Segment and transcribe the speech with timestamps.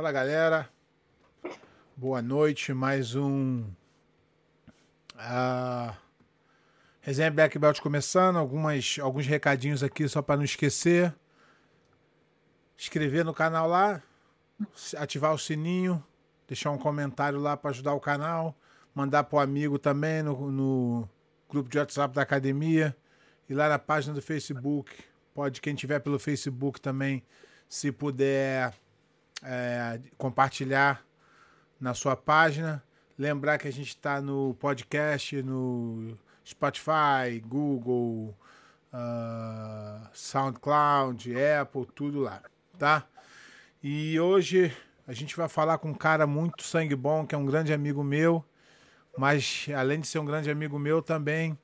[0.00, 0.66] Fala galera,
[1.94, 2.72] boa noite.
[2.72, 3.66] Mais um
[5.14, 5.94] uh,
[7.02, 8.38] Resenha Black Belt começando.
[8.38, 11.14] Algumas, alguns recadinhos aqui só para não esquecer.
[12.78, 14.02] Inscrever no canal lá,
[14.96, 16.02] ativar o sininho,
[16.48, 18.56] deixar um comentário lá para ajudar o canal,
[18.94, 21.08] mandar para o amigo também no, no
[21.46, 22.96] grupo de WhatsApp da academia
[23.50, 24.90] e lá na página do Facebook.
[25.34, 27.22] Pode, quem tiver pelo Facebook também,
[27.68, 28.72] se puder
[29.42, 31.04] é, compartilhar
[31.80, 32.82] na sua página.
[33.18, 38.34] Lembrar que a gente está no podcast, no Spotify, Google,
[38.92, 42.42] uh, SoundCloud, Apple, tudo lá,
[42.78, 43.06] tá?
[43.82, 44.74] E hoje
[45.06, 48.02] a gente vai falar com um cara muito sangue bom, que é um grande amigo
[48.02, 48.44] meu,
[49.16, 51.58] mas além de ser um grande amigo meu, também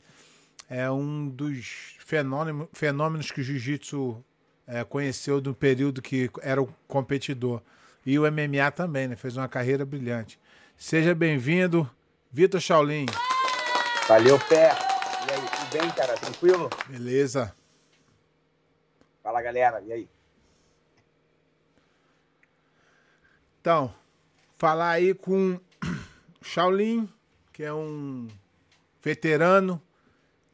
[0.68, 4.24] é um dos fenômenos, fenômenos que o jiu-jitsu
[4.66, 7.62] é, conheceu do período que era o competidor.
[8.04, 9.16] E o MMA também, né?
[9.16, 10.38] Fez uma carreira brilhante.
[10.76, 11.88] Seja bem-vindo,
[12.30, 13.06] Vitor Shaolin.
[14.08, 14.70] Valeu, Pé.
[15.28, 16.14] E aí, tudo bem, cara?
[16.16, 16.70] Tranquilo?
[16.88, 17.54] Beleza.
[19.22, 19.82] Fala, galera.
[19.84, 20.08] E aí?
[23.60, 23.92] Então,
[24.56, 25.58] falar aí com
[26.40, 27.12] Shaolin,
[27.52, 28.28] que é um
[29.02, 29.82] veterano,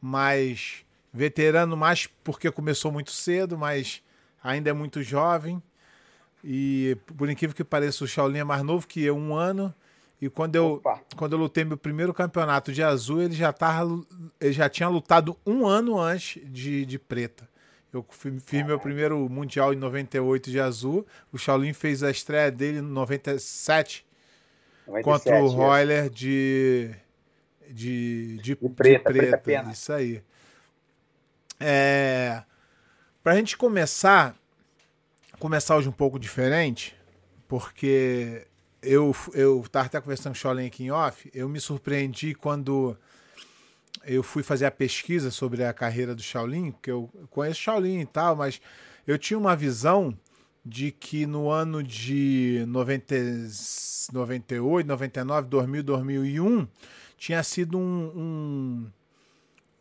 [0.01, 0.82] mas
[1.13, 4.01] veterano mais porque começou muito cedo, mas
[4.43, 5.61] ainda é muito jovem.
[6.43, 9.73] E por incrível que pareça, o Shaolin é mais novo que eu, um ano.
[10.19, 10.81] E quando eu,
[11.15, 14.01] quando eu lutei meu primeiro campeonato de azul, ele já, tava,
[14.39, 17.47] ele já tinha lutado um ano antes de, de preta.
[17.93, 21.05] Eu fiz meu primeiro mundial em 98 de azul.
[21.31, 24.03] O Shaolin fez a estreia dele em 97,
[24.87, 26.89] 97 contra o Royler de,
[27.69, 29.37] de, de, de, preta, de preta.
[29.37, 30.23] preta isso aí.
[31.59, 32.43] É,
[33.23, 34.35] pra gente começar,
[35.39, 36.95] começar hoje um pouco diferente,
[37.47, 38.45] porque
[38.81, 42.97] eu, eu tava até conversando com o Shaolin aqui em off, eu me surpreendi quando
[44.05, 48.05] eu fui fazer a pesquisa sobre a carreira do Shaolin, porque eu conheço Shaolin e
[48.05, 48.59] tal, mas
[49.07, 50.17] eu tinha uma visão
[50.65, 53.15] de que no ano de 90,
[54.11, 56.67] 98, 99, 2000, 2001
[57.17, 58.91] tinha sido um, um,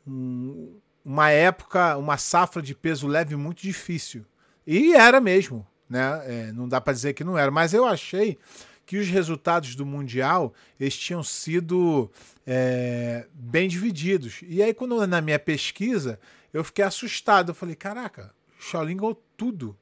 [0.07, 4.25] um, uma época, uma safra de peso leve muito difícil.
[4.67, 6.23] E era mesmo, né?
[6.27, 8.39] É, não dá para dizer que não era, mas eu achei
[8.87, 12.11] que os resultados do Mundial eles tinham sido
[12.47, 14.41] é, bem divididos.
[14.43, 16.19] E aí, quando na minha pesquisa,
[16.53, 17.51] eu fiquei assustado.
[17.51, 19.77] Eu falei, caraca, Shaolin ganhou tudo.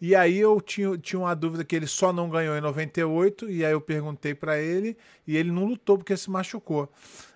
[0.00, 3.64] E aí eu tinha, tinha uma dúvida que ele só não ganhou em 98, e
[3.64, 4.96] aí eu perguntei para ele,
[5.26, 6.90] e ele não lutou porque se machucou.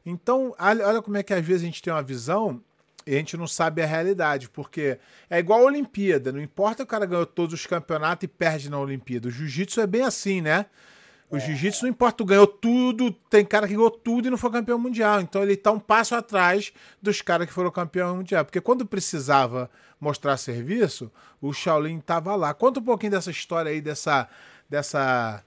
[0.05, 2.63] Então, olha como é que às vezes a gente tem uma visão
[3.07, 4.99] e a gente não sabe a realidade, porque
[5.29, 8.79] é igual a Olimpíada, não importa o cara ganhou todos os campeonatos e perde na
[8.79, 9.29] Olimpíada.
[9.29, 10.67] O jiu-jitsu é bem assim, né?
[11.31, 14.51] O jiu-jitsu não importa, tu ganhou tudo, tem cara que ganhou tudo e não foi
[14.51, 15.21] campeão mundial.
[15.21, 16.73] Então ele tá um passo atrás
[17.03, 18.45] dos caras que foram campeão mundial.
[18.45, 19.69] Porque quando precisava
[20.01, 21.11] mostrar serviço,
[21.41, 22.55] o Shaolin tava lá.
[22.55, 24.29] Conta um pouquinho dessa história aí, dessa,
[24.69, 25.43] dessa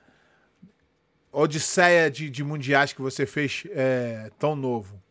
[1.32, 5.02] odisseia de, de mundiais que você fez é, tão novo.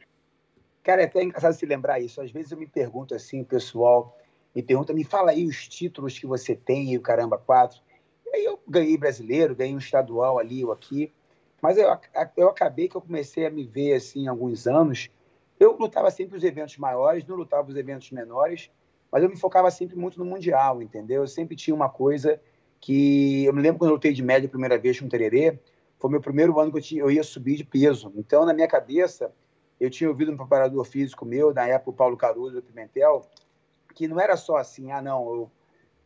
[0.87, 2.21] Cara, é até engraçado se lembrar isso.
[2.21, 4.17] Às vezes eu me pergunto assim, o pessoal
[4.55, 7.81] me pergunta, me fala aí os títulos que você tem e o caramba, quatro.
[8.25, 11.13] E aí eu ganhei brasileiro, ganhei um estadual ali ou aqui.
[11.61, 11.89] Mas eu,
[12.37, 15.11] eu acabei que eu comecei a me ver assim alguns anos.
[15.59, 18.71] Eu lutava sempre os eventos maiores, não lutava os eventos menores,
[19.11, 21.23] mas eu me focava sempre muito no Mundial, entendeu?
[21.23, 22.41] Eu sempre tinha uma coisa
[22.81, 23.45] que.
[23.45, 25.59] Eu me lembro quando eu lutei de média a primeira vez com o Tererê,
[25.99, 28.13] foi meu primeiro ano que eu, tinha, eu ia subir de peso.
[28.15, 29.33] Então, na minha cabeça,
[29.81, 33.27] eu tinha ouvido um preparador físico meu, na época o Paulo Caruso, Pimentel,
[33.95, 35.51] que não era só assim, ah, não, eu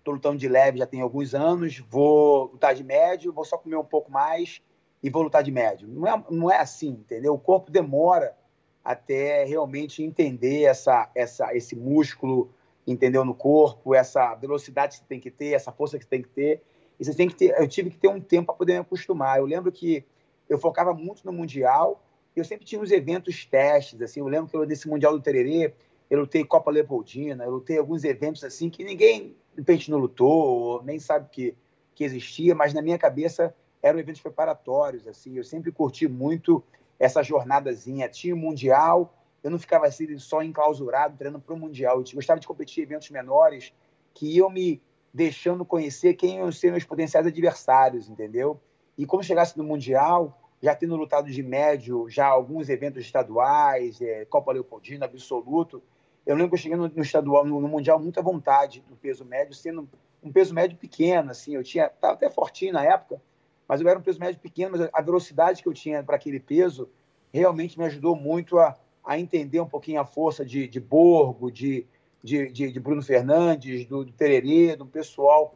[0.02, 3.76] tô lutando de leve já tem alguns anos, vou lutar de médio, vou só comer
[3.76, 4.62] um pouco mais
[5.02, 5.88] e vou lutar de médio.
[5.88, 7.34] Não é, não é assim, entendeu?
[7.34, 8.36] O corpo demora
[8.84, 12.50] até realmente entender essa, essa, esse músculo,
[12.86, 16.22] entendeu, no corpo, essa velocidade que você tem que ter, essa força que você tem
[16.22, 16.62] que ter.
[16.98, 19.38] E você tem que ter, eu tive que ter um tempo para poder me acostumar.
[19.38, 20.04] Eu lembro que
[20.48, 22.02] eu focava muito no mundial,
[22.36, 25.74] eu sempre tinha uns eventos testes, assim, eu lembro que eu, nesse Mundial do Tererê,
[26.08, 30.82] eu lutei Copa Leopoldina, eu lutei alguns eventos assim que ninguém, de repente, não lutou,
[30.82, 31.54] nem sabe que,
[31.94, 36.62] que existia, mas na minha cabeça eram eventos preparatórios, assim, eu sempre curti muito
[36.98, 41.98] essa jornadazinha, tinha o Mundial, eu não ficava assim só enclausurado treinando para o Mundial,
[41.98, 43.72] eu gostava de competir em eventos menores
[44.12, 48.60] que iam me deixando conhecer quem iam ser meus potenciais adversários, entendeu?
[48.96, 54.24] E quando chegasse no Mundial, já tendo lutado de médio, já alguns eventos estaduais, é,
[54.26, 55.82] Copa Leopoldina, absoluto.
[56.26, 59.24] Eu lembro que eu cheguei no, no estadual, no, no, Mundial, muita vontade do peso
[59.24, 59.88] médio, sendo
[60.22, 63.20] um peso médio pequeno, assim, eu tinha, estava até fortinho na época,
[63.66, 66.38] mas eu era um peso médio pequeno, mas a velocidade que eu tinha para aquele
[66.38, 66.90] peso
[67.32, 71.86] realmente me ajudou muito a, a entender um pouquinho a força de, de Borgo, de,
[72.22, 75.54] de, de, de Bruno Fernandes, do, do Tererê, do pessoal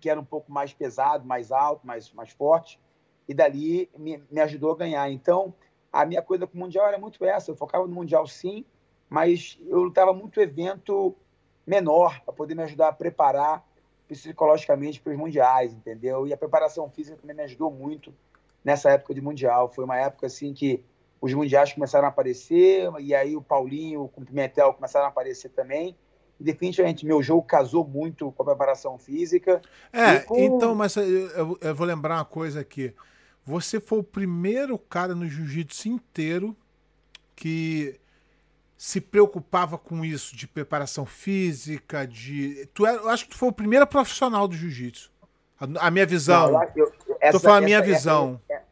[0.00, 2.80] que era um pouco mais pesado, mais alto, mais, mais forte,
[3.30, 5.08] e dali me, me ajudou a ganhar.
[5.08, 5.54] Então,
[5.92, 8.64] a minha coisa com o Mundial era muito essa, eu focava no Mundial sim,
[9.08, 11.14] mas eu lutava muito evento
[11.64, 13.64] menor para poder me ajudar a preparar
[14.08, 16.26] psicologicamente para os mundiais, entendeu?
[16.26, 18.12] E a preparação física também me ajudou muito
[18.64, 19.70] nessa época de mundial.
[19.72, 20.82] Foi uma época assim que
[21.20, 25.94] os mundiais começaram a aparecer e aí o Paulinho, o Pimentel começaram a aparecer também.
[26.40, 29.62] E definitivamente meu jogo casou muito com a preparação física.
[29.92, 30.36] É, com...
[30.36, 32.92] então, mas eu, eu, vou lembrar uma coisa aqui.
[33.50, 36.56] Você foi o primeiro cara no jiu-jitsu inteiro
[37.34, 37.98] que
[38.76, 42.66] se preocupava com isso de preparação física, de.
[42.72, 45.10] Tu era, eu acho que tu foi o primeiro profissional do jiu-jitsu.
[45.58, 46.52] A, a, minha visão.
[46.52, 48.40] Não, eu, essa, Tô falando a minha essa, visão.
[48.48, 48.62] Essa,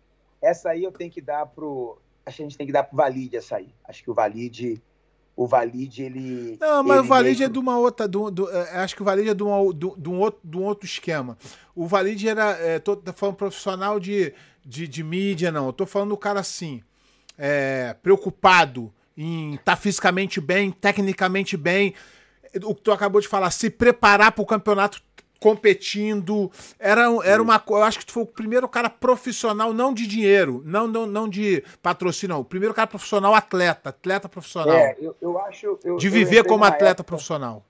[0.41, 1.99] essa, aí eu tenho que dar pro.
[2.25, 3.75] Acho que a gente tem que dar pro Valide essa aí.
[3.85, 4.81] Acho que o Valide.
[5.37, 6.57] O Valide, ele.
[6.61, 8.07] Não, mas ele o Valide é de uma outra.
[8.07, 10.57] Do, do, é, acho que o Valide é de, uma, do, de, um, outro, de
[10.57, 11.37] um outro esquema.
[11.75, 12.53] O Valide era.
[12.59, 14.33] É, tô falando profissional de,
[14.65, 15.67] de, de mídia, não.
[15.67, 16.83] Eu tô falando do cara assim.
[17.37, 21.95] É, preocupado em estar tá fisicamente bem, tecnicamente bem.
[22.65, 25.03] O que tu acabou de falar, se preparar para o campeonato
[25.41, 26.51] competindo.
[26.79, 27.63] Era, era uma.
[27.69, 31.29] Eu acho que tu foi o primeiro cara profissional, não de dinheiro, não, não, não
[31.29, 32.41] de patrocínio, não.
[32.41, 34.77] O primeiro cara profissional atleta, atleta profissional.
[34.77, 35.79] É, eu, eu acho.
[35.85, 37.65] Eu, de viver como atleta época, profissional.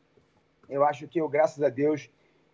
[0.69, 2.11] Eu acho que eu, graças a Deus,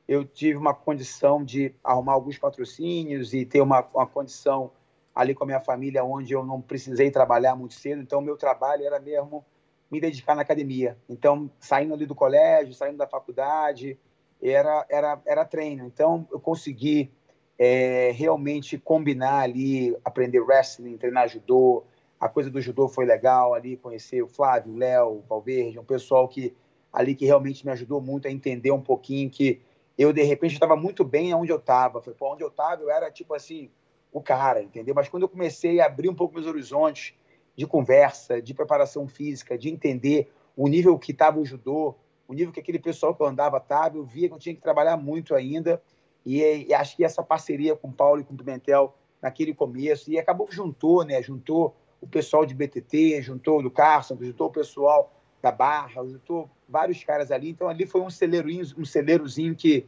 [0.06, 4.70] eu tive uma condição de arrumar alguns patrocínios e ter uma, uma condição
[5.14, 8.02] ali com a minha família, onde eu não precisei trabalhar muito cedo.
[8.02, 9.44] Então, meu trabalho era mesmo
[9.90, 10.98] me dedicar na academia.
[11.08, 13.98] Então, saindo ali do colégio, saindo da faculdade,
[14.42, 15.86] era, era, era treino.
[15.86, 17.10] Então, eu consegui
[17.58, 21.84] é, realmente combinar ali, aprender wrestling, treinar judô.
[22.18, 25.84] A coisa do judô foi legal ali, conhecer o Flávio, o Léo, o Valverde, um
[25.84, 26.54] pessoal que
[26.92, 29.60] ali que realmente me ajudou muito a entender um pouquinho que
[29.96, 32.00] eu, de repente, estava muito bem onde eu estava.
[32.00, 33.70] Foi onde eu estava, eu era tipo assim,
[34.12, 34.94] o cara, entendeu?
[34.94, 37.14] Mas quando eu comecei a abrir um pouco meus horizontes
[37.56, 41.94] de conversa, de preparação física, de entender o nível que estava o judô,
[42.26, 44.60] o nível que aquele pessoal que eu andava estava, eu via que eu tinha que
[44.60, 45.80] trabalhar muito ainda.
[46.24, 50.10] E, e, acho que essa parceria com o Paulo e com o Pimentel naquele começo,
[50.10, 51.22] e acabou que juntou, né?
[51.22, 55.13] Juntou o pessoal de BTT, juntou do Carson, juntou o pessoal
[55.44, 57.50] da Barra, juntou vários caras ali.
[57.50, 59.86] Então ali foi um celeirozinho, um celeirozinho que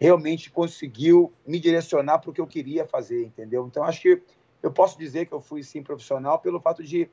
[0.00, 3.66] realmente conseguiu me direcionar para o que eu queria fazer, entendeu?
[3.66, 4.22] Então, acho que
[4.62, 7.08] eu posso dizer que eu fui, sim, profissional pelo fato de,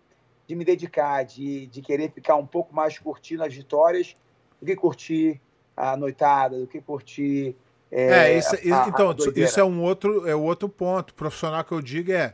[0.48, 4.16] de me dedicar, de, de querer ficar um pouco mais curtindo as vitórias
[4.60, 5.42] do que curtir
[5.76, 7.56] a noitada, do que curtir.
[7.92, 11.14] É, é isso, a, então, a isso é um outro, é outro ponto.
[11.14, 12.34] Profissional que eu digo é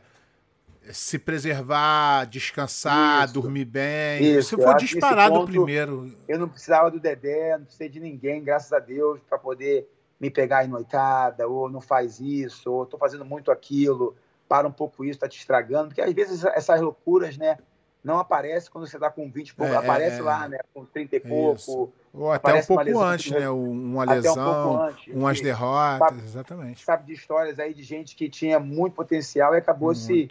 [0.92, 4.22] se preservar, descansar, isso, dormir bem.
[4.22, 6.14] Isso, Você foi disparado ponto, primeiro.
[6.26, 9.88] Eu não precisava do Dedé, não precisei de ninguém, graças a Deus, para poder
[10.18, 14.16] me pegar em noitada, ou não faz isso, ou estou fazendo muito aquilo,
[14.48, 17.58] para um pouco isso, está te estragando, porque às vezes essas loucuras, né,
[18.02, 20.84] não aparecem quando você está com 20 e pouco, é, aparece é, lá, né, com
[20.84, 21.60] 30 e pouco.
[21.60, 21.92] Isso.
[22.12, 26.84] Ou até um pouco antes, né, uma lesão, um antes, umas derrotas, sabe, exatamente.
[26.84, 30.28] Sabe de histórias aí de gente que tinha muito potencial e acabou se,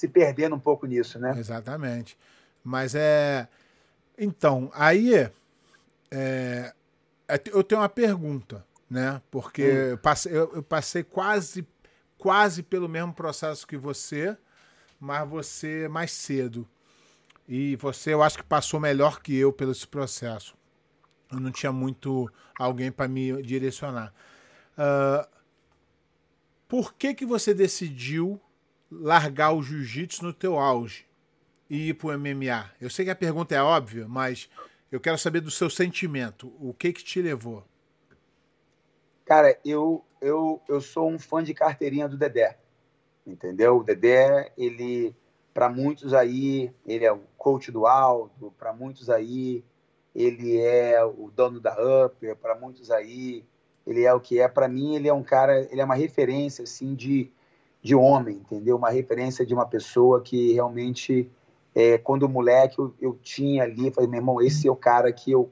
[0.00, 1.34] se perdendo um pouco nisso, né?
[1.38, 2.16] Exatamente.
[2.64, 3.48] Mas é...
[4.18, 5.14] Então, aí...
[6.10, 6.72] É...
[7.28, 9.22] é eu tenho uma pergunta né?
[9.30, 9.90] Porque hum.
[9.90, 11.66] eu, passei, eu, eu passei quase,
[12.18, 14.36] quase pelo mesmo processo que você,
[14.98, 16.68] mas você mais cedo.
[17.48, 20.56] E você, eu acho que passou melhor que eu pelo esse processo.
[21.30, 22.28] Eu não tinha muito
[22.58, 24.12] alguém para me direcionar.
[24.76, 25.28] Uh,
[26.66, 28.40] por que que você decidiu
[28.90, 31.06] largar o jiu-jitsu no teu auge
[31.68, 32.70] e ir para o MMA?
[32.80, 34.48] Eu sei que a pergunta é óbvia, mas
[34.90, 36.52] eu quero saber do seu sentimento.
[36.58, 37.64] O que que te levou?
[39.24, 42.58] Cara, eu, eu, eu sou um fã de carteirinha do Dedé,
[43.24, 43.76] entendeu?
[43.76, 45.14] O Dedé, ele,
[45.54, 49.64] para muitos aí, ele é o coach do Aldo, para muitos aí,
[50.12, 53.44] ele é o dono da Upper, para muitos aí,
[53.86, 54.48] ele é o que é.
[54.48, 57.30] Para mim, ele é um cara, ele é uma referência, assim, de,
[57.82, 58.76] de homem, entendeu?
[58.76, 61.30] Uma referência de uma pessoa que realmente,
[61.74, 65.30] é, quando moleque, eu, eu tinha ali, falei, meu irmão, esse é o cara que
[65.30, 65.50] eu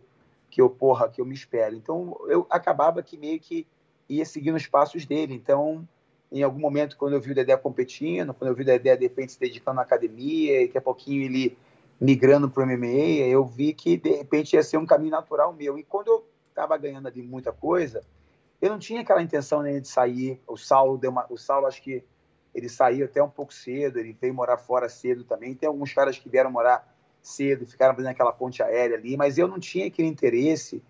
[0.50, 1.76] que eu, porra, que eu me espero.
[1.76, 3.66] Então, eu acabava que meio que
[4.08, 5.34] ia seguindo os passos dele.
[5.34, 5.86] Então,
[6.32, 9.04] em algum momento, quando eu vi o Dedé competindo, quando eu vi o Dedé, de
[9.04, 11.56] repente, se dedicando na academia, e daqui a pouquinho ele
[12.00, 15.78] migrando para o MMA, eu vi que, de repente, ia ser um caminho natural meu.
[15.78, 18.02] E quando eu estava ganhando ali muita coisa,
[18.60, 20.40] eu não tinha aquela intenção nem de sair.
[20.46, 22.04] O Saulo deu uma, o Saulo acho que
[22.54, 25.54] ele saiu até um pouco cedo, ele veio morar fora cedo também.
[25.54, 29.46] Tem alguns caras que vieram morar cedo, ficaram fazendo aquela ponte aérea ali, mas eu
[29.46, 30.82] não tinha aquele interesse,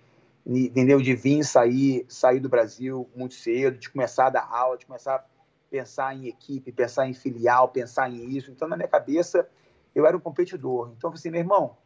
[0.46, 4.86] entendeu, de vir sair, sair do Brasil muito cedo, de começar a dar aula, de
[4.86, 5.24] começar a
[5.70, 8.50] pensar em equipe, pensar em filial, pensar em isso.
[8.50, 9.48] Então, na minha cabeça,
[9.94, 10.92] eu era um competidor.
[10.96, 11.76] Então, eu falei assim, meu irmão,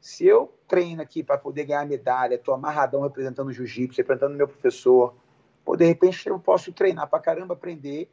[0.00, 4.48] se eu treino aqui para poder ganhar medalha, estou amarradão representando o jiu-jitsu, representando meu
[4.48, 5.14] professor,
[5.64, 8.08] pô, de repente eu posso treinar para caramba, aprender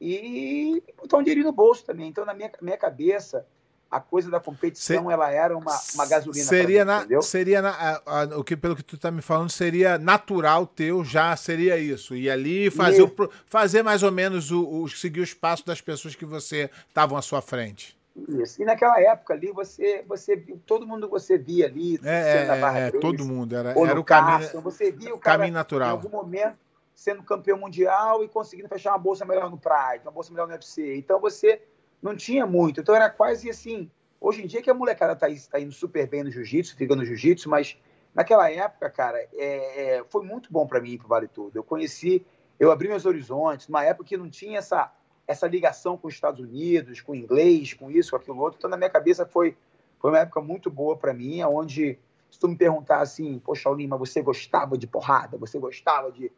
[0.00, 2.08] e botar um dinheiro no bolso também.
[2.08, 3.46] Então, na minha, minha cabeça,
[3.90, 6.44] a coisa da competição Se, ela era uma, uma gasolina.
[6.44, 9.50] Seria, mim, na, seria na, a, a, o que pelo que tu tá me falando
[9.50, 14.64] seria natural teu já seria isso e ali fazer o, fazer mais ou menos o,
[14.64, 17.98] o seguir os passos das pessoas que você estavam à sua frente.
[18.28, 18.62] Isso.
[18.62, 22.90] E naquela época ali você você todo mundo você via ali é, é, Barra é,
[22.90, 26.56] todo mundo era, era o caminho você via o cara caminho natural em algum momento
[27.00, 30.52] sendo campeão mundial e conseguindo fechar uma bolsa melhor no Pride, uma bolsa melhor no
[30.52, 30.96] UFC.
[30.96, 31.62] Então você
[32.02, 32.82] não tinha muito.
[32.82, 33.90] Então era quase assim.
[34.20, 37.02] Hoje em dia que a molecada tá, tá indo super bem no jiu-jitsu, fica no
[37.02, 37.78] jiu-jitsu, mas
[38.14, 41.56] naquela época, cara, é, é, foi muito bom para mim pro Vale Tudo.
[41.56, 42.22] Eu conheci,
[42.58, 44.92] eu abri meus horizontes, numa época que não tinha essa,
[45.26, 48.58] essa ligação com os Estados Unidos, com o inglês, com isso, com aquilo outro.
[48.58, 49.56] Então na minha cabeça foi,
[49.98, 51.98] foi uma época muito boa para mim, onde
[52.30, 56.30] se tu me perguntar assim, poxa, Lima, você gostava de porrada, você gostava de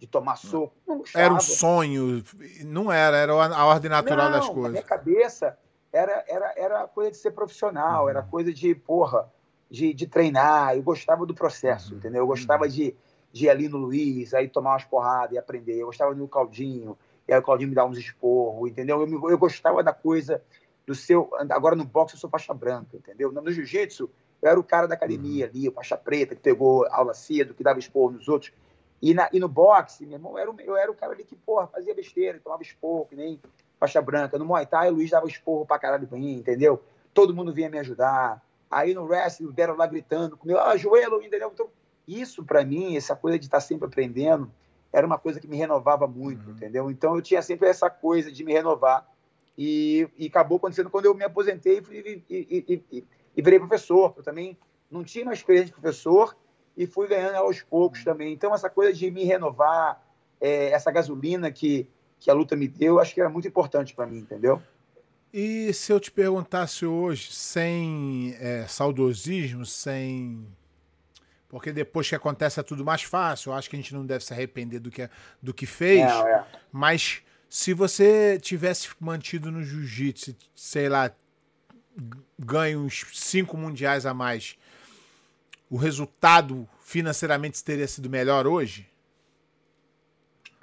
[0.00, 0.74] de tomar soco.
[1.14, 2.24] era um sonho,
[2.64, 4.62] não era, era a ordem natural não, das coisas.
[4.62, 5.58] Na minha cabeça
[5.92, 8.08] era, era, era coisa de ser profissional, uhum.
[8.08, 9.30] era coisa de, porra,
[9.70, 10.74] de, de treinar.
[10.74, 11.98] Eu gostava do processo, uhum.
[11.98, 12.22] entendeu?
[12.22, 12.70] Eu gostava uhum.
[12.70, 12.96] de,
[13.30, 15.76] de ir ali no Luiz, aí tomar umas porradas e aprender.
[15.78, 16.96] Eu gostava do Claudinho,
[17.28, 19.06] e aí o Claudinho me dava uns esporros, entendeu?
[19.06, 20.42] Eu, eu gostava da coisa
[20.86, 21.30] do seu.
[21.50, 23.30] Agora no boxe eu sou faixa branca, entendeu?
[23.30, 24.08] No jiu-jitsu
[24.40, 25.50] eu era o cara da academia uhum.
[25.50, 28.50] ali, o faixa preta, que pegou aula cedo, que dava esporro nos outros.
[29.02, 31.24] E, na, e no boxe, meu irmão, eu era, o, eu era o cara ali
[31.24, 33.40] que, porra, fazia besteira, tomava esporro, que nem
[33.78, 34.38] faixa branca.
[34.38, 36.82] No Muay Thai, o Luiz dava esporro pra caralho pra mim, entendeu?
[37.14, 38.42] Todo mundo vinha me ajudar.
[38.70, 41.50] Aí no wrestling, deram lá gritando comigo, ah, joelho, entendeu?
[41.52, 41.68] Então,
[42.06, 44.50] isso para mim, essa coisa de estar sempre aprendendo,
[44.92, 46.52] era uma coisa que me renovava muito, uhum.
[46.52, 46.90] entendeu?
[46.90, 49.08] Então eu tinha sempre essa coisa de me renovar.
[49.56, 53.04] E, e acabou acontecendo quando eu me aposentei e, e, e,
[53.36, 54.14] e virei professor.
[54.16, 54.56] Eu também
[54.90, 56.34] não tinha uma experiência de professor
[56.76, 58.32] e fui ganhando aos poucos também.
[58.32, 60.02] Então, essa coisa de me renovar,
[60.40, 61.86] é, essa gasolina que,
[62.18, 64.62] que a luta me deu, acho que era muito importante para mim, entendeu?
[65.32, 70.46] E se eu te perguntasse hoje, sem é, saudosismo, sem.
[71.48, 74.24] Porque depois que acontece é tudo mais fácil, eu acho que a gente não deve
[74.24, 75.08] se arrepender do que,
[75.40, 76.10] do que fez.
[76.10, 76.44] É, é.
[76.72, 81.12] Mas se você tivesse mantido no jiu-jitsu, sei lá,
[82.38, 84.56] ganho uns cinco mundiais a mais,
[85.70, 88.90] o resultado financeiramente teria sido melhor hoje?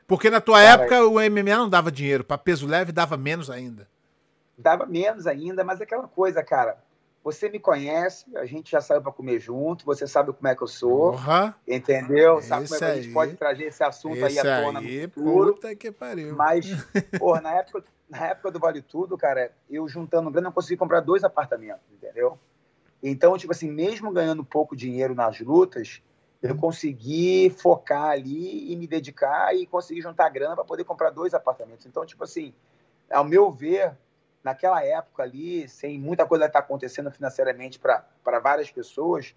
[0.06, 3.50] Porque na tua Cara, época o MMA não dava dinheiro, para peso leve dava menos
[3.50, 3.88] ainda.
[4.58, 6.78] Dava menos ainda, mas aquela coisa, cara.
[7.24, 10.64] Você me conhece, a gente já saiu para comer junto, você sabe como é que
[10.64, 11.54] eu sou, uhum.
[11.68, 12.40] entendeu?
[12.40, 14.80] Esse sabe como é que a gente pode trazer esse assunto esse aí à tona
[14.80, 15.54] aí, no futuro.
[15.56, 16.34] Puta que pariu.
[16.38, 16.66] Mas,
[17.20, 21.02] porra, na época, na época do Vale Tudo, cara, eu juntando grana, não consegui comprar
[21.02, 22.40] dois apartamentos, entendeu?
[23.02, 26.02] Então, tipo assim, mesmo ganhando pouco dinheiro nas lutas,
[26.42, 26.58] eu uhum.
[26.58, 31.86] consegui focar ali e me dedicar e conseguir juntar grana para poder comprar dois apartamentos.
[31.86, 32.54] Então, tipo assim,
[33.10, 33.96] ao meu ver,
[34.44, 39.36] naquela época ali, sem muita coisa estar tá acontecendo financeiramente para várias pessoas,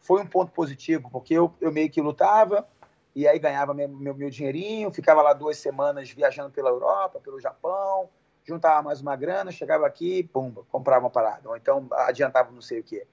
[0.00, 2.66] foi um ponto positivo, porque eu, eu meio que lutava
[3.14, 7.40] e aí ganhava meu, meu, meu dinheirinho, ficava lá duas semanas viajando pela Europa, pelo
[7.40, 8.08] Japão,
[8.50, 12.80] juntava mais uma grana, chegava aqui, pumba, comprava uma parada, ou então adiantava não sei
[12.80, 13.06] o quê.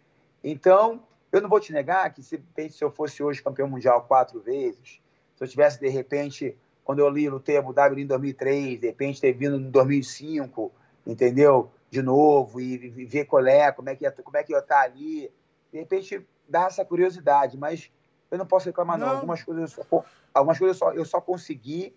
[0.44, 1.00] Então,
[1.32, 5.00] eu não vou te negar que se, se eu fosse hoje campeão mundial quatro vezes,
[5.36, 9.22] se eu tivesse, de repente, quando eu li, lutei Abu Dhabi em 2003, de repente
[9.22, 10.72] ter vindo em 2005,
[11.06, 11.70] entendeu?
[11.90, 14.60] De novo, e, e ver qual é, como é que ia, como é que ia
[14.60, 15.32] estar ali,
[15.72, 17.92] de repente dá essa curiosidade, mas
[18.32, 19.08] eu não posso reclamar não.
[19.08, 19.16] não.
[19.16, 20.04] Algumas coisas, eu só,
[20.34, 21.96] algumas coisas eu só, eu só consegui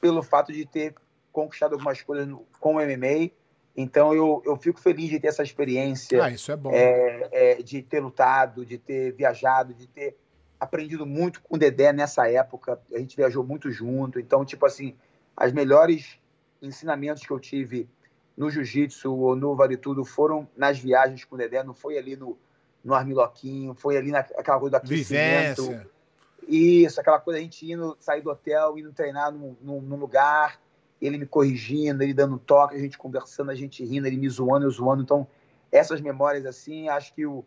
[0.00, 0.94] pelo fato de ter
[1.32, 3.30] conquistado algumas coisas no, com o MMA.
[3.76, 6.22] Então eu, eu fico feliz de ter essa experiência.
[6.22, 6.70] Ah, isso é bom.
[6.72, 10.16] É, é, de ter lutado, de ter viajado, de ter
[10.58, 12.80] aprendido muito com o Dedé nessa época.
[12.92, 14.20] A gente viajou muito junto.
[14.20, 14.94] Então, tipo assim,
[15.36, 16.18] as melhores
[16.60, 17.88] ensinamentos que eu tive
[18.36, 22.16] no jiu-jitsu ou no vale tudo foram nas viagens com o Dedé, não foi ali
[22.16, 22.38] no,
[22.84, 25.62] no Armiloquinho, foi ali naquela coisa do aquecimento.
[25.62, 25.90] Vivência.
[26.48, 30.60] Isso, aquela coisa a gente indo, sair do hotel, indo treinar num, num, num lugar
[31.00, 34.66] ele me corrigindo, ele dando toque, a gente conversando, a gente rindo, ele me zoando,
[34.66, 35.02] eu zoando.
[35.02, 35.26] Então,
[35.72, 37.44] essas memórias assim, acho que o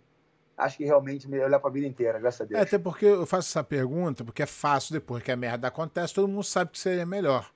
[0.55, 2.59] acho que realmente me olhar para a vida inteira, graças a Deus.
[2.59, 6.13] É, até porque eu faço essa pergunta, porque é fácil depois que a merda acontece,
[6.13, 7.51] todo mundo sabe que seria melhor.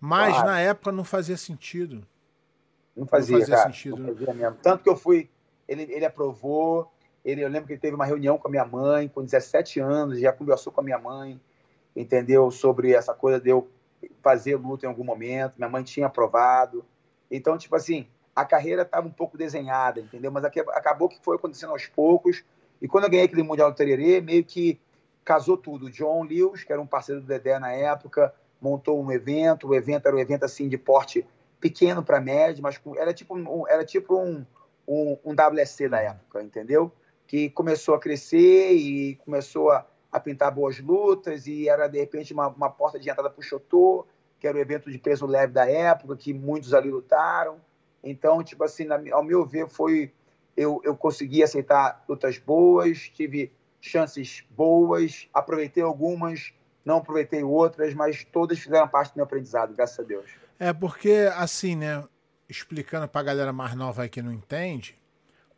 [0.00, 0.48] Mas claro.
[0.48, 2.06] na época não fazia sentido.
[2.96, 3.96] Não fazia, não fazia cara, sentido.
[3.98, 4.56] Não fazia mesmo.
[4.62, 5.30] Tanto que eu fui,
[5.68, 6.90] ele, ele aprovou,
[7.24, 10.18] ele, eu lembro que ele teve uma reunião com a minha mãe, com 17 anos,
[10.18, 11.40] já conversou com a minha mãe,
[11.94, 12.50] entendeu?
[12.50, 13.68] Sobre essa coisa de eu
[14.22, 15.56] fazer luta em algum momento.
[15.56, 16.84] Minha mãe tinha aprovado.
[17.30, 20.30] Então, tipo assim, a carreira estava um pouco desenhada, entendeu?
[20.30, 22.44] Mas acabou que foi acontecendo aos poucos.
[22.80, 24.80] E quando eu ganhei aquele Mundial do Tererê, meio que
[25.24, 25.86] casou tudo.
[25.86, 29.68] O John Lewis, que era um parceiro do Dedé na época, montou um evento.
[29.68, 31.26] O evento era um evento assim de porte
[31.60, 34.44] pequeno para médio, mas era tipo, um, era tipo um,
[34.88, 36.90] um, um WSC da época, entendeu?
[37.26, 42.32] Que começou a crescer e começou a, a pintar boas lutas e era de repente
[42.32, 44.06] uma, uma porta de entrada para o Chotô,
[44.38, 47.60] que era o evento de peso leve da época, que muitos ali lutaram.
[48.02, 50.12] Então, tipo assim, na, ao meu ver, foi
[50.56, 56.52] eu, eu consegui aceitar lutas boas, tive chances boas, aproveitei algumas,
[56.84, 60.30] não aproveitei outras, mas todas fizeram parte do meu aprendizado, graças a Deus.
[60.58, 62.04] É porque, assim, né,
[62.48, 64.99] explicando para a galera mais nova aí que não entende,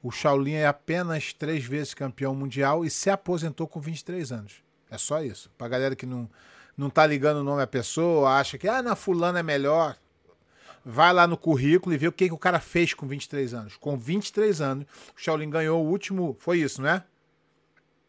[0.03, 4.63] o Shaolin é apenas três vezes campeão mundial e se aposentou com 23 anos.
[4.91, 5.51] É só isso.
[5.57, 6.29] Pra galera que não,
[6.77, 9.97] não tá ligando o nome à pessoa, acha que, ah, na fulana é melhor.
[10.85, 13.77] Vai lá no currículo e vê o que, que o cara fez com 23 anos.
[13.77, 16.37] Com 23 anos, o Shaolin ganhou o último.
[16.41, 17.05] Foi isso, né?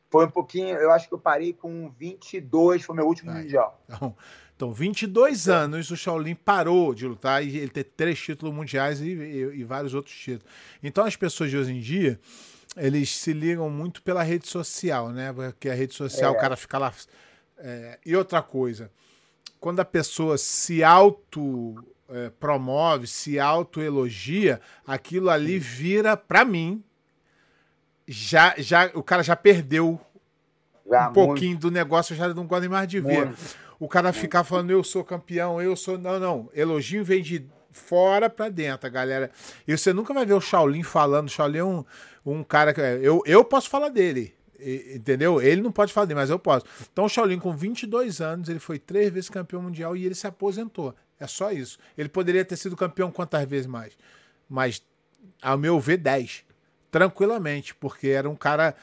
[0.09, 3.41] Foi um pouquinho, eu acho que eu parei com 22, foi meu último Ai.
[3.41, 3.81] mundial.
[3.87, 4.15] Então,
[4.63, 5.51] então, 22 é.
[5.51, 9.63] anos o Shaolin parou de lutar e ele tem três títulos mundiais e, e, e,
[9.65, 10.45] vários outros títulos.
[10.81, 12.17] Então, as pessoas de hoje em dia,
[12.77, 15.33] eles se ligam muito pela rede social, né?
[15.33, 16.37] Porque a rede social, é.
[16.37, 16.93] o cara fica lá.
[17.57, 18.89] É, e outra coisa,
[19.59, 21.75] quando a pessoa se auto
[22.09, 26.81] é, promove, se auto-elogia, aquilo ali vira, para mim,
[28.07, 29.99] já, já, o cara já perdeu
[30.89, 31.67] já, um pouquinho muito.
[31.67, 33.25] do negócio, eu já não gosto mais de ver.
[33.25, 33.62] Muito.
[33.83, 35.97] O cara ficar falando, eu sou campeão, eu sou.
[35.97, 36.49] Não, não.
[36.53, 39.29] Elogio vem de fora para dentro, galera.
[39.67, 41.27] E você nunca vai ver o Shaolin falando.
[41.27, 41.83] O Shaolin é um,
[42.25, 42.79] um cara que.
[42.79, 44.33] Eu, eu posso falar dele.
[44.57, 45.41] Entendeu?
[45.41, 46.65] Ele não pode falar dele, mas eu posso.
[46.93, 50.27] Então o Shaolin, com 22 anos, ele foi três vezes campeão mundial e ele se
[50.27, 50.95] aposentou.
[51.19, 51.77] É só isso.
[51.97, 53.97] Ele poderia ter sido campeão quantas vezes mais?
[54.47, 54.81] Mas,
[55.41, 56.45] ao meu ver, 10.
[56.89, 58.77] Tranquilamente, porque era um cara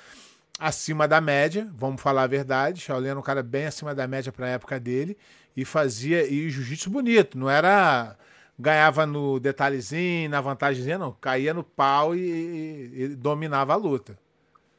[0.61, 2.81] acima da média, vamos falar a verdade.
[2.81, 5.17] Shaolin era um cara bem acima da média para a época dele
[5.57, 8.17] e fazia e jiu-jitsu bonito, não era
[8.59, 14.19] ganhava no detalhezinho, na vantagemzinha, não, caía no pau e, e, e dominava a luta.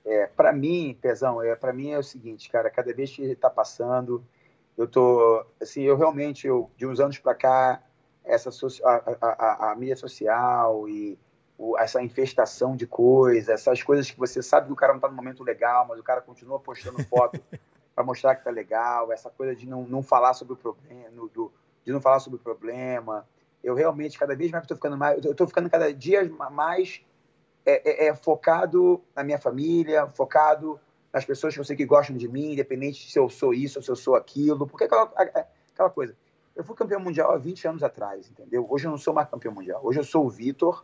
[0.06, 3.36] É, para mim, Pezão, é, para mim é o seguinte, cara, cada vez que ele
[3.36, 4.24] tá passando,
[4.78, 7.82] eu tô, assim, eu realmente, eu, de uns anos para cá,
[8.24, 8.50] essa
[8.84, 11.17] a, a, a, mídia social e
[11.78, 15.15] essa infestação de coisas, essas coisas que você sabe que o cara não está no
[15.15, 17.39] momento legal, mas o cara continua postando foto
[17.93, 21.52] para mostrar que tá legal, essa coisa de não, não falar sobre o problema, do,
[21.86, 23.28] de não falar sobre o problema.
[23.63, 27.04] Eu realmente, cada vez mais estou ficando mais, eu estou ficando cada dia mais
[27.65, 30.80] é, é, é, focado na minha família, focado
[31.13, 33.84] nas pessoas que eu sei que gostam de mim, independente se eu sou isso ou
[33.84, 36.15] se eu sou aquilo, porque aquela, aquela coisa.
[36.56, 38.65] Eu fui campeão mundial há 20 anos atrás, entendeu?
[38.69, 39.80] Hoje eu não sou mais campeão mundial.
[39.84, 40.84] Hoje eu sou o Vitor,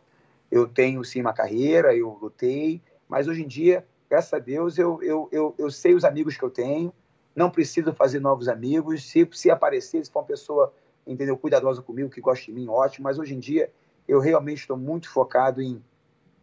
[0.50, 5.02] eu tenho sim uma carreira, eu lutei, mas hoje em dia, graças a Deus, eu,
[5.02, 6.92] eu, eu, eu sei os amigos que eu tenho,
[7.34, 9.08] não preciso fazer novos amigos.
[9.08, 10.72] Se, se aparecer, se for uma pessoa
[11.06, 13.70] entendeu, cuidadosa comigo, que gosta de mim, ótimo, mas hoje em dia
[14.06, 15.82] eu realmente estou muito focado em,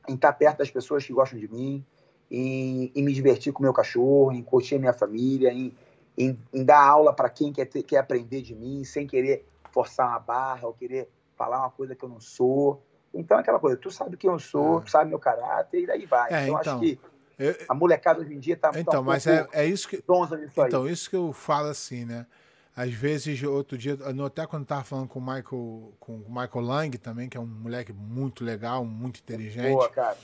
[0.08, 1.84] em estar perto das pessoas que gostam de mim,
[2.30, 5.76] em, em me divertir com o meu cachorro, em curtir a minha família, em,
[6.18, 10.08] em, em dar aula para quem quer, ter, quer aprender de mim, sem querer forçar
[10.08, 12.82] uma barra ou querer falar uma coisa que eu não sou.
[13.15, 16.32] Então, aquela coisa, tu sabe quem eu sou, tu sabe meu caráter, e daí vai.
[16.32, 16.99] É, então, então, acho que
[17.38, 19.97] eu, a molecada hoje em dia tá, então, tá um mas é, é isso que
[20.67, 20.91] Então, aí.
[20.91, 22.25] isso que eu falo assim, né?
[22.75, 26.97] Às vezes, outro dia, até quando tava falando com o Michael, com o Michael Lang
[26.97, 29.71] também, que é um moleque muito legal, muito inteligente.
[29.71, 30.17] Boa, cara.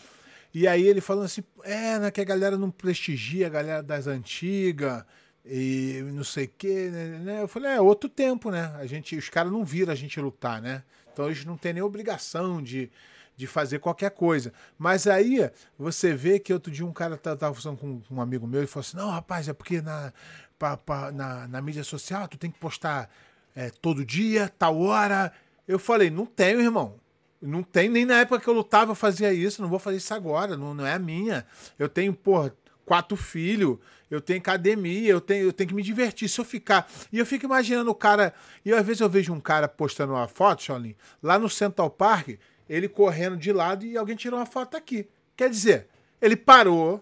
[0.54, 4.06] E aí ele falando assim, é, né, que a galera não prestigia a galera das
[4.06, 5.06] antigas
[5.46, 7.42] e não sei o quê, né, né?
[7.42, 8.70] Eu falei, é outro tempo, né?
[8.78, 10.84] A gente, os caras não viram a gente lutar, né?
[11.12, 12.90] Então eles não têm nem obrigação de,
[13.36, 14.54] de fazer qualquer coisa.
[14.78, 18.48] Mas aí você vê que outro dia um cara estava tá, falando com um amigo
[18.48, 20.14] meu e falou assim: não, rapaz, é porque na,
[20.58, 23.10] pra, pra, na, na mídia social tu tem que postar
[23.56, 25.32] é, todo dia, tal hora.
[25.68, 26.96] Eu falei: não tenho, irmão.
[27.42, 30.14] Não tem, nem na época que eu lutava eu fazia isso, não vou fazer isso
[30.14, 31.44] agora, não, não é a minha.
[31.80, 32.54] Eu tenho, porra,
[32.86, 33.80] quatro filhos,
[34.12, 36.28] eu tenho academia, eu tenho, eu tenho que me divertir.
[36.28, 36.86] Se eu ficar.
[37.14, 38.34] E eu fico imaginando o cara.
[38.66, 40.94] E às vezes eu vejo um cara postando uma foto, Shaolin,
[41.24, 45.10] lá no Central Park, ele correndo de lado e alguém tirou uma foto aqui.
[45.38, 45.88] Quer dizer,
[46.22, 47.02] ele parou,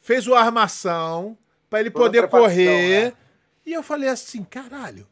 [0.00, 1.36] fez uma armação
[1.68, 3.10] para ele poder correr.
[3.10, 3.12] Né?
[3.66, 5.06] E eu falei assim, caralho.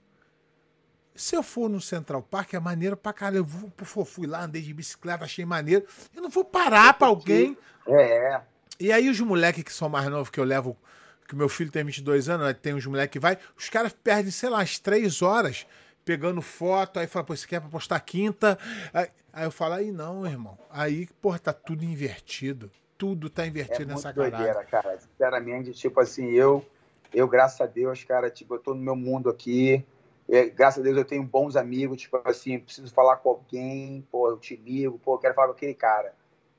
[1.13, 3.39] Se eu for no Central Park, é maneiro pra caralho.
[3.39, 5.85] Eu vou, pô, fui lá, andei de bicicleta, achei maneiro.
[6.15, 7.59] Eu não vou parar pra alguém.
[7.87, 8.41] É.
[8.79, 10.77] E aí os moleques que são mais novos, que eu levo,
[11.31, 14.33] que meu filho tem 22 anos, né, tem uns moleques que vai, os caras perdem,
[14.33, 15.65] sei lá, as três horas
[16.05, 18.59] pegando foto, aí fala, pô, você quer pra postar quinta?
[18.93, 20.59] Aí, aí eu falo, aí não, irmão.
[20.69, 22.71] Aí, porra, tá tudo invertido.
[22.99, 24.99] Tudo tá invertido é nessa muito doideira, cara.
[24.99, 26.67] Sinceramente, tipo assim, eu,
[27.15, 29.85] eu, graças a Deus, cara, tipo, eu tô no meu mundo aqui.
[30.29, 34.29] É, graças a Deus eu tenho bons amigos, tipo assim, preciso falar com alguém, pô,
[34.31, 36.13] eu te ligo, pô, eu quero falar com aquele cara.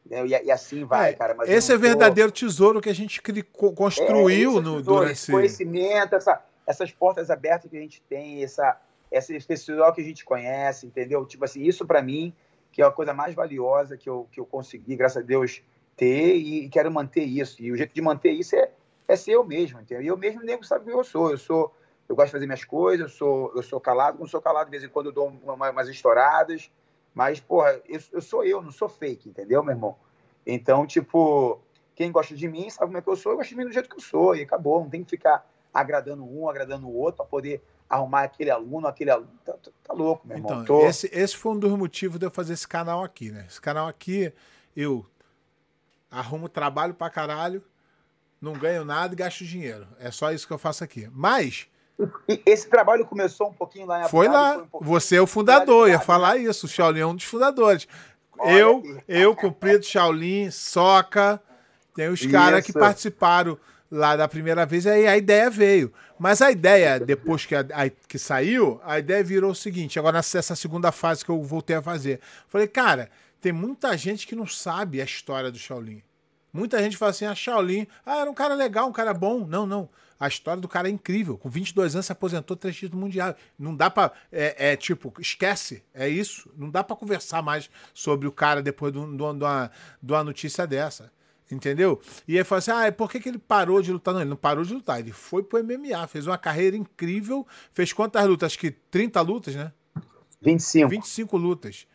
[0.10, 1.34] E, e assim vai, é, cara.
[1.36, 6.16] Mas esse é verdadeiro tesouro que a gente construiu é, no, tesouro, durante esse conhecimento,
[6.16, 8.80] essa, essas portas abertas que a gente tem, essa,
[9.12, 11.26] esse festival que a gente conhece, entendeu?
[11.26, 12.34] Tipo assim, isso para mim
[12.72, 15.62] que é a coisa mais valiosa que eu, que eu consegui, graças a Deus,
[15.96, 17.62] ter e, quero manter isso.
[17.62, 18.72] E o jeito de manter isso é,
[19.08, 20.04] é ser eu mesmo, entendeu?
[20.04, 21.32] E eu mesmo nego sabe quem eu sou.
[21.32, 21.76] Eu sou
[22.08, 24.72] eu gosto de fazer minhas coisas, eu sou, eu sou calado, não sou calado, de
[24.72, 26.70] vez em quando eu dou uma, umas estouradas,
[27.13, 29.95] mas, porra, eu, eu, sou eu, não sou fake, entendeu, meu irmão?
[30.45, 31.60] Então, tipo,
[31.95, 33.71] quem gosta de mim sabe como é que eu sou, eu gosto de mim do
[33.71, 37.17] jeito que eu sou, e acabou, não tem que ficar agradando um, agradando o outro,
[37.17, 39.32] para poder arrumar aquele aluno, aquele aluno.
[39.43, 40.63] Tá, tá, tá louco, meu irmão.
[40.63, 40.88] Então, Tô...
[40.88, 43.45] esse, esse foi um dos motivos de eu fazer esse canal aqui, né?
[43.47, 44.34] Esse canal aqui,
[44.76, 45.06] eu
[46.10, 47.63] arrumo trabalho pra caralho,
[48.39, 49.88] não ganho nada e gasto dinheiro.
[50.00, 51.10] É só isso que eu faço aqui.
[51.12, 51.67] Mas.
[52.46, 54.66] Esse trabalho começou um pouquinho lá em Foi lá.
[54.72, 56.66] Foi um Você é o fundador, ia falar isso.
[56.66, 57.88] O Shaolin é um dos fundadores.
[58.38, 59.04] Olha eu, aqui.
[59.08, 61.42] eu, Cumprido Shaolin, Soca,
[61.96, 63.58] tem os caras que participaram
[63.92, 65.94] lá da primeira vez, aí a ideia veio.
[66.18, 70.18] Mas a ideia, depois que, a, a, que saiu, a ideia virou o seguinte: agora
[70.18, 72.20] nessa segunda fase que eu voltei a fazer.
[72.48, 73.10] Falei, cara,
[73.42, 76.02] tem muita gente que não sabe a história do Shaolin.
[76.54, 79.46] Muita gente fala assim: a ah, Shaolin, ah, era um cara legal, um cara bom.
[79.46, 79.90] Não, não.
[80.22, 81.36] A história do cara é incrível.
[81.36, 83.34] Com 22 anos se aposentou três títulos mundiais.
[83.58, 84.12] Não dá pra.
[84.32, 85.84] É, é, tipo, esquece.
[85.92, 86.48] É isso.
[86.56, 91.12] Não dá para conversar mais sobre o cara depois de uma notícia dessa.
[91.52, 92.00] Entendeu?
[92.28, 94.14] E aí fala assim: ah, por que, que ele parou de lutar?
[94.14, 97.92] Não, ele não parou de lutar, ele foi pro MMA, fez uma carreira incrível, fez
[97.92, 98.52] quantas lutas?
[98.52, 99.72] Acho que 30 lutas, né?
[100.40, 100.88] 25.
[100.88, 101.88] 25 lutas.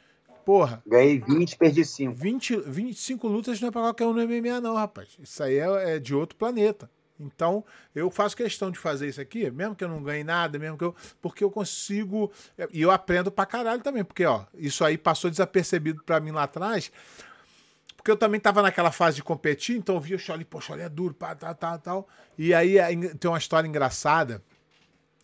[0.45, 0.83] Porra.
[0.85, 2.13] Ganhei 20, perdi 5.
[2.13, 5.17] 20, 25 lutas não é pra qualquer um no MMA, não, rapaz.
[5.23, 6.91] Isso aí é, é de outro planeta.
[7.19, 10.77] Então, eu faço questão de fazer isso aqui, mesmo que eu não ganhe nada, mesmo
[10.77, 10.95] que eu.
[11.21, 12.31] Porque eu consigo.
[12.73, 16.43] E eu aprendo pra caralho também, porque, ó, isso aí passou desapercebido pra mim lá
[16.43, 16.93] atrás.
[17.97, 20.83] Porque eu também tava naquela fase de competir, então eu via o Shaolin, pô, Shaolin
[20.83, 22.09] é duro, pá, tal, tal, tal.
[22.39, 22.77] E aí
[23.19, 24.43] tem uma história engraçada.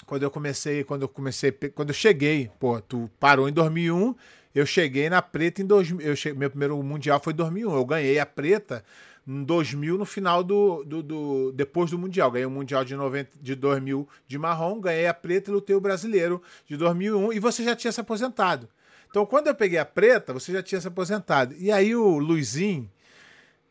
[0.04, 4.16] Quando eu comecei, quando eu comecei, quando eu cheguei, pô, tu parou em 2001,
[4.52, 7.84] eu cheguei na preta em 2000, eu cheguei, meu primeiro mundial foi em 2001, eu
[7.84, 8.84] ganhei a preta
[9.26, 13.30] em 2000 no final do, do, do, depois do mundial, ganhei o mundial de 90
[13.40, 17.62] de 2000 de marrom, ganhei a preta e lutei o brasileiro de 2001 e você
[17.62, 18.68] já tinha se aposentado.
[19.08, 21.54] Então, quando eu peguei a preta, você já tinha se aposentado.
[21.58, 22.90] E aí o Luizinho,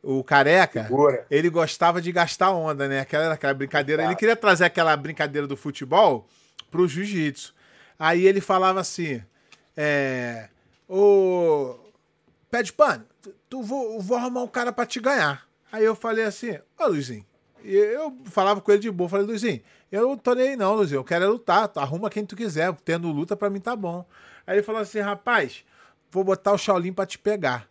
[0.04, 0.88] o careca,
[1.30, 3.00] ele gostava de gastar onda, né?
[3.00, 4.04] Aquela, aquela brincadeira.
[4.04, 6.28] Ele queria trazer aquela brincadeira do futebol
[6.70, 7.56] pro jiu-jitsu.
[7.98, 9.22] Aí ele falava assim:
[9.76, 10.48] é,
[10.88, 11.76] Ô.
[12.52, 13.06] Pé de pano,
[13.49, 15.47] tu, vou, vou arrumar um cara para te ganhar.
[15.71, 17.25] Aí eu falei assim: Ô Luizinho.
[17.63, 19.10] E eu falava com ele de boa.
[19.10, 20.99] Falei, Luizinho, eu não tô nem aí não, Luizinho.
[20.99, 21.71] Eu quero é lutar.
[21.75, 22.73] Arruma quem tu quiser.
[22.84, 24.05] Tendo luta, para mim tá bom.
[24.45, 25.63] Aí ele falou assim: rapaz,
[26.12, 27.67] vou botar o Shaolin pra te pegar.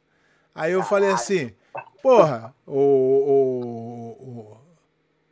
[0.55, 1.53] Aí eu falei assim:
[2.03, 4.57] porra, o, o, o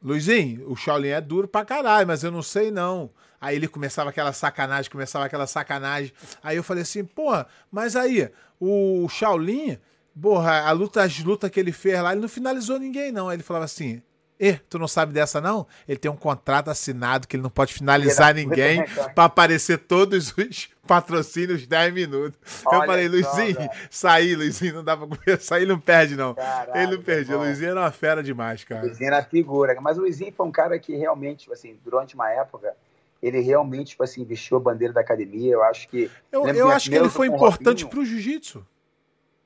[0.02, 3.10] Luizinho, o Shaolin é duro pra caralho, mas eu não sei não.
[3.40, 6.12] Aí ele começava aquela sacanagem, começava aquela sacanagem.
[6.42, 9.78] Aí eu falei assim, porra, mas aí, o Shaolin,
[10.20, 13.32] porra, a luta, as lutas que ele fez lá, ele não finalizou ninguém, não.
[13.32, 14.02] Ele falava assim,
[14.40, 15.66] e, tu não sabe dessa, não?
[15.88, 20.68] Ele tem um contrato assinado que ele não pode finalizar ninguém para aparecer todos os
[20.86, 22.38] patrocínios 10 minutos.
[22.64, 25.58] Olha eu falei, Luizinho, saí, Luizinho, não dá pra conversar.
[25.58, 26.36] Ele não perde, não.
[26.72, 27.34] Ele não perde.
[27.34, 28.82] O Luizinho era uma fera demais, cara.
[28.82, 29.76] Luizinho era figura.
[29.80, 32.74] Mas o Luizinho foi um cara que realmente, assim, durante uma época,
[33.20, 35.52] ele realmente, tipo assim, vestiu a bandeira da academia.
[35.52, 36.08] Eu acho que.
[36.30, 38.64] Eu, eu acho que ele foi importante Robinho, pro jiu-jitsu.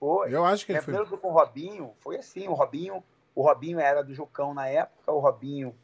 [0.03, 0.35] Foi.
[0.35, 1.07] Eu acho que ele foi.
[1.07, 5.19] Com o Robinho, foi assim, o Robinho o Robinho era do Jucão na época, o
[5.19, 5.75] Robinho,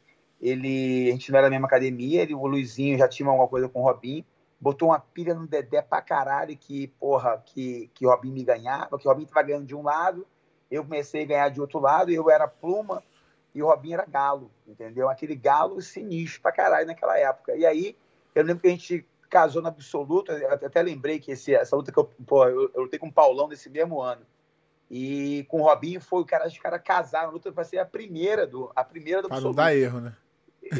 [0.41, 3.67] ele, a gente não era da mesma academia, ele, o Luizinho já tinha alguma coisa
[3.67, 4.23] com o Robinho,
[4.59, 8.97] botou uma pilha no Dedé pra caralho que, porra, que, que o Robinho me ganhava,
[8.97, 10.27] que o Robinho tava ganhando de um lado,
[10.69, 13.01] eu comecei a ganhar de outro lado, eu era pluma
[13.55, 15.09] e o Robinho era galo, entendeu?
[15.09, 17.55] Aquele galo sinistro pra caralho naquela época.
[17.55, 17.97] E aí,
[18.35, 21.99] eu lembro que a gente casou na absoluta, até lembrei que esse, essa luta que
[21.99, 24.25] eu, pô, eu, eu lutei com o Paulão nesse mesmo ano.
[24.89, 27.85] E com o Robinho foi o cara, os caras casaram, a luta vai ser a
[27.85, 30.15] primeira do a primeira do Para não dar erro, né?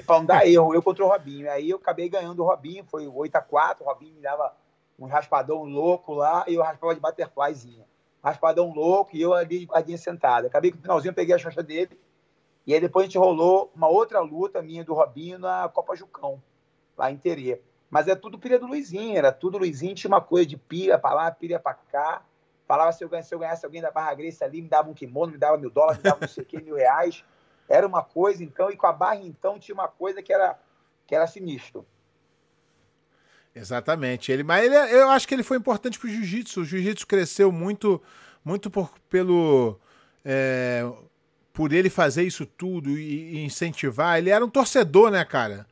[0.05, 1.49] pra não dar erro, eu contra o Robinho.
[1.49, 4.55] Aí eu acabei ganhando o Robinho, foi 8x4, o Robinho me dava
[4.97, 7.85] um raspadão louco lá, e eu raspava de butterflyzinha.
[8.21, 10.47] Raspadão louco, e eu ali de guardinha sentada.
[10.47, 11.97] Acabei que no finalzinho eu peguei a xoxa dele,
[12.65, 16.41] e aí depois a gente rolou uma outra luta minha do Robinho na Copa Jucão,
[16.97, 17.61] lá em Terê.
[17.89, 21.13] Mas é tudo pilha do Luizinho, era tudo Luizinho, tinha uma coisa de pilha pra
[21.13, 22.21] lá, pilha pra cá.
[22.67, 24.93] Falava se eu, ganhasse, se eu ganhasse alguém da Barra Grace ali, me dava um
[24.93, 27.23] kimono, me dava mil dólares, me dava não sei o que, mil reais.
[27.67, 30.59] Era uma coisa, então, e com a Barra, então, tinha uma coisa que era,
[31.07, 31.85] que era sinistro.
[33.55, 34.31] Exatamente.
[34.31, 36.61] Ele, mas ele, eu acho que ele foi importante pro jiu-jitsu.
[36.61, 38.01] O jiu-jitsu cresceu muito,
[38.43, 39.79] muito por, pelo.
[40.23, 40.87] É,
[41.51, 44.17] por ele fazer isso tudo e, e, incentivar.
[44.17, 45.65] Ele era um torcedor, né, cara?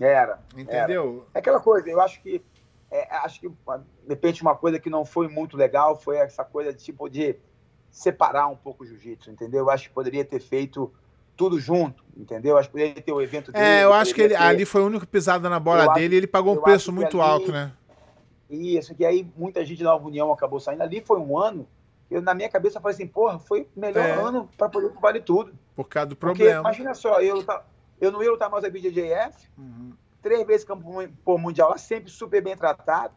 [0.00, 0.40] Era.
[0.56, 1.26] Entendeu?
[1.26, 1.26] Era.
[1.34, 2.42] É aquela coisa, eu acho que.
[2.90, 3.54] É, acho que, de
[4.08, 7.36] repente, uma coisa que não foi muito legal foi essa coisa de, tipo de
[7.88, 9.60] separar um pouco o jiu-jitsu, entendeu?
[9.60, 10.92] Eu acho que poderia ter feito
[11.36, 12.58] tudo junto, entendeu?
[12.58, 13.64] Acho que poderia ter o evento dele.
[13.64, 14.42] É, eu acho que ele, ter...
[14.42, 16.92] ali foi o único pisada na bola eu dele acho, e ele pagou um preço
[16.92, 17.72] muito ali, alto, né?
[18.48, 20.82] Isso, que aí muita gente da Nova União acabou saindo.
[20.82, 21.66] Ali foi um ano,
[22.10, 24.12] eu na minha cabeça eu falei assim, porra, foi o melhor é.
[24.12, 25.52] ano para poder vale tudo.
[25.74, 26.60] Por causa do Porque, problema.
[26.60, 27.42] imagina só, eu,
[28.00, 29.92] eu não ia lutar mais a BJJF, uhum.
[30.22, 30.84] três vezes campo
[31.24, 33.14] por mundial lá, sempre super bem tratado.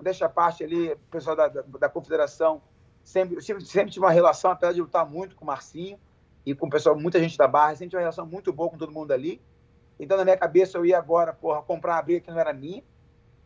[0.00, 2.60] Deixa a parte ali, o pessoal da, da, da confederação
[3.04, 5.98] sempre, sempre, sempre tive uma relação, apesar de lutar muito com o Marcinho
[6.44, 8.78] e com o pessoal, muita gente da Barra, sempre tive uma relação muito boa com
[8.78, 9.40] todo mundo ali.
[10.00, 12.82] Então, na minha cabeça, eu ia agora, porra, comprar uma briga que não era minha.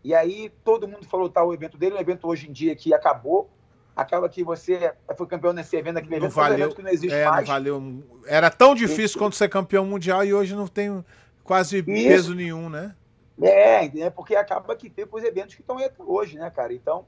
[0.03, 2.95] E aí, todo mundo falou tá, o evento dele, um evento hoje em dia que
[2.95, 3.51] acabou.
[3.99, 7.25] Acaba que você foi campeão nesse evento, aquele evento, valeu, evento que não existe é,
[7.25, 7.49] mais.
[7.49, 8.05] Não valeu.
[8.27, 11.05] Era tão difícil e, quanto ser campeão mundial e hoje não tem
[11.43, 11.87] quase isso.
[11.87, 12.95] peso nenhum, né?
[13.43, 16.73] É, porque acaba que tem os eventos que estão aí hoje, né, cara?
[16.73, 17.07] Então,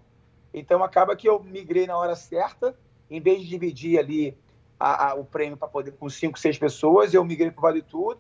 [0.53, 2.74] então acaba que eu migrei na hora certa,
[3.09, 4.37] em vez de dividir ali
[4.79, 8.18] a, a, o prêmio para poder com cinco, seis pessoas, eu migrei para Vale Tudo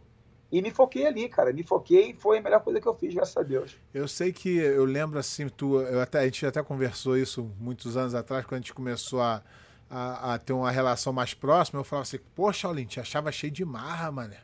[0.50, 1.52] e me foquei ali, cara.
[1.52, 3.76] Me foquei e foi a melhor coisa que eu fiz, graças a Deus.
[3.94, 7.96] Eu sei que eu lembro assim, tu, eu até, a gente até conversou isso muitos
[7.96, 9.42] anos atrás, quando a gente começou a,
[9.88, 11.80] a, a ter uma relação mais próxima.
[11.80, 14.34] Eu falava assim, poxa, Shaolin, te achava cheio de marra, mano.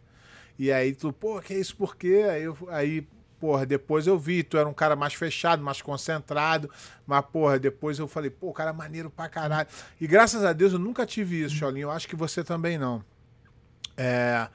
[0.58, 2.26] E aí tu, pô, que é isso por quê?
[2.30, 3.06] Aí, eu, aí
[3.38, 6.70] porra, depois eu vi, tu era um cara mais fechado, mais concentrado,
[7.06, 9.68] mas, porra, depois eu falei, pô, cara maneiro pra caralho.
[10.00, 13.04] E graças a Deus eu nunca tive isso, Cholinho, eu acho que você também não.
[13.96, 14.48] É,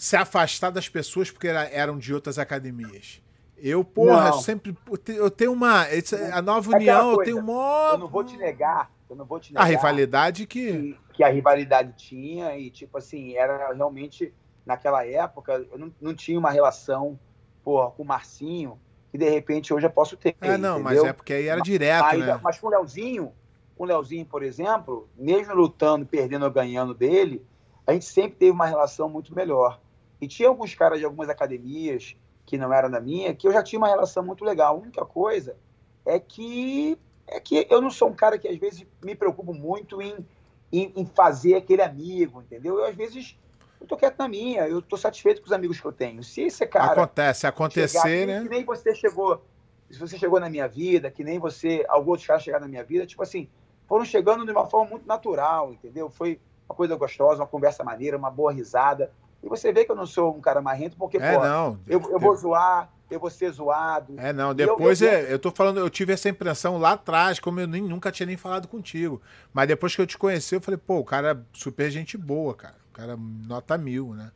[0.00, 3.20] se afastar das pessoas porque era, eram de outras academias.
[3.58, 4.40] Eu, porra, não.
[4.40, 4.74] sempre.
[5.06, 5.84] Eu tenho uma.
[6.32, 7.90] A nova união, coisa, eu tenho uma.
[7.92, 8.90] Eu não vou te negar.
[9.10, 9.62] Eu não vou te negar.
[9.62, 10.72] A rivalidade que...
[10.72, 10.98] que.
[11.12, 14.32] Que a rivalidade tinha, e, tipo assim, era realmente.
[14.64, 17.18] Naquela época, eu não, não tinha uma relação
[17.62, 18.80] porra, com o Marcinho,
[19.12, 20.34] que de repente hoje eu posso ter.
[20.40, 21.02] É, não, entendeu?
[21.02, 22.40] mas é porque aí era direto, mas, né?
[22.42, 23.32] Mas com o Leozinho,
[23.76, 27.44] com o Leozinho, por exemplo, mesmo lutando, perdendo ou ganhando dele,
[27.86, 29.78] a gente sempre teve uma relação muito melhor.
[30.20, 33.62] E tinha alguns caras de algumas academias que não eram da minha, que eu já
[33.62, 34.76] tinha uma relação muito legal.
[34.76, 35.56] A única coisa
[36.04, 40.02] é que é que eu não sou um cara que às vezes me preocupo muito
[40.02, 40.26] em,
[40.72, 42.78] em, em fazer aquele amigo, entendeu?
[42.78, 43.38] Eu às vezes
[43.80, 46.22] eu tô quieto na minha, eu tô satisfeito com os amigos que eu tenho.
[46.22, 46.92] Se esse cara.
[46.92, 48.38] Acontece, acontecer, chegar, né?
[48.40, 49.42] Que, que nem você chegou.
[49.90, 52.84] Se você chegou na minha vida, que nem você, alguns outros caras chegaram na minha
[52.84, 53.48] vida, tipo assim,
[53.88, 56.10] foram chegando de uma forma muito natural, entendeu?
[56.10, 59.10] Foi uma coisa gostosa, uma conversa maneira, uma boa risada.
[59.42, 61.78] E você vê que eu não sou um cara marrento, porque, é, pô, não.
[61.86, 64.14] Eu, eu vou zoar, eu vou ser zoado.
[64.18, 67.38] É, não, depois eu, eu, é, eu tô falando, eu tive essa impressão lá atrás,
[67.40, 69.20] como eu nem, nunca tinha nem falado contigo.
[69.52, 72.54] Mas depois que eu te conheci, eu falei, pô, o cara é super gente boa,
[72.54, 74.30] cara cara nota mil, né?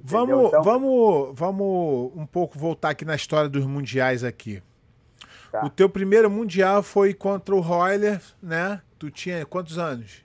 [0.00, 0.62] Vamos, então...
[0.64, 4.60] vamos, vamos um pouco voltar aqui na história dos mundiais aqui.
[5.52, 5.64] Tá.
[5.64, 8.82] O teu primeiro mundial foi contra o Royler, né?
[8.98, 10.24] Tu tinha quantos anos?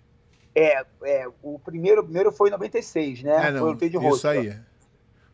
[0.60, 3.50] É, é o primeiro, primeiro foi em 96, né?
[3.50, 4.15] É, não, foi de roxo.
[4.17, 4.60] Isso aí.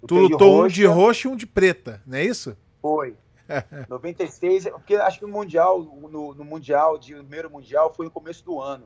[0.06, 2.58] Tu lutou um de roxo e um de preta, não é isso?
[2.82, 3.16] Foi.
[3.88, 8.12] 96, porque acho que o Mundial, no, no Mundial, de, no primeiro Mundial, foi no
[8.12, 8.84] começo do ano.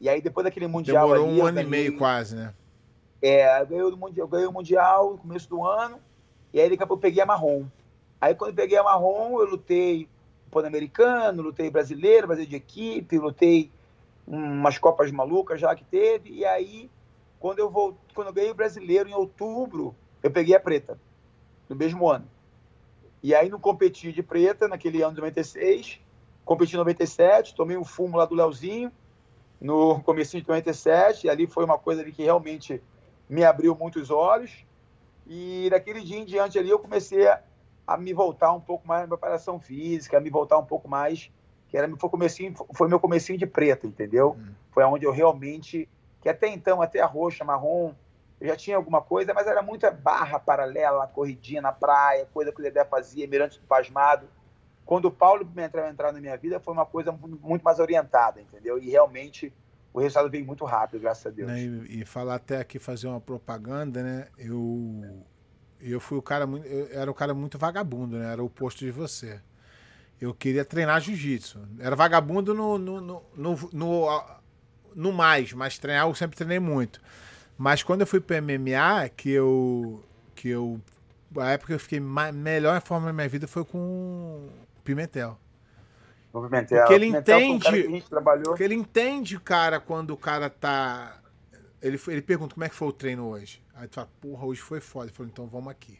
[0.00, 1.06] E aí, depois daquele Mundial.
[1.06, 2.52] Demorou ali, um ano ganhei, e meio quase, né?
[3.22, 6.00] É, eu ganhei, o mundial, ganhei o Mundial no começo do ano,
[6.52, 7.66] e aí daqui a pouco eu peguei a marrom.
[8.20, 10.08] Aí quando eu peguei a marrom, eu lutei
[10.50, 13.70] Pan-Americano, lutei brasileiro, brasileiro de equipe, lutei
[14.26, 16.90] umas Copas malucas já que teve, e aí
[17.42, 20.96] quando eu vou, quando eu ganhei o brasileiro em outubro, eu peguei a preta,
[21.68, 22.30] no mesmo ano.
[23.20, 26.00] E aí não competi de preta naquele ano de 96,
[26.44, 28.92] competi em 97, tomei um fumo lá do Leozinho,
[29.60, 32.80] no começo de 97, e ali foi uma coisa ali que realmente
[33.28, 34.64] me abriu muitos olhos.
[35.26, 37.40] E daquele dia em diante ali eu comecei a,
[37.86, 41.30] a me voltar um pouco mais na preparação física, a me voltar um pouco mais,
[41.72, 44.36] que era foi comecinho, foi meu comecinho de preta, entendeu?
[44.38, 44.52] Hum.
[44.70, 45.88] Foi onde eu realmente,
[46.20, 47.94] que até então, até a roxa, marrom,
[48.38, 52.60] eu já tinha alguma coisa, mas era muita barra paralela, corridinha na praia, coisa que
[52.60, 54.26] o Dedé fazia, mirante do pasmado.
[54.84, 58.78] Quando o Paulo entrou, entrar na minha vida, foi uma coisa muito mais orientada, entendeu?
[58.78, 59.50] E realmente
[59.94, 61.50] o resultado veio muito rápido, graças a Deus.
[61.50, 64.28] Né, e, e, falar até aqui, fazer uma propaganda, né?
[64.36, 65.24] Eu,
[65.80, 66.44] eu fui o cara.
[66.44, 68.30] Eu era o cara muito vagabundo, né?
[68.30, 69.40] Era o oposto de você.
[70.22, 71.58] Eu queria treinar jiu-jitsu.
[71.80, 74.24] Era vagabundo no, no, no, no, no,
[74.94, 77.00] no mais, mas treinar eu sempre treinei muito.
[77.58, 80.00] Mas quando eu fui para MMA, que eu.
[80.36, 80.80] Que eu.
[81.36, 84.48] A época que eu fiquei mais, melhor forma da minha vida foi com
[84.84, 85.36] Pimentel.
[86.32, 86.78] O Pimentel.
[86.78, 88.04] Porque ele Pimentel entende.
[88.44, 91.20] Porque ele entende, cara, quando o cara tá.
[91.82, 93.60] Ele, ele pergunta como é que foi o treino hoje.
[93.74, 95.06] Aí tu fala, porra, hoje foi foda.
[95.06, 95.98] Ele falou, então vamos aqui.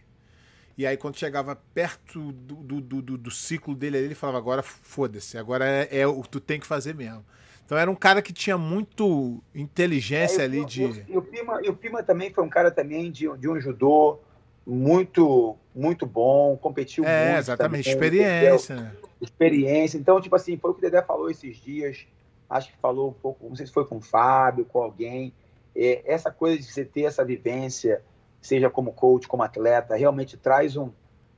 [0.83, 5.38] E aí, quando chegava perto do, do, do, do ciclo dele ele falava, agora foda-se,
[5.38, 7.25] agora é, é o que tu tem que fazer mesmo.
[7.64, 11.05] Então era um cara que tinha muito inteligência é, ali de.
[11.09, 14.18] E o, Pima, o Pima também foi um cara também de, de um judô
[14.66, 17.38] muito muito bom, competiu é, muito.
[17.38, 18.75] Exatamente, também, experiência.
[18.75, 18.92] Né?
[19.21, 19.99] Experiência.
[19.99, 22.09] Então, tipo assim, foi o que o Dedé falou esses dias.
[22.51, 25.33] Acho que falou um pouco, não sei se foi com o Fábio, com alguém.
[25.77, 28.03] É, essa coisa de você ter essa vivência,
[28.42, 30.90] seja como coach, como atleta, realmente traz um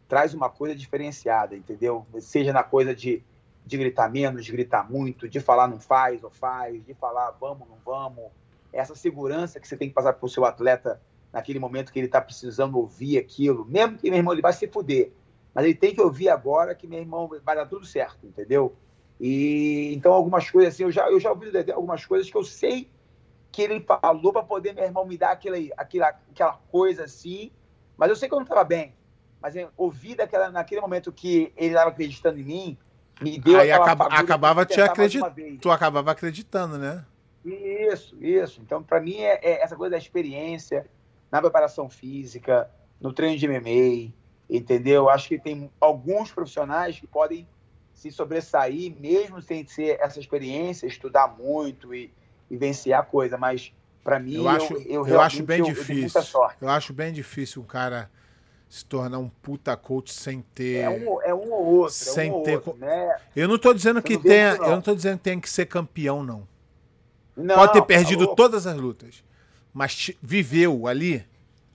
[0.08, 2.06] traz uma coisa diferenciada, entendeu?
[2.20, 3.22] Seja na coisa de
[3.66, 7.68] de gritar menos, de gritar muito, de falar não faz ou faz, de falar vamos,
[7.68, 8.24] não vamos.
[8.72, 11.00] Essa segurança que você tem que passar para o seu atleta
[11.32, 14.68] naquele momento que ele está precisando ouvir aquilo, mesmo que meu irmão ele vai se
[14.68, 15.12] fuder,
[15.54, 18.74] mas ele tem que ouvir agora que meu irmão vai dar tudo certo, entendeu?
[19.20, 22.90] E então algumas coisas assim, eu já eu já ouvi algumas coisas que eu sei
[23.54, 27.52] que ele falou para poder meu irmão me dar aquela, aquela, aquela coisa assim,
[27.96, 28.92] mas eu sei que eu não estava bem.
[29.40, 32.78] Mas eu ouvi daquela, naquele momento que ele estava acreditando em mim,
[33.20, 35.58] me deu Aí acaba, acabava te acreditando.
[35.60, 37.04] Tu acabava acreditando, né?
[37.44, 38.60] Isso, isso.
[38.60, 40.86] Então, para mim, é, é, essa coisa da experiência
[41.30, 42.68] na preparação física,
[43.00, 44.12] no treino de MMA,
[44.50, 45.08] entendeu?
[45.08, 47.46] Acho que tem alguns profissionais que podem
[47.92, 52.12] se sobressair, mesmo sem ser essa experiência, estudar muito e,
[52.56, 53.36] vencer a coisa.
[53.36, 56.20] Mas, para mim, eu acho, eu, eu, eu acho bem difícil.
[56.60, 58.10] Eu acho bem difícil um cara
[58.68, 60.78] se tornar um puta coach sem ter.
[60.78, 61.94] É um, é um ou outro.
[61.94, 62.56] Sem é um ter.
[62.56, 63.16] Outro, né?
[63.36, 64.56] Eu não tô dizendo que tenha.
[64.56, 66.46] Eu não tô dizendo que tem que ser campeão, não.
[67.36, 69.22] não Pode ter perdido tá todas as lutas.
[69.72, 71.24] Mas viveu ali,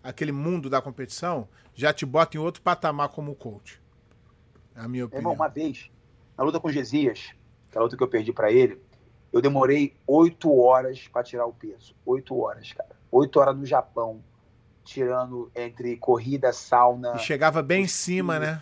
[0.03, 3.81] aquele mundo da competição, já te bota em outro patamar como coach.
[4.75, 5.21] É a minha opinião.
[5.21, 5.89] Irmão, uma vez,
[6.37, 7.33] na luta com o Gesias,
[7.69, 8.81] que é a luta que eu perdi para ele,
[9.31, 11.95] eu demorei oito horas para tirar o peso.
[12.05, 12.89] Oito horas, cara.
[13.11, 14.21] Oito horas no Japão
[14.83, 17.15] tirando entre corrida, sauna.
[17.15, 18.61] E chegava bem em cima, né?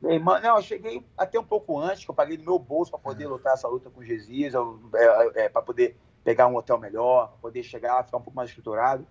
[0.00, 3.24] Não, eu cheguei até um pouco antes, que eu paguei no meu bolso para poder
[3.24, 3.28] é.
[3.28, 4.54] lutar essa luta com o Jesus,
[4.94, 8.50] é, é, para poder pegar um hotel melhor, poder chegar lá, ficar um pouco mais
[8.50, 9.04] estruturado.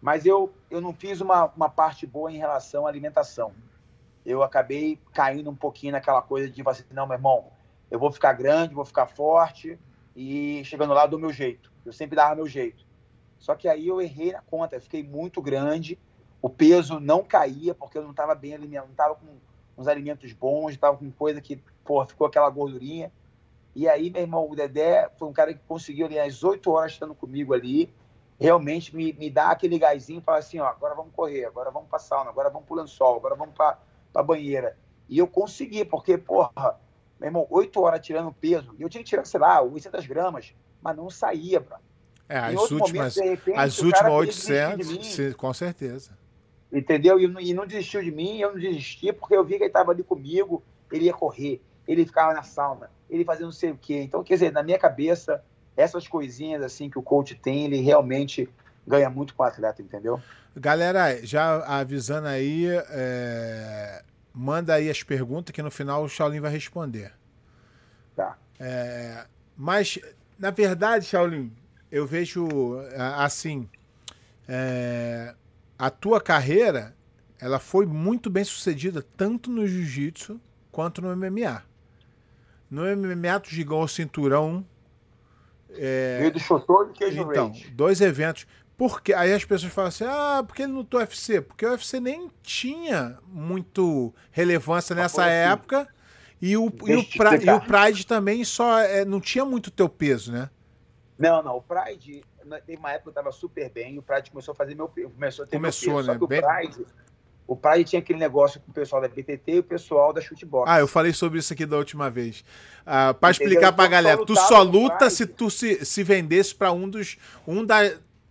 [0.00, 3.52] Mas eu, eu não fiz uma, uma parte boa em relação à alimentação.
[4.26, 7.44] Eu acabei caindo um pouquinho naquela coisa de assim, não, meu irmão,
[7.88, 9.78] eu vou ficar grande, vou ficar forte
[10.14, 11.72] e chegando lá do meu jeito.
[11.84, 12.84] Eu sempre dava meu jeito.
[13.38, 15.98] Só que aí eu errei na conta, eu fiquei muito grande,
[16.40, 19.26] o peso não caía, porque eu não estava bem alimentado, não estava com
[19.76, 23.12] uns alimentos bons, estava com coisa que, pô, ficou aquela gordurinha.
[23.74, 26.92] E aí, meu irmão, o Dedé foi um cara que conseguiu ali às 8 horas
[26.92, 27.92] estando comigo ali,
[28.38, 31.88] realmente me, me dar aquele gásinho e falar assim, ó, agora vamos correr, agora vamos
[31.88, 33.78] para sauna, agora vamos pro lençol, agora vamos para
[34.14, 34.76] a banheira.
[35.08, 36.78] E eu consegui, porque, porra,
[37.22, 40.54] meu irmão, 8 horas tirando peso, e eu tinha que tirar, sei lá, 800 gramas,
[40.82, 41.76] mas não saía, bro.
[42.28, 46.10] É, as últimas, momento, repente, as últimas 800, com certeza.
[46.72, 47.20] Entendeu?
[47.20, 49.92] E, e, não desistiu de mim, eu não desisti, porque eu vi que ele estava
[49.92, 54.00] ali comigo, ele ia correr, ele ficava na sauna, ele fazia não sei o quê.
[54.02, 55.44] Então, quer dizer, na minha cabeça,
[55.76, 58.48] essas coisinhas assim que o coach tem, ele realmente
[58.86, 60.20] ganha muito com o atleta, entendeu?
[60.56, 64.02] Galera, já avisando aí, é...
[64.34, 67.12] manda aí as perguntas que no final o Shaolin vai responder.
[68.16, 68.36] Tá.
[68.58, 69.26] É...
[69.56, 69.98] Mas,
[70.38, 71.52] na verdade, Shaolin,
[71.90, 72.48] eu vejo
[73.18, 73.68] assim,
[74.48, 75.34] é,
[75.78, 76.94] a tua carreira,
[77.40, 80.40] ela foi muito bem sucedida tanto no jiu-jitsu
[80.70, 81.62] quanto no MMA.
[82.70, 84.66] No MMA tu ganhou o cinturão.
[85.70, 88.46] É, Veio do Shotokan e Queijo Então, dois eventos.
[88.82, 92.28] Porque aí as pessoas falam assim: "Ah, porque ele lutou UFC?" Porque o UFC nem
[92.42, 95.86] tinha muito relevância nessa época.
[96.40, 99.88] E o, e o, pra, e, o Pride também só é, não tinha muito teu
[99.88, 100.50] peso, né?
[101.16, 101.58] Não, não.
[101.58, 102.24] O Pride,
[102.66, 105.44] tem uma época que eu tava super bem, o Pride começou a fazer meu começou
[105.44, 106.08] a ter começou, peso.
[106.08, 106.18] Né?
[106.20, 106.86] O Pride,
[107.46, 110.68] o Pride tinha aquele negócio com o pessoal da BTT e o pessoal da Shootbox.
[110.68, 112.44] Ah, eu falei sobre isso aqui da última vez.
[112.84, 116.90] Ah, para explicar pra galera, tu só luta se tu se, se vendesse para um
[116.90, 117.16] dos
[117.46, 117.78] um da,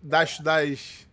[0.02, 1.08] das das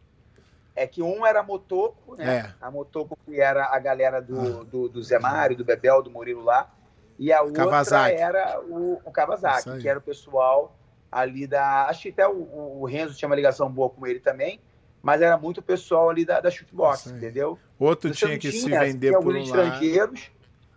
[0.74, 2.36] É que um era a Motoco, né?
[2.36, 2.54] É.
[2.64, 6.42] A Motoco que era a galera do, do, do Zé Mário, do Bebel, do Murilo
[6.42, 6.72] lá.
[7.18, 8.14] E a outra Kawasaki.
[8.14, 10.76] era o, o Kawasaki, que era o pessoal
[11.10, 11.86] ali da.
[11.88, 14.60] Acho que até o, o Renzo tinha uma ligação boa com ele também,
[15.02, 17.58] mas era muito o pessoal ali da, da shootbox, entendeu?
[17.78, 19.62] Outro Você tinha que se tinha, você vender por alguns um lado.
[19.66, 20.30] estrangeiros,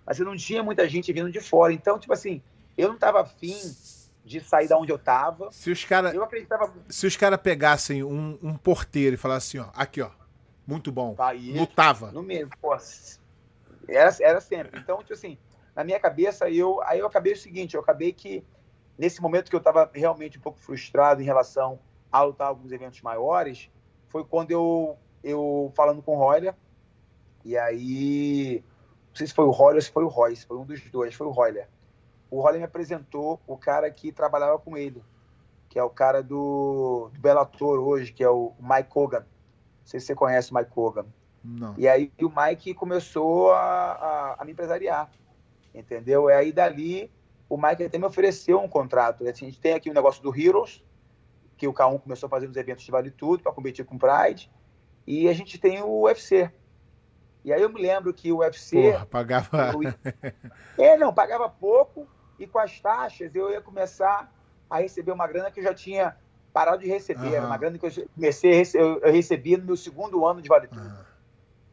[0.05, 1.73] mas você não tinha muita gente vindo de fora.
[1.73, 2.41] Então, tipo assim,
[2.75, 3.55] eu não tava afim
[4.23, 5.51] de sair da onde eu tava.
[5.51, 6.73] Se os caras Eu acreditava.
[6.89, 10.09] se os cara pegassem um, um porteiro e falassem assim, ó, aqui, ó,
[10.65, 12.11] muito bom, Tá, lutava.
[12.11, 12.75] No mesmo, pô.
[13.87, 14.79] Era, era sempre.
[14.79, 15.37] Então, tipo assim,
[15.75, 18.43] na minha cabeça, eu, aí eu acabei o seguinte, eu acabei que,
[18.97, 21.79] nesse momento que eu estava realmente um pouco frustrado em relação
[22.11, 23.69] a lutar alguns eventos maiores,
[24.07, 26.53] foi quando eu, eu falando com o Royler,
[27.43, 28.63] e aí,
[29.09, 31.15] não sei se foi o Royler ou se foi o Royce, foi um dos dois,
[31.15, 31.67] foi o Royler.
[32.31, 35.03] O Royler me apresentou o cara que trabalhava com ele,
[35.67, 39.19] que é o cara do, do Bellator hoje, que é o Mike Hogan.
[39.19, 39.25] Não
[39.83, 41.05] sei se você conhece o Mike Hogan.
[41.43, 41.75] Não.
[41.77, 45.11] E aí o Mike começou a, a, a me empresariar,
[45.75, 46.29] entendeu?
[46.29, 47.11] E aí dali
[47.49, 49.27] o Mike até me ofereceu um contrato.
[49.27, 50.81] A gente tem aqui o negócio do Heroes,
[51.57, 53.99] que o K1 começou a fazer uns eventos de Vale Tudo para competir com o
[53.99, 54.49] Pride,
[55.05, 56.49] e a gente tem o UFC.
[57.43, 58.93] E aí eu me lembro que o UFC...
[58.93, 59.73] Porra, pagava.
[60.77, 62.07] É, não, pagava pouco
[62.41, 64.31] e com as taxas eu ia começar
[64.69, 66.15] a receber uma grana que eu já tinha
[66.51, 67.33] parado de receber.
[67.33, 67.47] Era Aham.
[67.47, 70.91] uma grana que eu comecei eu, eu recebia no meu segundo ano de Vale Tudo.
[70.97, 71.05] Ah,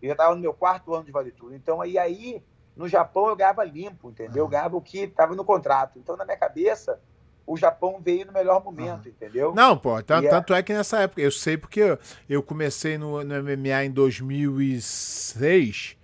[0.02, 1.54] Eu já estava no meu quarto ano de Vale Tudo.
[1.54, 2.42] Então, aí, aí
[2.76, 4.36] no Japão, eu ganhava limpo, entendeu?
[4.36, 4.50] Eu Aham.
[4.50, 5.98] ganhava o que estava no contrato.
[5.98, 7.00] Então, na minha cabeça,
[7.46, 9.54] o Japão veio no melhor momento, entendeu?
[9.54, 11.98] Não, pô, é- tanto é que nessa época, eu sei porque eu,
[12.28, 15.96] eu comecei no, no MMA em 2006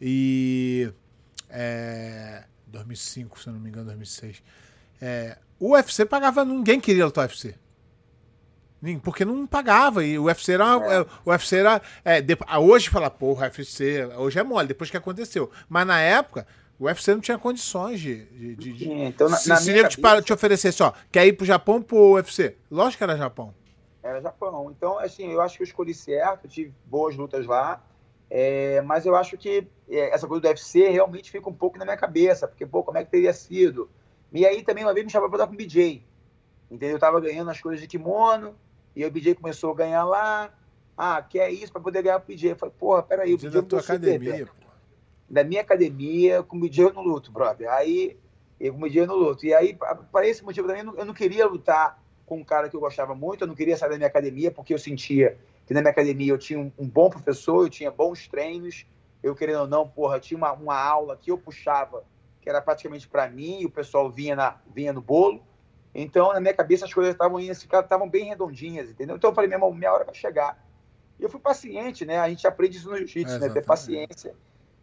[0.00, 0.92] e.
[1.50, 4.42] É, 2005, se eu não me engano, 2006.
[5.00, 7.54] É, o UFC pagava, ninguém queria lutar UFC.
[9.02, 10.76] Porque não pagava, e o UFC era.
[10.76, 10.98] uma- É.
[10.98, 11.82] é, O UFC era.
[12.04, 15.50] é, depo- ah, hoje fala, pô, o UFC, hoje é mole, depois que aconteceu.
[15.68, 16.46] Mas na época,
[16.78, 18.24] o UFC não tinha condições de.
[18.26, 21.26] de, de- de- Então, na, se na se minha te, cabeça, te oferecesse, ó, quer
[21.26, 22.54] ir pro Japão pro UFC?
[22.70, 23.52] Lógico que era Japão.
[24.00, 24.70] era Japão.
[24.70, 27.82] Então, assim, eu acho que eu escolhi certo, tive boas lutas lá.
[28.30, 31.84] É, mas eu acho que é, essa coisa do UFC realmente fica um pouco na
[31.84, 33.88] minha cabeça, porque, pô, como é que teria sido?
[34.32, 36.02] E aí também uma vez me chamaram pra lutar com o BJ.
[36.70, 36.96] Entendeu?
[36.96, 38.54] Eu tava ganhando as coisas de kimono,
[38.94, 40.52] e o BJ começou a ganhar lá.
[40.96, 42.50] Ah, quer isso pra poder ganhar o BJ?
[42.50, 44.66] Eu falei, porra, peraí, o BJ da tua academia, pô.
[45.30, 47.70] da minha academia, com o BJ eu não luto, brother.
[47.70, 48.18] Aí,
[48.60, 49.46] eu com o BJ eu não luto.
[49.46, 49.78] E aí,
[50.12, 52.80] para esse motivo também, eu não, eu não queria lutar com um cara que eu
[52.80, 55.38] gostava muito, eu não queria sair da minha academia, porque eu sentia
[55.68, 58.86] que na minha academia eu tinha um, um bom professor, eu tinha bons treinos,
[59.22, 62.02] eu querendo ou não, porra, tinha uma, uma aula que eu puxava,
[62.40, 65.42] que era praticamente para mim, e o pessoal vinha, na, vinha no bolo.
[65.94, 69.16] Então, na minha cabeça, as coisas estavam indo, estavam bem redondinhas, entendeu?
[69.16, 70.58] Então, eu falei, meu irmão, minha hora vai chegar.
[71.20, 72.18] E eu fui paciente, né?
[72.18, 73.48] A gente aprende isso no jiu-jitsu, né?
[73.50, 74.34] Ter paciência.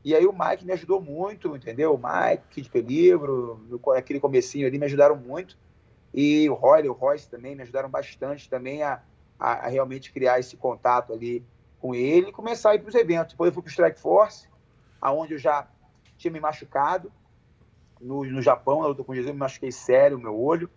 [0.04, 1.96] E aí o Mike me ajudou muito, entendeu?
[1.96, 5.58] O Mike, Kid Peligro, no- aquele comecinho ali me ajudaram muito.
[6.14, 9.02] E o Roy, o Royce também me ajudaram bastante também a,
[9.40, 11.46] a- a realmente criar esse contato ali
[11.80, 13.34] com ele e começar a ir para os eventos.
[13.34, 14.48] Depois eu fui para o Strike Force,
[15.02, 15.68] aonde eu já
[16.18, 17.12] tinha me machucado
[18.00, 20.70] no, no Japão, na luta com Jesus, eu me machuquei sério o meu olho.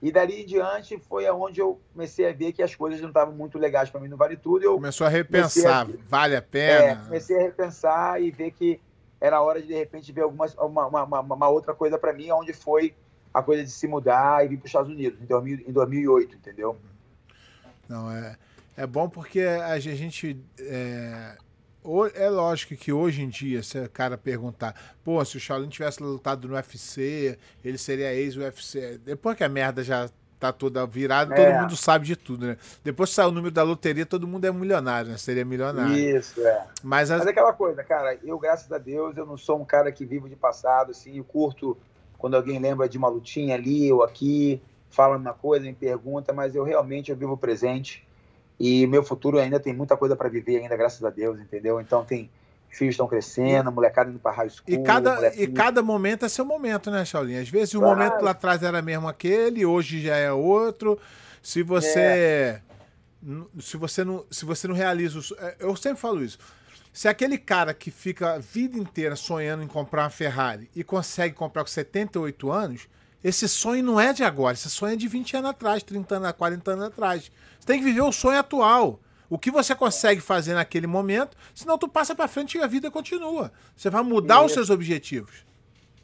[0.00, 3.34] E dali em diante foi aonde eu comecei a ver que as coisas não estavam
[3.34, 4.64] muito legais para mim no Vale Tudo.
[4.64, 7.04] Eu Começou a repensar, Comecei vale a é, pena.
[7.04, 8.80] comecei a repensar e ver que
[9.20, 12.30] era hora de, de repente, ver algumas, uma, uma, uma- uma outra coisa para mim,
[12.32, 12.94] onde foi
[13.32, 16.34] a coisa de se mudar e vir para os Estados Unidos, em, 2000, em 2008,
[16.36, 16.76] entendeu?
[17.88, 18.36] Não, é,
[18.76, 20.38] é bom porque a gente.
[20.58, 21.36] É,
[22.14, 26.02] é lógico que hoje em dia, se o cara perguntar, pô, se o Shaolin tivesse
[26.02, 28.98] lutado no UFC, ele seria ex-UFC.
[29.04, 30.08] Depois que a merda já
[30.38, 31.36] tá toda virada, É.
[31.52, 32.56] todo mundo sabe de tudo, né?
[32.82, 35.16] Depois que sai o número da loteria, todo mundo é milionário, né?
[35.16, 35.94] Seria milionário.
[35.96, 36.66] Isso, é.
[36.82, 39.64] Mas as, Mas é aquela coisa, cara, eu, graças a Deus, eu não sou um
[39.64, 41.76] cara que vivo de passado, assim, eu curto
[42.18, 44.60] quando alguém lembra de uma lutinha ali ou aqui,
[44.92, 48.06] fala uma coisa, me pergunta, mas eu realmente eu vivo o presente
[48.60, 51.80] e meu futuro ainda tem muita coisa para viver ainda, graças a Deus, entendeu?
[51.80, 52.30] Então tem
[52.70, 56.44] filhos estão crescendo, molecada indo para high school, E cada, e cada momento é seu
[56.44, 57.36] momento, né, Shaolin?
[57.38, 57.98] Às vezes o Claro.
[57.98, 60.98] momento lá atrás era mesmo aquele, hoje já é outro.
[61.42, 61.98] Se você.
[62.00, 62.60] É.
[63.60, 65.18] Se você não, se você não realiza.
[65.18, 66.38] os- é, Eu sempre falo isso.
[66.92, 71.34] Se aquele cara que fica a vida inteira sonhando em comprar uma Ferrari e consegue
[71.34, 72.88] comprar com 78 anos,
[73.22, 76.32] esse sonho não é de agora, esse sonho é de 20 anos atrás, 30 anos,
[76.32, 77.30] 40 anos atrás.
[77.58, 79.00] Você tem que viver o sonho atual.
[79.30, 82.90] O que você consegue fazer naquele momento, senão tu passa pra frente e a vida
[82.90, 83.50] continua.
[83.74, 85.46] Você vai mudar os seus objetivos.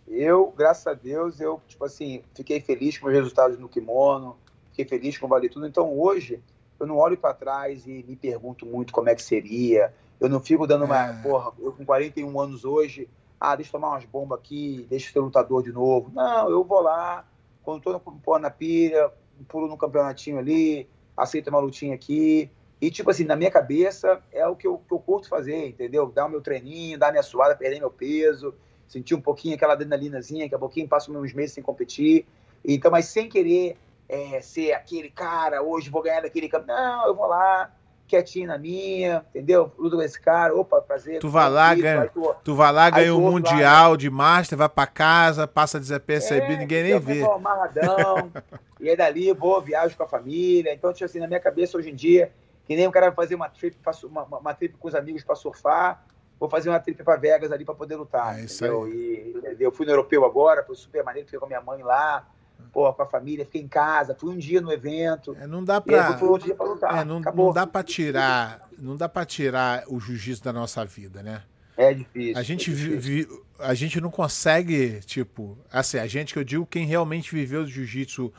[0.06, 4.38] Eu, graças a Deus, eu, tipo assim, fiquei feliz com os resultados no kimono,
[4.70, 5.66] fiquei feliz com o Vale Tudo.
[5.66, 6.40] Então, hoje,
[6.80, 9.92] eu não olho para trás e me pergunto muito como é que seria.
[10.18, 11.08] Eu não fico dando uma.
[11.08, 11.22] É.
[11.22, 13.08] Porra, eu com 41 anos hoje,
[13.41, 16.11] ah, deixa eu tomar umas bombas aqui, deixa eu ser lutador de novo.
[16.12, 17.26] Não, eu vou lá,
[17.62, 19.12] quando tô no, na pilha,
[19.47, 22.51] pulo no campeonatinho ali, aceito uma lutinha aqui.
[22.80, 26.07] E, tipo assim, na minha cabeça, é o que eu, que eu curto fazer, entendeu?
[26.07, 28.55] Dar o meu treininho, dar minha suada, perder meu peso,
[28.86, 32.26] sentir um pouquinho aquela adrenalinazinha, daqui a pouquinho passo uns meses sem competir.
[32.64, 33.76] Então, mas sem querer
[34.09, 36.64] é, ser aquele cara, hoje vou ganhar daquele cara.
[36.66, 37.72] Não, eu vou lá,
[38.09, 39.70] quietinho na minha, entendeu?
[39.78, 41.20] Luto com esse cara, opa, prazer.
[41.20, 44.59] Tu vai lá, ganha, tu, tu vai lá, ganha o um Mundial lá, de Master,
[44.59, 47.22] vai pra casa, passa desapercebido, é, ninguém nem vê.
[47.22, 48.32] amarradão,
[48.80, 50.72] e aí dali vou, viajo com a família.
[50.72, 52.32] Então, tipo assim, na minha cabeça hoje em dia,
[52.64, 55.34] que nem o cara vai fazer uma trip, uma, uma trip com os amigos para
[55.34, 56.04] surfar,
[56.40, 58.38] vou fazer uma trip para Vegas ali para poder lutar.
[58.38, 58.88] É entendeu?
[58.88, 59.70] E, entendeu?
[59.70, 62.26] Fui no europeu agora, foi super maneiro, fui com a minha mãe lá,
[62.72, 65.36] porra, com a família, fiquei em casa, fui um dia no evento.
[65.40, 66.98] É, não dá para lutar.
[66.98, 71.22] É, não, não, dá para tirar, não dá para tirar o jiu-jitsu da nossa vida,
[71.22, 71.42] né?
[71.76, 72.36] É difícil.
[72.36, 73.00] A gente é difícil.
[73.00, 73.28] Vi,
[73.59, 77.66] a gente não consegue, tipo, assim, a gente que eu digo quem realmente viveu o
[77.66, 78.32] jiu-jitsu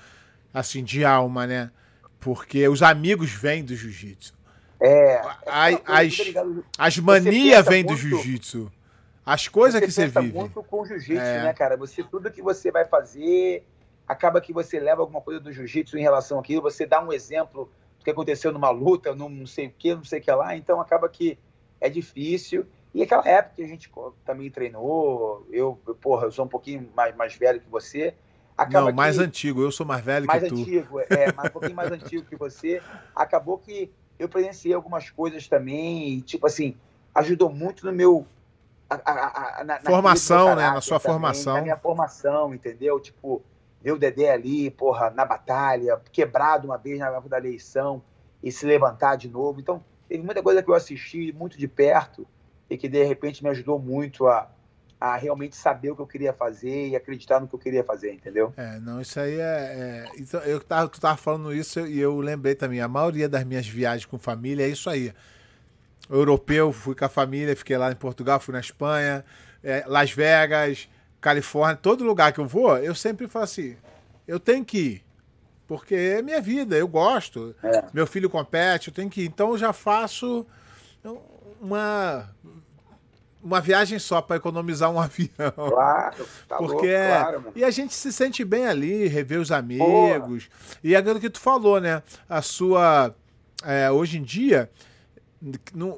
[0.53, 1.71] assim de alma, né?
[2.19, 4.33] Porque os amigos vêm do jiu-jitsu.
[4.81, 5.15] É.
[5.15, 6.17] É as,
[6.77, 8.71] as manias vêm do jiu-jitsu.
[9.25, 10.33] As coisas que você vive.
[10.33, 11.43] muito com o jiu-jitsu, é.
[11.43, 11.77] né, cara?
[11.77, 13.63] Você, tudo que você vai fazer,
[14.09, 17.71] acaba que você leva alguma coisa do jiu-jitsu em relação àquilo, você dá um exemplo
[17.99, 20.57] do que aconteceu numa luta, num não sei o que, não sei o que lá,
[20.57, 21.37] então acaba que
[21.79, 22.65] é difícil.
[22.91, 23.91] E aquela época que a gente
[24.25, 28.15] também treinou, eu, porra, eu sou um pouquinho mais, mais velho que você,
[28.57, 30.55] Acaba não, mais que, antigo, eu sou mais velho mais que tu.
[30.55, 32.81] Mais antigo, é, mais, um pouquinho mais antigo que você.
[33.15, 36.75] Acabou que eu presenciei algumas coisas também, e, tipo assim,
[37.15, 38.27] ajudou muito no meu.
[38.89, 40.69] A, a, a, na, formação, né?
[40.71, 41.53] Na sua também, formação.
[41.53, 42.99] Na minha formação, entendeu?
[42.99, 43.41] Tipo,
[43.81, 48.01] ver o Dedé ali, porra, na batalha, quebrado uma vez na época da eleição
[48.43, 49.59] e se levantar de novo.
[49.59, 52.27] Então, teve muita coisa que eu assisti muito de perto
[52.69, 54.49] e que de repente me ajudou muito a,
[54.99, 58.13] a realmente saber o que eu queria fazer e acreditar no que eu queria fazer,
[58.13, 58.53] entendeu?
[58.57, 59.43] É, não, isso aí é.
[59.43, 60.09] é...
[60.17, 62.81] Então, eu tava, tu tava falando isso e eu lembrei também.
[62.81, 65.13] A maioria das minhas viagens com família é isso aí.
[66.09, 69.23] Europeu, fui com a família, fiquei lá em Portugal, fui na Espanha,
[69.63, 70.89] é, Las Vegas,
[71.21, 73.75] Califórnia, todo lugar que eu vou, eu sempre falo assim:
[74.27, 75.05] eu tenho que ir.
[75.67, 77.55] Porque é minha vida, eu gosto.
[77.61, 77.85] É.
[77.93, 79.25] Meu filho compete, eu tenho que ir.
[79.27, 80.45] Então eu já faço
[81.61, 82.29] uma
[83.41, 85.53] uma viagem só para economizar um avião.
[85.55, 87.21] Claro, tá Porque louco, é...
[87.21, 90.47] claro, E a gente se sente bem ali, rever os amigos.
[90.47, 90.79] Porra.
[90.83, 92.03] E aquilo que tu falou, né?
[92.27, 93.15] A sua.
[93.63, 94.69] É, hoje em dia,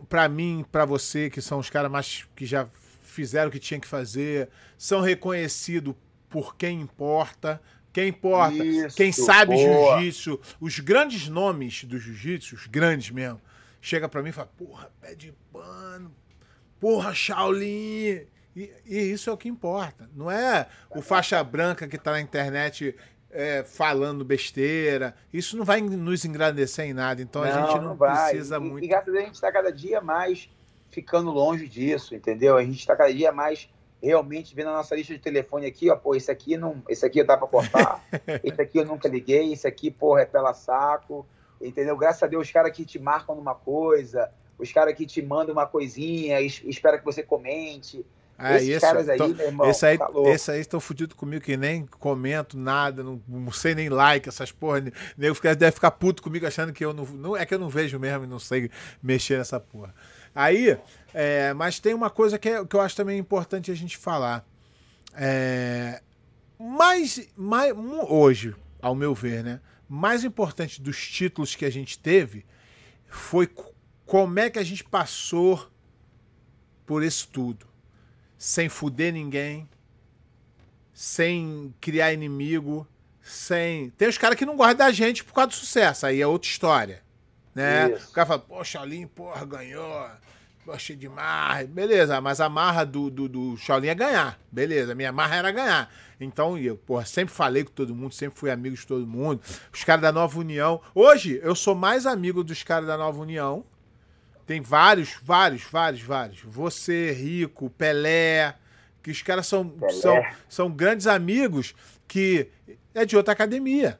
[0.10, 2.68] para mim, para você, que são os caras mais que já
[3.12, 5.94] fizeram o que tinha que fazer, são reconhecidos
[6.30, 7.62] por quem importa.
[7.94, 13.42] Quem importa, Isso, quem sabe jiu-jitsu, os grandes nomes do jiu-jitsu, os grandes mesmo,
[13.82, 16.16] chega para mim e fala: porra, pé de pano,
[16.80, 18.26] porra, Shaolin.
[18.56, 20.10] E, e, isso é o que importa.
[20.16, 22.96] Não é o faixa branca que tá na internet
[23.30, 25.14] é, falando besteira.
[25.34, 27.22] Isso não vai nos engrandecer em nada.
[27.22, 28.86] Então não, a gente não, não precisa e, muito.
[28.86, 30.50] E graças a Deus a gente está cada dia mais
[30.92, 32.58] ficando longe disso, entendeu?
[32.58, 33.70] A gente está cada dia mais
[34.02, 37.24] realmente vendo a nossa lista de telefone aqui, ó, pô, esse aqui não, esse aqui
[37.24, 38.04] dá para cortar,
[38.44, 41.26] esse aqui eu nunca liguei, esse aqui, porra, é pela saco,
[41.62, 41.96] entendeu?
[41.96, 45.54] Graças a Deus, os caras que te marcam numa coisa, os caras que te mandam
[45.54, 48.06] uma coisinha, espera que você comente.
[48.38, 51.16] Ah, Esses isso, caras aí, tô, meu irmão, esse aí, tá esse aí estão fudidos
[51.16, 54.82] comigo que nem comento nada, não, não, sei nem like, essas porra.
[55.16, 57.38] Nego deve ficar puto comigo achando que eu não, não.
[57.38, 58.72] É que eu não vejo mesmo e não sei
[59.02, 59.94] mexer nessa porra.
[60.34, 60.78] Aí,
[61.14, 64.46] é, mas tem uma coisa que, é, que eu acho também importante a gente falar.
[65.14, 66.02] É,
[66.58, 67.74] mais, mais,
[68.08, 69.60] hoje, ao meu ver, né?
[69.88, 72.46] Mais importante dos títulos que a gente teve
[73.08, 73.50] foi
[74.06, 75.70] como é que a gente passou
[76.86, 77.68] por isso tudo?
[78.38, 79.70] Sem fuder ninguém,
[80.94, 82.88] sem criar inimigo,
[83.22, 83.90] sem.
[83.92, 86.50] Tem os caras que não gostam da gente por causa do sucesso, aí é outra
[86.50, 87.04] história.
[87.54, 87.92] Né?
[87.92, 88.10] Isso.
[88.10, 90.08] O cara fala, pô, Shaolin, porra, ganhou.
[90.66, 91.68] Gostei demais.
[91.68, 94.40] Beleza, mas a marra do, do, do Shaolin é ganhar.
[94.52, 95.92] Beleza, minha marra era ganhar.
[96.20, 99.42] Então, eu, porra, sempre falei com todo mundo, sempre fui amigo de todo mundo.
[99.74, 100.80] Os caras da Nova União.
[100.94, 103.66] Hoje, eu sou mais amigo dos caras da Nova União
[104.52, 106.42] tem vários, vários, vários, vários.
[106.42, 108.54] Você, Rico, Pelé,
[109.02, 111.74] que os caras são, são, são grandes amigos
[112.06, 112.50] que
[112.94, 113.98] é de outra academia.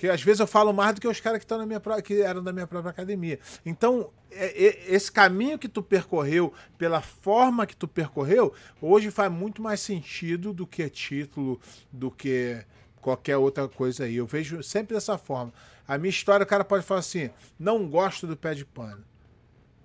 [0.00, 2.22] Que às vezes eu falo mais do que os caras que estão na minha que
[2.22, 3.38] eram da minha própria academia.
[3.66, 9.30] Então, é, é, esse caminho que tu percorreu, pela forma que tu percorreu, hoje faz
[9.30, 11.60] muito mais sentido do que título,
[11.92, 12.64] do que
[12.98, 14.16] qualquer outra coisa aí.
[14.16, 15.52] Eu vejo sempre dessa forma.
[15.86, 17.28] A minha história, o cara pode falar assim:
[17.58, 19.04] não gosto do pé de pano.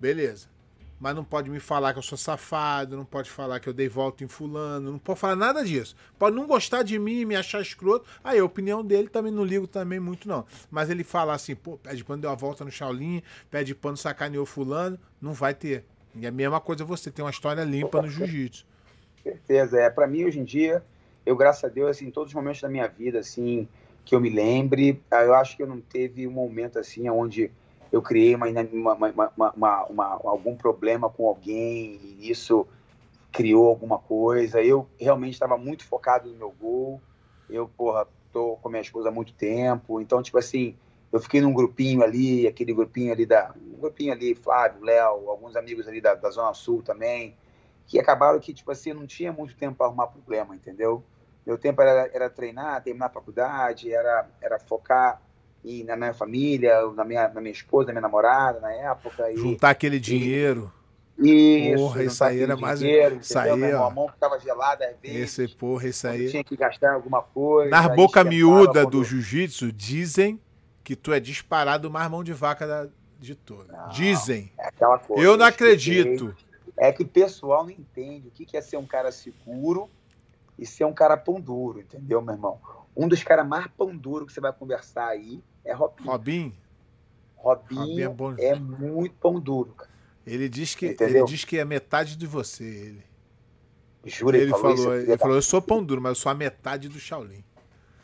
[0.00, 0.48] Beleza.
[0.98, 3.88] Mas não pode me falar que eu sou safado, não pode falar que eu dei
[3.88, 5.94] volta em fulano, não pode falar nada disso.
[6.18, 8.08] Pode não gostar de mim, me achar escroto.
[8.24, 10.44] Aí a opinião dele também não ligo também muito não.
[10.70, 13.74] Mas ele falar assim, pô, pé de pano deu uma volta no Shaolin, pé de
[13.74, 15.84] pano sacaneou fulano, não vai ter.
[16.14, 18.66] E é a mesma coisa você tem uma história limpa no jiu-jitsu.
[19.22, 19.90] Certeza, é.
[19.90, 20.82] Para mim hoje em dia,
[21.26, 23.68] eu graças a Deus, assim, todos os momentos da minha vida, assim,
[24.04, 27.50] que eu me lembre, eu acho que eu não teve um momento assim onde
[27.92, 32.66] eu criei uma, uma, uma, uma, algum problema com alguém e isso
[33.32, 34.62] criou alguma coisa.
[34.62, 37.00] Eu realmente estava muito focado no meu gol.
[37.48, 40.00] Eu, porra, tô com minha esposa há muito tempo.
[40.00, 40.76] Então, tipo assim,
[41.12, 43.54] eu fiquei num grupinho ali, aquele grupinho ali da.
[43.56, 47.36] Um grupinho ali, Flávio, Léo, alguns amigos ali da, da Zona Sul também,
[47.86, 51.04] que acabaram que, tipo assim, não tinha muito tempo para arrumar problema, entendeu?
[51.46, 55.22] Meu tempo era, era treinar, terminar a faculdade, era, era focar
[55.66, 59.32] e na minha família, na minha, na minha esposa, na minha namorada na época.
[59.32, 60.72] E, juntar aquele dinheiro.
[61.18, 62.78] E, isso, porra, isso aí era mais.
[62.78, 63.88] Dinheiro, isso aí, ó.
[63.88, 65.38] A mão ficava gelada às vezes.
[65.38, 66.30] Esse, porra, isso aí.
[66.30, 67.68] Tinha que gastar alguma coisa.
[67.68, 70.40] Na boca miúda do jiu-jitsu, dizem
[70.84, 72.86] que tu é disparado mais mão de vaca da,
[73.18, 73.88] de toda.
[73.90, 74.52] Dizem.
[74.56, 75.20] É aquela coisa.
[75.20, 76.32] Eu não acredito.
[76.76, 79.90] É que o pessoal não entende o que é ser um cara seguro
[80.56, 82.60] e ser um cara pão duro, entendeu, meu irmão?
[82.94, 86.10] Um dos caras mais pão duro que você vai conversar aí é Robinho.
[86.10, 86.56] Robinho?
[87.36, 89.90] Robinho, Robinho é, é, muito pão duro, cara.
[90.26, 93.04] Ele diz que ele diz que é metade de você, ele.
[94.04, 96.34] Jura, ele, ele falou, falou ele falou, eu sou pão duro, mas eu sou a
[96.34, 97.44] metade do Shaolin.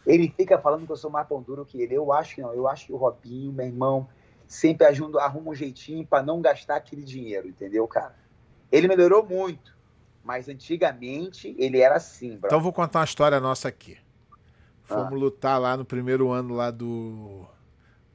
[0.07, 1.95] Ele fica falando que eu sou mais pão duro que ele.
[1.95, 2.53] Eu acho que não.
[2.53, 4.09] Eu acho que o Robinho, meu irmão,
[4.47, 8.15] sempre ajuda, arruma um jeitinho para não gastar aquele dinheiro, entendeu, cara?
[8.71, 9.77] Ele melhorou muito,
[10.25, 12.49] mas antigamente ele era assim, bro.
[12.49, 13.99] Então vou contar uma história nossa aqui.
[14.85, 15.17] Fomos ah.
[15.17, 17.47] lutar lá no primeiro ano lá do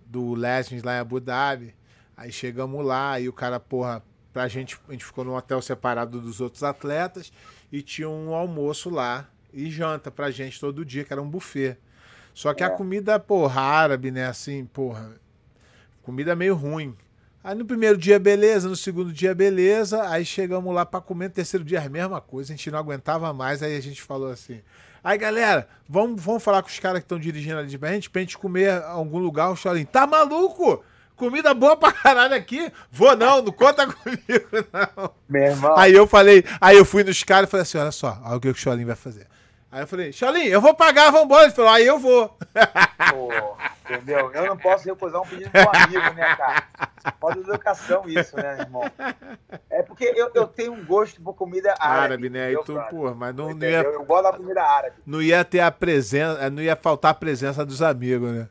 [0.06, 1.76] do Legends lá em Abu Dhabi.
[2.16, 4.02] Aí chegamos lá e o cara, porra,
[4.34, 7.32] pra gente, a gente ficou num hotel separado dos outros atletas
[7.72, 11.78] e tinha um almoço lá e janta pra gente todo dia, que era um buffet.
[12.34, 12.68] Só que é.
[12.68, 15.12] a comida, porra, árabe, né, assim, porra,
[16.04, 16.96] comida meio ruim.
[17.44, 20.08] Aí no primeiro dia, beleza, no segundo dia, beleza.
[20.10, 23.32] Aí chegamos lá para comer, no terceiro dia, a mesma coisa, a gente não aguentava
[23.34, 23.64] mais.
[23.64, 24.62] Aí a gente falou assim:
[25.08, 28.20] Aí, galera, vamos, vamos falar com os caras que estão dirigindo ali de gente pra
[28.20, 29.50] gente comer algum lugar.
[29.50, 30.84] O Chorinho, tá maluco?
[31.16, 32.70] Comida boa pra caralho aqui?
[32.92, 35.12] Vou não, não conta comigo, não.
[35.30, 35.78] Meu irmão.
[35.78, 38.42] Aí eu falei, aí eu fui nos caras e falei assim: olha só, olha o
[38.42, 39.28] que o Cholinho vai fazer.
[39.72, 41.44] Aí eu falei, Cholinho, eu vou pagar, vambora.
[41.44, 42.38] Ele falou, aí eu vou.
[43.10, 43.30] Pô,
[43.84, 44.32] entendeu?
[44.34, 46.64] Eu não posso recusar um pedido do amigo, né, cara?
[47.20, 48.84] Pode educação isso, né, irmão?
[49.70, 52.04] É porque eu, eu tenho um gosto por comida árabe.
[52.14, 52.46] Árabe, né?
[52.48, 53.82] Aí tu, pô, mas não, não ia.
[53.82, 54.96] Eu gosto da comida árabe.
[55.06, 58.48] Não ia ter a presença, não ia faltar a presença dos amigos, né?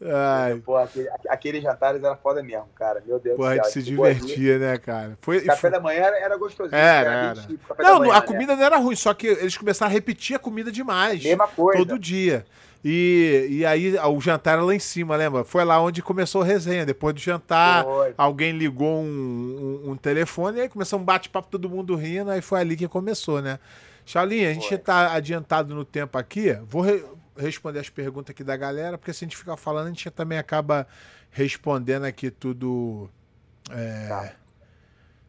[0.00, 0.62] Ai.
[0.64, 3.02] Pô, aquele, aqueles jantares era foda mesmo, cara.
[3.06, 3.52] Meu Deus Pô, do céu.
[3.52, 5.18] a gente se divertia, né, cara?
[5.20, 5.70] Foi, café foi...
[5.70, 6.78] da manhã era, era gostosinho.
[6.78, 7.34] Era, era.
[7.78, 8.26] não, manhã, a né?
[8.26, 11.22] comida não era ruim, só que eles começaram a repetir a comida demais.
[11.22, 11.78] Mesma coisa.
[11.78, 12.46] Todo dia.
[12.84, 15.42] E, e aí o jantar era lá em cima, lembra?
[15.42, 16.86] Foi lá onde começou a resenha.
[16.86, 18.14] Depois do jantar, foi.
[18.16, 22.40] alguém ligou um, um, um, telefone e aí começou um bate-papo, todo mundo rindo, aí
[22.40, 23.58] foi ali que começou, né?
[24.06, 26.56] Charlinha, a gente está adiantado no tempo aqui.
[26.66, 27.04] Vou, re
[27.38, 30.38] responder as perguntas aqui da galera, porque se a gente ficar falando, a gente também
[30.38, 30.86] acaba
[31.30, 33.08] respondendo aqui tudo.
[33.70, 34.08] É...
[34.08, 34.32] Tá.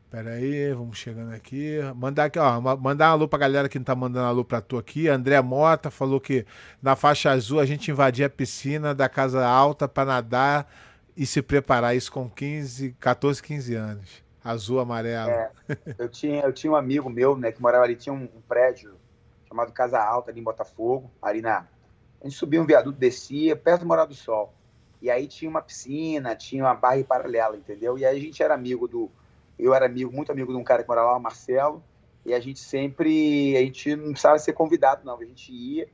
[0.10, 1.78] Pera aí, vamos chegando aqui.
[1.96, 4.76] Mandar aqui, ó, mandar um alô pra galera que não tá mandando alô pra tu
[4.76, 5.08] aqui.
[5.08, 6.48] André Mota falou que
[6.82, 10.68] na faixa azul a gente invadia a piscina da casa alta para nadar
[11.16, 14.24] e se preparar isso com 15, 14, 15 anos.
[14.44, 15.30] Azul, amarelo.
[15.30, 15.52] É,
[16.00, 18.96] eu, tinha, eu tinha um amigo meu, né, que morava ali, tinha um, um prédio
[19.48, 21.68] chamado Casa Alta ali em Botafogo, ali na,
[22.22, 24.54] a gente subia um viaduto, descia, perto do Morado do Sol.
[25.02, 27.98] E aí tinha uma piscina, tinha uma barra paralela, entendeu?
[27.98, 29.10] E aí a gente era amigo do.
[29.58, 31.82] Eu era amigo, muito amigo de um cara que morava lá, o Marcelo.
[32.26, 33.56] E a gente sempre.
[33.56, 35.18] A gente não precisava ser convidado, não.
[35.18, 35.88] A gente ia,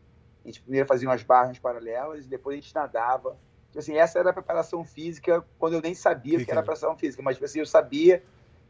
[0.44, 3.38] a gente primeiro fazia umas barras paralelas e depois a gente nadava.
[3.68, 6.98] Tipo assim, essa era a preparação física quando eu nem sabia que, que era preparação
[6.98, 8.24] física, mas tipo assim, eu sabia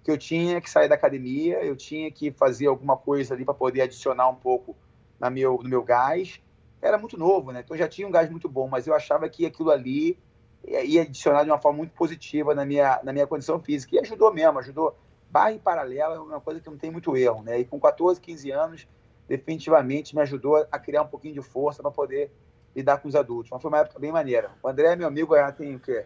[0.04, 3.54] que eu tinha que sair da academia, eu tinha que fazer alguma coisa ali para
[3.54, 4.76] poder adicionar um pouco
[5.20, 6.42] na meu, no meu gás
[6.86, 7.62] era muito novo, né?
[7.64, 10.18] Então já tinha um gás muito bom, mas eu achava que aquilo ali
[10.64, 13.96] ia adicionar de uma forma muito positiva na minha, na minha condição física.
[13.96, 14.98] E ajudou mesmo, ajudou.
[15.30, 17.60] Barra em paralela é uma coisa que não tem muito erro, né?
[17.60, 18.88] E com 14, 15 anos,
[19.28, 22.32] definitivamente me ajudou a criar um pouquinho de força para poder
[22.76, 23.50] lidar com os adultos.
[23.52, 24.52] Mas foi uma época bem maneira.
[24.62, 26.06] O André meu amigo, já tem o quê?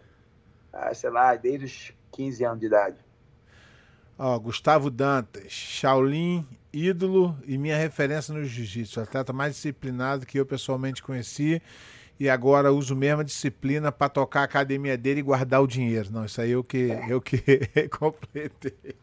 [0.72, 2.96] Ah, sei lá, desde os 15 anos de idade.
[4.22, 9.00] Ó, Gustavo Dantas, Shaolin, ídolo e minha referência no jiu-jitsu.
[9.00, 11.62] Atleta mais disciplinado que eu pessoalmente conheci
[12.18, 16.10] e agora uso mesma disciplina para tocar a academia dele e guardar o dinheiro.
[16.12, 17.40] Não, isso aí eu que, eu que
[17.98, 18.94] completei.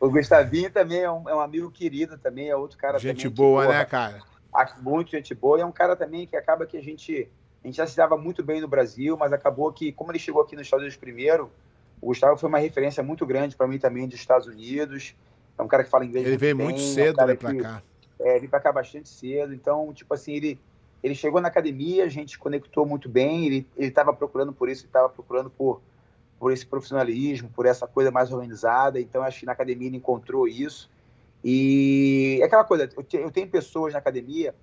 [0.00, 3.64] O Gustavinho também é um, é um, amigo querido também, é outro cara gente boa,
[3.64, 4.22] que, porra, né, cara?
[4.54, 5.58] Acho muito gente boa.
[5.58, 7.28] E é um cara também que acaba que a gente
[7.62, 10.40] a gente já se dava muito bem no Brasil, mas acabou que, como ele chegou
[10.40, 11.50] aqui nos Estados Unidos primeiro,
[12.00, 15.14] o Gustavo foi uma referência muito grande para mim também dos Estados Unidos.
[15.58, 17.54] É um cara que fala inglês Ele veio bem, muito cedo, é um né, pra
[17.54, 17.82] cá.
[18.18, 19.54] É, veio pra cá bastante cedo.
[19.54, 20.60] Então, tipo assim, ele,
[21.02, 24.88] ele chegou na academia, a gente conectou muito bem, ele estava procurando por isso, ele
[24.88, 25.80] estava procurando por,
[26.38, 29.00] por esse profissionalismo, por essa coisa mais organizada.
[29.00, 30.90] Então, acho que na academia ele encontrou isso.
[31.42, 34.54] E é aquela coisa, eu tenho pessoas na academia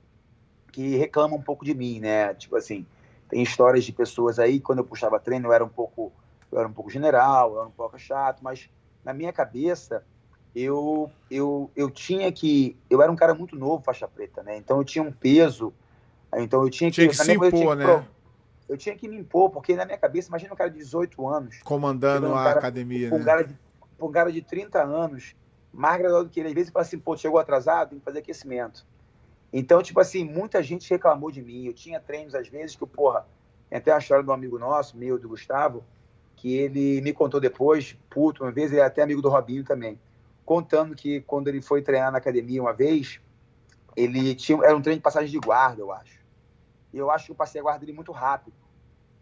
[0.71, 2.33] que reclamam um pouco de mim, né?
[2.33, 2.85] Tipo assim,
[3.29, 6.11] tem histórias de pessoas aí, quando eu puxava treino, eu era um pouco,
[6.53, 8.69] eu era um pouco general, eu era um pouco chato, mas
[9.03, 10.03] na minha cabeça,
[10.55, 12.77] eu, eu, eu tinha que.
[12.89, 14.55] Eu era um cara muito novo, faixa preta, né?
[14.57, 15.73] Então eu tinha um peso.
[16.35, 16.95] Então eu tinha que.
[16.95, 17.85] Tinha que se impor, eu né?
[17.85, 21.27] Que, eu tinha que me impor, porque na minha cabeça, imagina um cara de 18
[21.27, 21.59] anos.
[21.63, 23.13] Comandando um a cara, academia.
[23.13, 23.25] Um, né?
[23.25, 23.57] cara de,
[23.99, 25.35] um cara de 30 anos,
[25.71, 26.49] mais graduado do que ele.
[26.49, 28.85] Às vezes fala assim, pô, chegou atrasado, tem que fazer aquecimento.
[29.51, 31.65] Então, tipo assim, muita gente reclamou de mim.
[31.65, 33.27] Eu tinha treinos, às vezes, que, porra,
[33.69, 35.83] tem até a história de um amigo nosso, meu, do Gustavo,
[36.43, 39.97] que ele me contou depois, puto, uma vez, ele é até amigo do Robinho também,
[40.43, 43.21] contando que quando ele foi treinar na academia uma vez,
[43.95, 46.19] ele tinha, era um treino de passagem de guarda, eu acho.
[46.91, 48.53] E eu acho que eu passei a guarda dele muito rápido.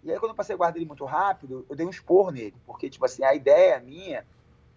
[0.04, 2.56] E aí, quando eu passei a guarda dele muito rápido, eu dei um expor nele,
[2.66, 4.26] porque, tipo assim, a ideia minha,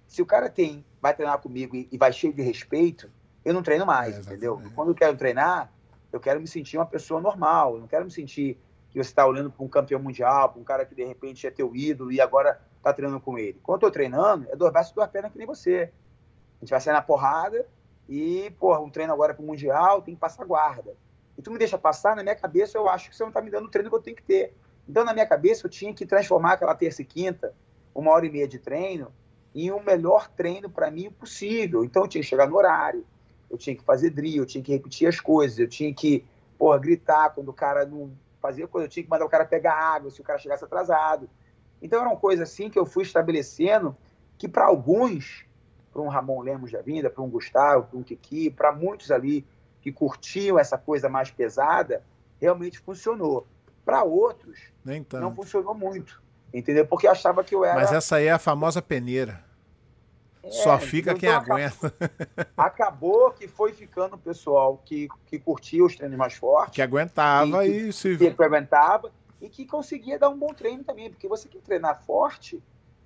[0.07, 3.11] se o cara tem, vai treinar comigo e, e vai cheio de respeito,
[3.43, 4.61] eu não treino mais, é, entendeu?
[4.75, 5.73] Quando eu quero treinar,
[6.13, 8.59] eu quero me sentir uma pessoa normal, eu não quero me sentir
[8.95, 11.51] que você está olhando para um campeão mundial, para um cara que de repente é
[11.51, 13.59] teu ídolo e agora está treinando com ele.
[13.61, 15.91] Quando eu estou treinando, é dois braços e duas pernas que nem você.
[16.57, 17.67] A gente vai sair na porrada
[18.09, 20.95] e, porra, um treino agora para o mundial tem que passar guarda.
[21.37, 23.51] E tu me deixa passar, na minha cabeça eu acho que você não está me
[23.51, 24.55] dando o treino que eu tenho que ter.
[24.89, 27.53] Então, na minha cabeça, eu tinha que transformar aquela terça e quinta,
[27.93, 29.13] uma hora e meia de treino,
[29.53, 31.85] em o um melhor treino para mim possível.
[31.85, 33.05] Então, eu tinha que chegar no horário,
[33.51, 36.25] eu tinha que fazer drill, eu tinha que repetir as coisas, eu tinha que,
[36.57, 38.13] porra, gritar quando o cara não
[38.45, 41.31] fazia coisa, eu tinha que mandar o cara pegar água se o cara chegasse atrasado.
[41.81, 43.97] Então eram coisas assim que eu fui estabelecendo
[44.37, 45.47] que para alguns,
[45.91, 49.47] para um Ramon Lemos da Vinda, para um Gustavo, para um Kiki, para muitos ali
[49.81, 52.03] que curtiam essa coisa mais pesada,
[52.39, 53.47] realmente funcionou.
[53.83, 54.59] Para outros,
[55.13, 56.23] não funcionou muito,
[56.53, 56.87] entendeu?
[56.87, 57.75] Porque achava que eu era...
[57.75, 59.44] Mas essa aí é a famosa peneira.
[60.45, 61.95] É, Só fica quem acabou, aguenta.
[62.57, 66.75] Acabou que foi ficando o pessoal que, que curtia os treinos mais fortes.
[66.75, 68.17] Que aguentava e, e se.
[68.17, 71.11] Que, que aguentava e que conseguia dar um bom treino também.
[71.11, 72.63] Porque você quer treinar forte,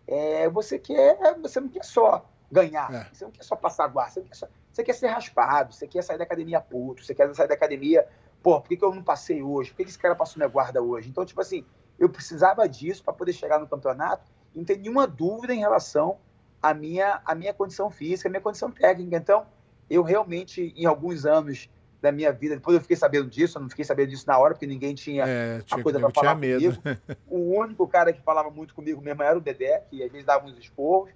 [0.07, 1.16] é, você quer.
[1.41, 2.93] Você não quer só ganhar.
[2.93, 3.09] É.
[3.12, 4.14] Você não quer só passar guarda.
[4.14, 7.32] Você, quer só, você quer ser raspado, você quer sair da academia puto, você quer
[7.34, 8.07] sair da academia.
[8.43, 9.70] Pô, por que, que eu não passei hoje?
[9.70, 11.09] Por que, que esse cara passou minha guarda hoje?
[11.09, 11.64] Então, tipo assim,
[11.99, 16.18] eu precisava disso para poder chegar no campeonato não ter nenhuma dúvida em relação
[16.63, 19.17] a minha, a minha condição física, a minha condição técnica.
[19.17, 19.47] Então,
[19.89, 21.69] eu realmente, em alguns anos
[22.01, 24.55] da minha vida, depois eu fiquei sabendo disso, eu não fiquei sabendo disso na hora,
[24.55, 26.81] porque ninguém tinha, é, tinha a coisa para falar medo.
[26.81, 27.01] comigo.
[27.27, 30.47] o único cara que falava muito comigo mesmo era o Dedé, que às vezes dava
[30.47, 31.11] uns esporros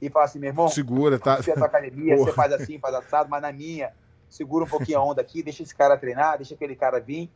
[0.00, 1.36] e falava assim, meu irmão, segura, tá?
[1.36, 3.92] Você é tua academia, você faz assim, faz assado, mas na minha,
[4.28, 7.30] segura um pouquinho a onda aqui, deixa esse cara treinar, deixa aquele cara vir,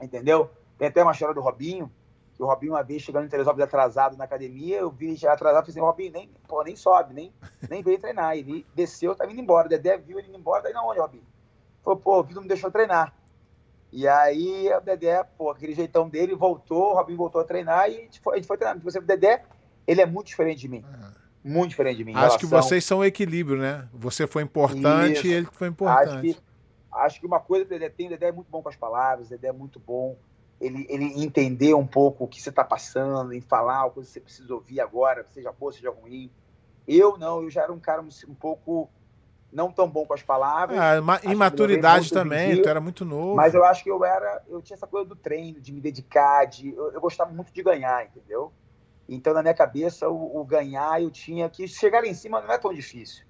[0.00, 0.50] entendeu?
[0.78, 1.92] Tem até uma história do Robinho,
[2.42, 5.70] o Robinho, uma vez chegando em Teresópolis atrasado na academia, eu vi já atrasado, falei
[5.70, 7.32] assim, Robinho, nem, pô, nem sobe, nem,
[7.70, 8.36] nem veio treinar.
[8.36, 9.66] Ele desceu, tá indo embora.
[9.66, 11.24] O Dedé viu ele indo embora, daí na onde, Robinho?
[11.82, 13.14] Falou, pô, o Vitor não me deixou treinar.
[13.92, 17.96] E aí o Dedé, pô, aquele jeitão dele, voltou, o Robinho voltou a treinar e
[17.96, 18.78] a gente foi, a gente foi treinar.
[18.80, 19.44] Você, o Dedé,
[19.86, 20.84] ele é muito diferente de mim.
[21.44, 22.12] Muito diferente de mim.
[22.12, 22.38] Acho relação...
[22.38, 23.88] que vocês são equilíbrio, né?
[23.92, 25.26] Você foi importante Isso.
[25.26, 26.08] e ele foi importante.
[26.08, 26.36] Acho que,
[26.92, 29.30] acho que uma coisa Dedé tem, o Dedé é muito bom com as palavras, o
[29.30, 30.16] Dedé é muito bom
[30.62, 34.20] ele, ele entender um pouco o que você está passando, em falar o que você
[34.20, 36.30] precisa ouvir agora, seja boa, seja ruim.
[36.86, 38.88] Eu não, eu já era um cara um, um pouco
[39.52, 40.78] não tão bom com as palavras.
[40.78, 43.34] Ah, imaturidade também, tu era muito novo.
[43.34, 46.46] Mas eu acho que eu era, eu tinha essa coisa do treino, de me dedicar,
[46.46, 48.52] de, eu, eu gostava muito de ganhar, entendeu?
[49.08, 52.56] Então, na minha cabeça, o, o, ganhar, eu tinha que chegar em cima não é
[52.56, 53.24] tão difícil.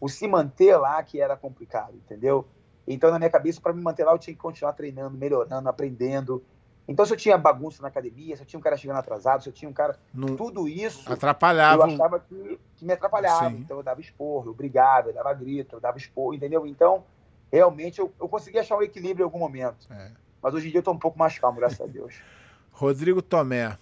[0.00, 2.44] O se manter lá que era complicado, entendeu?
[2.86, 6.44] Então, na minha cabeça, para me manter lá, eu tinha que continuar treinando, melhorando, aprendendo.
[6.86, 9.48] Então, se eu tinha bagunça na academia, se eu tinha um cara chegando atrasado, se
[9.48, 9.98] eu tinha um cara.
[10.12, 10.36] Não...
[10.36, 11.10] Tudo isso.
[11.10, 11.84] Atrapalhava.
[11.84, 13.50] Eu achava que, que me atrapalhava.
[13.50, 13.56] Sim.
[13.58, 16.66] Então, eu dava esporro, eu brigava, eu dava grito, eu dava esporro, entendeu?
[16.66, 17.04] Então,
[17.52, 19.86] realmente, eu, eu consegui achar um equilíbrio em algum momento.
[19.90, 20.10] É.
[20.42, 22.14] Mas hoje em dia eu estou um pouco mais calmo, graças a Deus.
[22.72, 23.78] Rodrigo Tomé.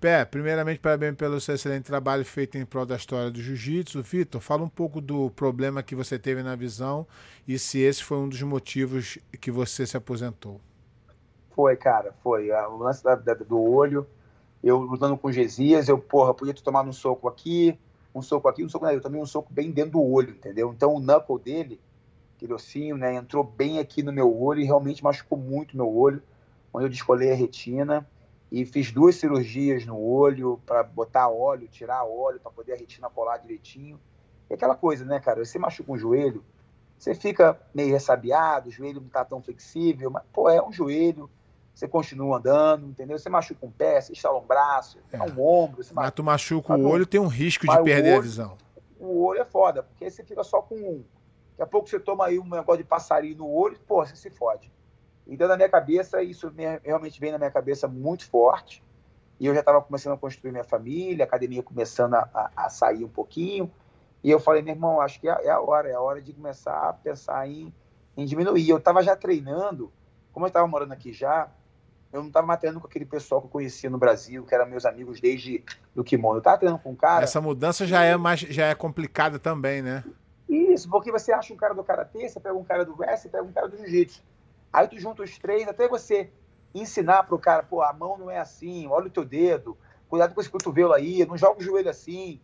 [0.00, 4.00] Pé, primeiramente, parabéns pelo seu excelente trabalho feito em prol da história do jiu-jitsu.
[4.00, 7.04] Vitor, fala um pouco do problema que você teve na visão
[7.46, 10.60] e se esse foi um dos motivos que você se aposentou.
[11.58, 12.52] Foi, cara, foi.
[12.52, 14.06] O lance da, da, do olho,
[14.62, 17.76] eu lutando com Gesias, eu, porra, podia tomado um soco aqui,
[18.14, 18.94] um soco aqui, um soco ali.
[18.94, 20.72] Eu tomei um soco bem dentro do olho, entendeu?
[20.72, 21.80] Então o knuckle dele,
[22.36, 26.22] aquele ossinho, né, entrou bem aqui no meu olho e realmente machucou muito meu olho,
[26.72, 28.08] onde eu descolei a retina
[28.52, 33.10] e fiz duas cirurgias no olho para botar óleo, tirar óleo, para poder a retina
[33.10, 33.98] colar direitinho.
[34.48, 35.44] E aquela coisa, né, cara?
[35.44, 36.44] Você machuca um joelho,
[36.96, 41.28] você fica meio ressabiado, o joelho não tá tão flexível, mas, pô, é um joelho,
[41.78, 43.16] você continua andando, entendeu?
[43.16, 45.22] Você machuca um pé, você instala um braço, é.
[45.22, 45.84] um ombro.
[45.84, 48.58] Você mas tu machuca o olho, tem um risco de perder olho, a visão.
[48.98, 51.04] O olho é foda, porque aí você fica só com um.
[51.50, 54.28] Daqui a pouco você toma aí um negócio de passarinho no olho, pô, você se
[54.28, 54.72] fode.
[55.24, 56.52] Então, na minha cabeça, isso
[56.82, 58.82] realmente vem na minha cabeça muito forte.
[59.38, 63.04] E eu já estava começando a construir minha família, a academia começando a, a, sair
[63.04, 63.70] um pouquinho.
[64.24, 66.32] E eu falei, meu irmão, acho que é, é a hora, é a hora de
[66.32, 67.72] começar a pensar em,
[68.16, 68.68] em diminuir.
[68.68, 69.92] Eu estava já treinando,
[70.32, 71.48] como eu estava morando aqui já,
[72.12, 74.66] eu não estava mais treinando com aquele pessoal que eu conhecia no Brasil, que eram
[74.66, 75.62] meus amigos desde
[75.94, 76.36] do kimono.
[76.36, 77.22] Eu estava treinando com um cara.
[77.22, 80.02] Essa mudança já é mais já é complicada também, né?
[80.48, 83.44] Isso, porque você acha um cara do karatê, você pega um cara do wrestling, pega
[83.44, 84.22] um cara do jiu-jitsu.
[84.72, 86.30] Aí tu junta os três, até você
[86.74, 89.76] ensinar pro cara, pô, a mão não é assim, olha o teu dedo,
[90.08, 92.40] cuidado com esse cotovelo aí, não joga o joelho assim.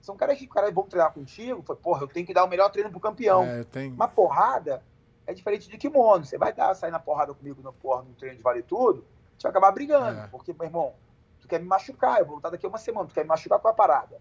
[0.00, 2.70] São caras que cara, vão treinar contigo, foi, porra, eu tenho que dar o melhor
[2.70, 3.42] treino pro campeão.
[3.42, 3.92] É, tenho...
[3.92, 4.82] Uma porrada
[5.28, 6.24] é diferente de kimono.
[6.24, 9.04] Você vai dar, sair na porrada comigo no, porra, no treino de vale tudo,
[9.36, 10.20] você vai acabar brigando.
[10.20, 10.26] É.
[10.28, 10.94] Porque, meu irmão,
[11.38, 13.58] tu quer me machucar, eu vou lutar daqui a uma semana, tu quer me machucar
[13.58, 14.18] com a parada.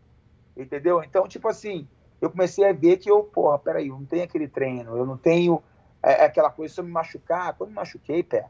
[0.55, 1.01] Entendeu?
[1.01, 1.87] Então, tipo assim,
[2.19, 5.17] eu comecei a ver que eu, porra, peraí, eu não tenho aquele treino, eu não
[5.17, 5.63] tenho
[6.03, 8.49] é, é, aquela coisa, se eu me machucar, quando me machuquei, pé,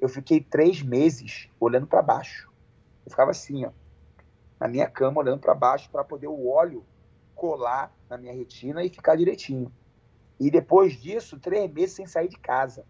[0.00, 2.50] eu fiquei três meses olhando para baixo.
[3.04, 3.70] Eu ficava assim, ó,
[4.58, 6.82] na minha cama, olhando para baixo, para poder o óleo
[7.34, 9.70] colar na minha retina e ficar direitinho.
[10.40, 12.86] E depois disso, três meses sem sair de casa.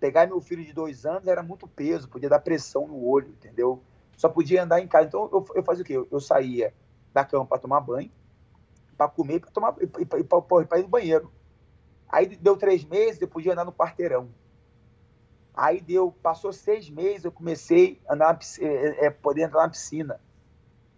[0.00, 3.82] Pegar meu filho de dois anos era muito peso, podia dar pressão no olho, entendeu?
[4.16, 5.06] Só podia andar em casa.
[5.06, 5.92] Então eu, eu fazia o quê?
[5.92, 6.72] Eu, eu saía
[7.12, 8.10] da cama para tomar banho,
[8.96, 11.30] para comer para tomar e para ir no banheiro.
[12.08, 14.30] Aí deu três meses, eu podia andar no quarteirão.
[15.54, 19.68] Aí deu, passou seis meses, eu comecei a andar na, é, é, poder entrar na
[19.68, 20.18] piscina.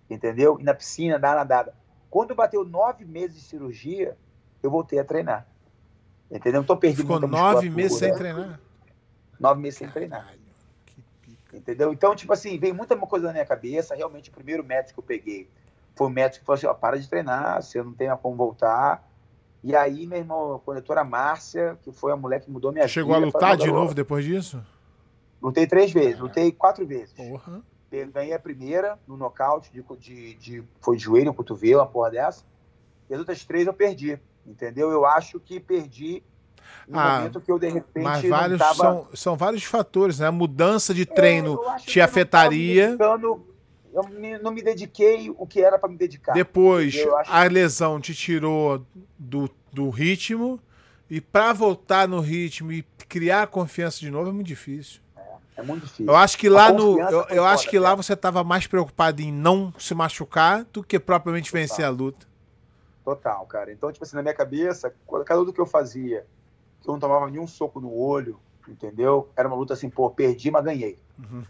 [0.08, 0.60] Entendeu?
[0.60, 1.74] E na piscina, andar nadada.
[2.08, 4.16] Quando bateu nove meses de cirurgia,
[4.62, 5.48] eu voltei a treinar.
[6.30, 6.62] Entendeu?
[6.62, 8.60] Então perdi Ficou nove meses sem treinar?
[9.38, 10.34] Nove meses sem treinar.
[11.52, 11.92] Entendeu?
[11.92, 13.94] Então, tipo assim, veio muita coisa na minha cabeça.
[13.94, 15.48] Realmente, o primeiro método que eu peguei
[15.94, 19.08] foi o método que falou assim: ó, para de treinar, você não tem como voltar
[19.64, 23.14] e aí, meu irmão, a corretora Márcia, que foi a mulher que mudou minha Chegou
[23.14, 23.26] vida.
[23.26, 24.62] Chegou a lutar de novo depois disso?
[25.40, 27.14] Lutei três vezes, lutei quatro vezes.
[27.14, 27.62] Porra.
[28.12, 32.44] Ganhei a primeira no nocaute, de, de, de, foi de joelho, cotovelo, uma porra dessa.
[33.08, 34.90] E as outras três eu perdi, entendeu?
[34.90, 36.22] Eu acho que perdi
[36.88, 38.74] no ah, momento que eu, de repente, mas vários, tava...
[38.74, 40.26] são, são vários fatores, né?
[40.26, 42.96] A mudança de treino é, te afetaria
[43.94, 46.32] eu me, não me dediquei o que era para me dedicar.
[46.32, 46.96] Depois,
[47.28, 48.84] a lesão te tirou
[49.16, 50.60] do, do ritmo
[51.08, 55.00] e para voltar no ritmo e criar confiança de novo é muito difícil.
[55.16, 56.06] É, é muito difícil.
[56.06, 59.30] Eu acho que lá no, eu, eu acho que lá você estava mais preocupado em
[59.30, 62.26] não se machucar do que propriamente vencer a luta.
[63.04, 63.70] Total, cara.
[63.70, 64.94] Então, tipo assim, na minha cabeça,
[65.26, 66.26] cada luta que eu fazia,
[66.80, 69.28] que eu não tomava nenhum soco no olho, entendeu?
[69.36, 70.98] Era uma luta assim, pô, perdi, mas ganhei.
[71.18, 71.44] Uhum.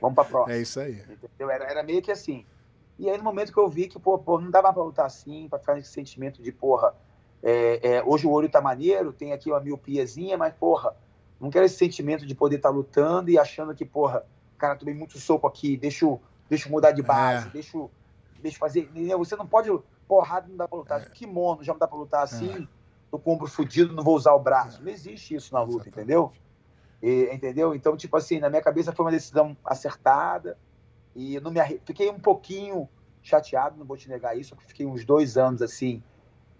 [0.00, 0.54] Vamos pra próxima.
[0.54, 1.02] É isso aí.
[1.08, 1.50] Entendeu?
[1.50, 2.44] Era, era meio que assim.
[2.98, 5.48] E aí, no momento que eu vi que, pô, pô não dava pra lutar assim,
[5.48, 6.94] pra ficar nesse sentimento de, porra,
[7.42, 10.94] é, é, hoje o olho tá maneiro, tem aqui uma miopiazinha, mas, porra,
[11.40, 14.26] não quero esse sentimento de poder estar tá lutando e achando que, porra,
[14.58, 17.50] cara, tomei muito soco aqui, deixa eu, deixa eu mudar de base, é.
[17.50, 17.90] deixa, eu,
[18.42, 18.90] deixa fazer.
[19.18, 19.70] Você não pode.
[20.06, 21.02] Porrada não dá pra lutar.
[21.02, 21.04] É.
[21.10, 22.50] Kimono já não dá pra lutar assim.
[22.50, 22.78] É.
[23.10, 24.82] Tô com o ombro fudido, não vou usar o braço.
[24.82, 26.32] Não existe isso na luta, entendeu?
[27.02, 27.74] E, entendeu?
[27.74, 30.58] Então, tipo assim, na minha cabeça foi uma decisão acertada
[31.14, 31.80] e não me arre...
[31.84, 32.88] fiquei um pouquinho
[33.22, 36.02] chateado, não vou te negar isso, porque fiquei uns dois anos assim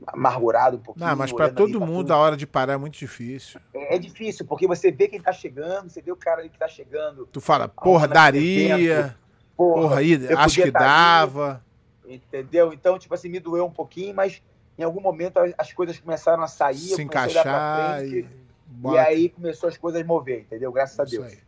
[0.07, 1.07] amargurado um pouquinho.
[1.07, 3.61] Não, mas para todo mundo a hora de parar é muito difícil.
[3.75, 6.69] É, é, difícil, porque você vê quem tá chegando, você vê o cara que tá
[6.69, 7.27] chegando.
[7.27, 9.17] Tu fala, porra, daria,
[9.57, 11.65] porra, porra aí, acho que dava.
[12.09, 12.73] Entendeu?
[12.73, 14.43] Então, tipo assim, me doeu um pouquinho, mas
[14.77, 18.27] em algum momento as coisas começaram a sair, se encaixar e
[18.71, 18.97] Bora.
[18.97, 20.71] E aí começou as coisas a mover, entendeu?
[20.71, 21.39] Graças a Deus.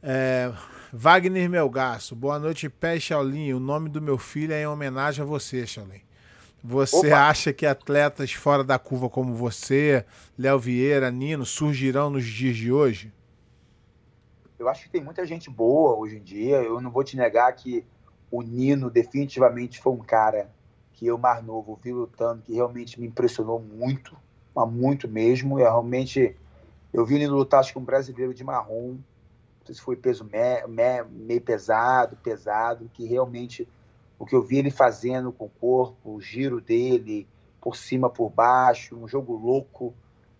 [0.00, 0.52] É,
[0.92, 3.52] Wagner Melgaço, boa noite, Pé Shaolin.
[3.52, 6.00] O nome do meu filho é em homenagem a você, Shaolin.
[6.62, 7.28] Você Opa.
[7.28, 10.04] acha que atletas fora da curva como você,
[10.38, 13.12] Léo Vieira, Nino, surgirão nos dias de hoje?
[14.60, 16.56] eu acho que tem muita gente boa hoje em dia.
[16.56, 17.84] Eu não vou te negar que
[18.30, 20.50] o Nino definitivamente foi um cara
[20.92, 24.16] que eu mais novo vi lutando, que realmente me impressionou muito,
[24.54, 25.58] mas muito mesmo.
[25.58, 26.36] Eu realmente
[26.92, 29.96] eu vi o Nino lutar acho que um brasileiro de marrom, não sei se foi
[29.96, 33.66] peso me, me, meio pesado, pesado, que realmente
[34.18, 37.26] o que eu vi ele fazendo com o corpo, o giro dele,
[37.60, 39.94] por cima, por baixo, um jogo louco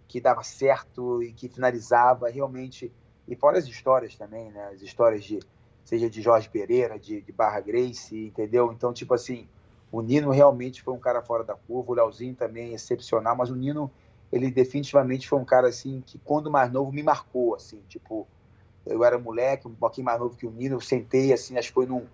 [0.09, 2.93] que dava certo e que finalizava realmente
[3.29, 4.71] e fora as histórias também, né?
[4.75, 5.39] As histórias de
[5.85, 8.73] seja de Jorge Pereira, de, de Barra Grace, entendeu?
[8.73, 9.49] Então, tipo assim,
[9.91, 13.51] o Nino realmente foi um cara fora da curva, o Leozinho também é excepcional, mas
[13.51, 13.91] o Nino,
[14.31, 18.27] ele definitivamente foi um cara assim que quando mais novo me marcou, assim, tipo,
[18.87, 21.75] eu era moleque, um pouquinho mais novo que o Nino, eu sentei assim, acho que
[21.75, 22.07] foi num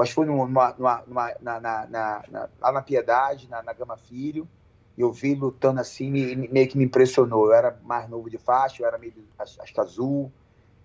[0.00, 3.96] acho que foi numa, numa, numa na, na, na, lá na Piedade, na, na Gama
[3.96, 4.48] Filho,
[4.96, 7.46] e eu vi lutando assim, me, meio que me impressionou.
[7.46, 10.32] Eu era mais novo de faixa, eu era meio, acho que azul,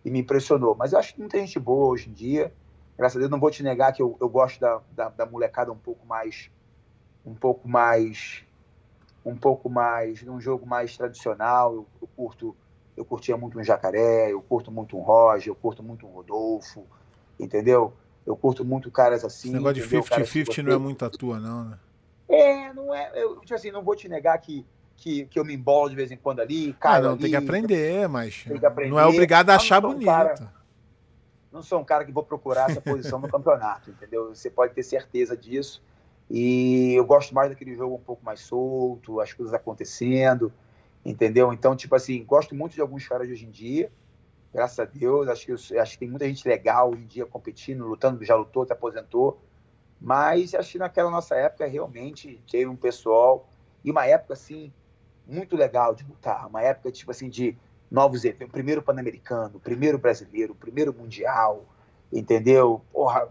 [0.07, 0.73] e me impressionou.
[0.73, 2.53] Mas eu acho que muita gente boa hoje em dia.
[2.97, 5.69] Graças a Deus, não vou te negar que eu, eu gosto da, da, da molecada
[5.69, 6.49] um pouco mais.
[7.25, 8.45] Um pouco mais.
[9.25, 10.23] Um pouco mais.
[10.23, 11.73] num jogo mais tradicional.
[11.73, 12.55] Eu, eu curto.
[12.95, 16.83] Eu curtia muito um Jacaré, eu curto muito um Roger, eu curto muito um Rodolfo,
[17.39, 17.93] entendeu?
[18.25, 19.49] Eu curto muito caras assim.
[19.49, 21.79] Esse negócio de 50-50 não é muito a tua, não, né?
[22.27, 23.11] É, não é.
[23.13, 24.65] Eu, tipo assim, não vou te negar que
[24.97, 27.35] que, que eu me embolo de vez em quando ali, Ah, não, ali, tem que
[27.35, 28.89] aprender, mas que aprender.
[28.89, 30.05] não é obrigado a achar bonito.
[30.05, 30.35] Cara,
[31.51, 34.33] não sou um cara que vou procurar essa posição no campeonato, entendeu?
[34.35, 35.81] Você pode ter certeza disso.
[36.29, 40.51] E eu gosto mais daquele jogo um pouco mais solto, as coisas acontecendo,
[41.05, 41.53] entendeu?
[41.53, 43.89] Então, tipo assim, gosto muito de alguns caras de hoje em dia,
[44.53, 45.27] graças a Deus.
[45.29, 48.65] Acho que, acho que tem muita gente legal hoje em dia competindo, lutando, já lutou,
[48.65, 49.41] se aposentou.
[50.01, 53.47] Mas acho que naquela nossa época realmente teve um pessoal,
[53.85, 54.71] e uma época assim,
[55.27, 56.47] muito legal de lutar.
[56.47, 57.57] Uma época, tipo assim, de
[57.91, 58.51] novos eventos.
[58.51, 61.65] Primeiro Pan-Americano, primeiro brasileiro, primeiro Mundial,
[62.11, 62.81] entendeu?
[62.91, 63.29] Porra,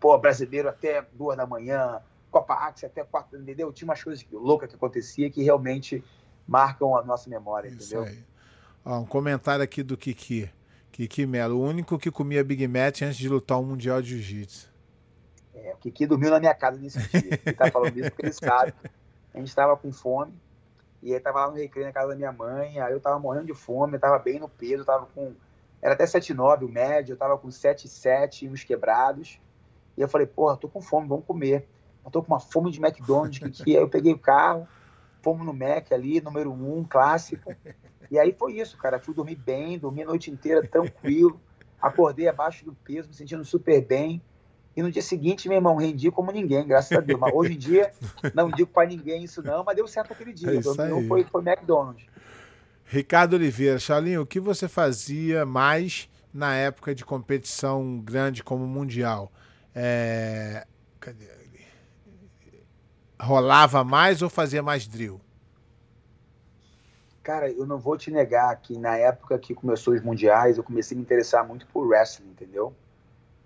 [0.00, 2.00] porra, brasileiro até duas da manhã,
[2.30, 3.72] Copa Axie até quatro, entendeu?
[3.72, 6.02] Tinha umas coisas loucas que acontecia que realmente
[6.46, 8.04] marcam a nossa memória, Isso entendeu?
[8.04, 8.24] Aí.
[8.84, 10.50] Ó, um comentário aqui do Kiki.
[10.92, 14.72] Kiki Melo, o único que comia Big Mac antes de lutar um Mundial de Jiu-Jitsu.
[15.54, 17.40] É, o Kiki dormiu na minha casa nesse dia.
[17.44, 18.74] Ele tá falando isso porque ele sabe.
[19.32, 20.32] A gente estava com fome
[21.04, 23.44] e aí tava lá no recreio na casa da minha mãe, aí eu tava morrendo
[23.44, 25.34] de fome, tava bem no peso, tava com.
[25.82, 29.38] Era até 7,9 o médio, eu tava com 7,7 uns quebrados.
[29.98, 31.68] E eu falei, porra, tô com fome, vamos comer.
[32.02, 34.66] Eu tô com uma fome de McDonald's, que, que aí eu peguei o carro,
[35.20, 37.54] fomos no Mac ali, número 1, um, clássico.
[38.10, 38.98] E aí foi isso, cara.
[38.98, 41.38] Fui dormir bem, dormi a noite inteira tranquilo,
[41.82, 44.22] acordei abaixo do peso, me sentindo super bem.
[44.76, 47.18] E no dia seguinte, meu irmão, rendi como ninguém, graças a Deus.
[47.18, 47.92] Mas hoje em dia,
[48.34, 50.50] não digo para ninguém isso não, mas deu certo aquele dia.
[50.50, 52.04] É não foi, foi McDonald's.
[52.84, 59.32] Ricardo Oliveira, Charlinho, o que você fazia mais na época de competição grande como Mundial?
[59.74, 60.66] É...
[61.00, 61.66] Cadê ele?
[63.20, 65.20] Rolava mais ou fazia mais drill?
[67.22, 70.94] Cara, eu não vou te negar que na época que começou os mundiais, eu comecei
[70.94, 72.74] a me interessar muito por wrestling, entendeu?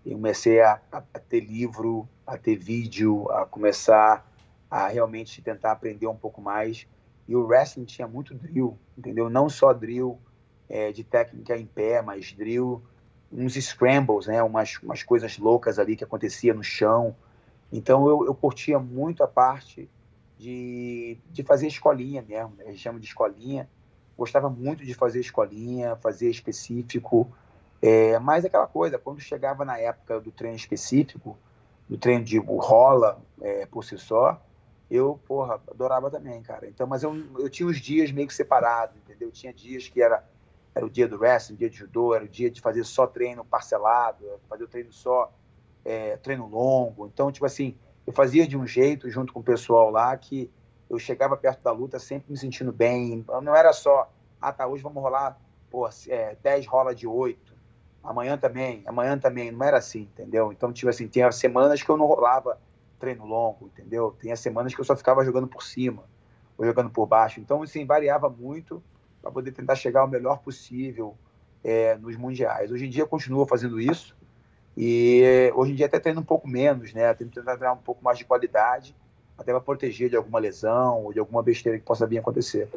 [0.05, 4.27] Eu comecei a, a, a, ter livro, a ter vídeo, a começar
[4.71, 6.87] a realmente tentar aprender um pouco mais.
[7.27, 9.29] E o wrestling tinha muito drill, entendeu?
[9.29, 10.19] Não só drill
[10.69, 12.83] é, de técnica em pé, mas drill,
[13.31, 14.43] uns scrambles, né?
[14.43, 17.15] Umas, umas coisas loucas ali que acontecia no chão.
[17.73, 19.89] Então eu, eu curtia muito a parte
[20.39, 22.65] de, de fazer escolinha mesmo, né?
[22.67, 23.69] a gente chama de escolinha.
[24.17, 27.31] Gostava muito de fazer escolinha, fazer específico.
[27.81, 31.39] É, mas aquela coisa, quando chegava na época do treino específico,
[31.89, 34.41] do treino de rola é, por si só,
[34.91, 36.67] eu, porra, adorava também, cara.
[36.67, 39.31] Então, mas eu, eu tinha os dias meio que separados, entendeu?
[39.31, 40.25] Tinha dias que era,
[40.75, 43.45] era o dia do wrestling, dia de judô, era o dia de fazer só treino
[43.45, 45.33] parcelado, fazer o treino só,
[45.85, 47.07] é, treino longo.
[47.07, 47.77] Então, tipo assim,
[48.07, 50.51] eu fazia de um jeito, junto com o pessoal lá, que
[50.91, 53.25] eu chegava perto da luta sempre me sentindo bem.
[53.43, 54.11] Não era só,
[54.41, 55.39] ah, tá, hoje vamos rolar,
[55.71, 57.58] pô, é, 10 rola de 8
[58.03, 60.53] amanhã também, amanhã também, não era assim, entendeu?
[60.53, 62.59] Então, tipo assim, tinha semanas que eu não rolava
[62.99, 64.17] treino longo, entendeu?
[64.21, 66.05] Tinha semanas que eu só ficava jogando por cima
[66.57, 67.41] ou jogando por baixo.
[67.41, 68.83] Então, assim, variava muito
[69.23, 71.17] para poder tentar chegar ao melhor possível
[71.63, 72.71] é, nos mundiais.
[72.71, 74.17] Hoje em dia, eu continuo fazendo isso
[74.77, 77.13] e hoje em dia até treino um pouco menos, né?
[77.15, 78.95] Tento tentar treinar um pouco mais de qualidade,
[79.37, 82.69] até para proteger de alguma lesão ou de alguma besteira que possa vir acontecer.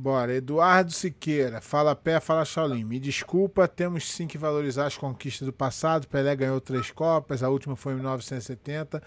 [0.00, 0.32] Bora.
[0.34, 2.84] Eduardo Siqueira, fala pé, fala Shaolin.
[2.84, 6.08] Me desculpa, temos sim que valorizar as conquistas do passado.
[6.08, 9.02] Pelé ganhou três Copas, a última foi em 1970,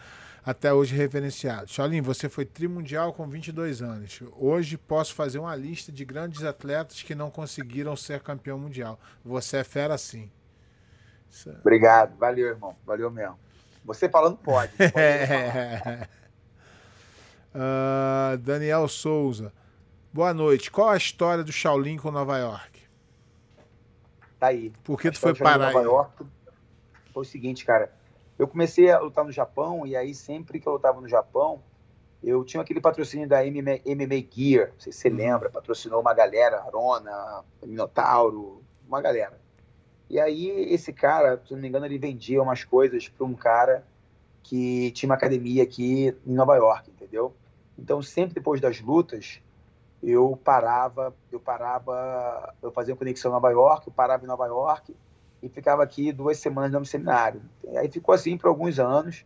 [0.45, 1.67] até hoje reverenciado.
[1.67, 4.21] Shaolin, você foi trimundial com 22 anos.
[4.37, 8.99] Hoje posso fazer uma lista de grandes atletas que não conseguiram ser campeão mundial.
[9.25, 10.29] Você é fera sim.
[11.47, 12.75] É- Obrigado, valeu, irmão.
[12.85, 13.39] Valeu mesmo.
[13.83, 14.71] Você falando pode.
[14.77, 14.93] pode
[17.55, 19.51] uh, Daniel Souza.
[20.13, 20.69] Boa noite.
[20.69, 22.81] Qual a história do Shaolin com Nova York?
[24.39, 24.71] Tá aí.
[24.83, 26.23] Por que tu foi parar Nova York
[27.11, 27.91] foi o seguinte, cara.
[28.37, 31.63] Eu comecei a lutar no Japão e aí sempre que eu lutava no Japão,
[32.23, 35.15] eu tinha aquele patrocínio da MMA, MMA Gear, não sei se você uhum.
[35.15, 39.39] lembra, patrocinou uma galera, Arona, Minotauro, uma galera.
[40.09, 43.83] E aí esse cara, se não me engano, ele vendia umas coisas para um cara
[44.43, 47.33] que tinha uma academia aqui em Nova York, entendeu?
[47.77, 49.41] Então sempre depois das lutas,
[50.03, 54.93] eu parava, eu parava, eu fazia conexão em Nova York, eu parava em Nova York
[55.41, 57.41] e ficava aqui duas semanas no seminário.
[57.77, 59.25] Aí ficou assim por alguns anos.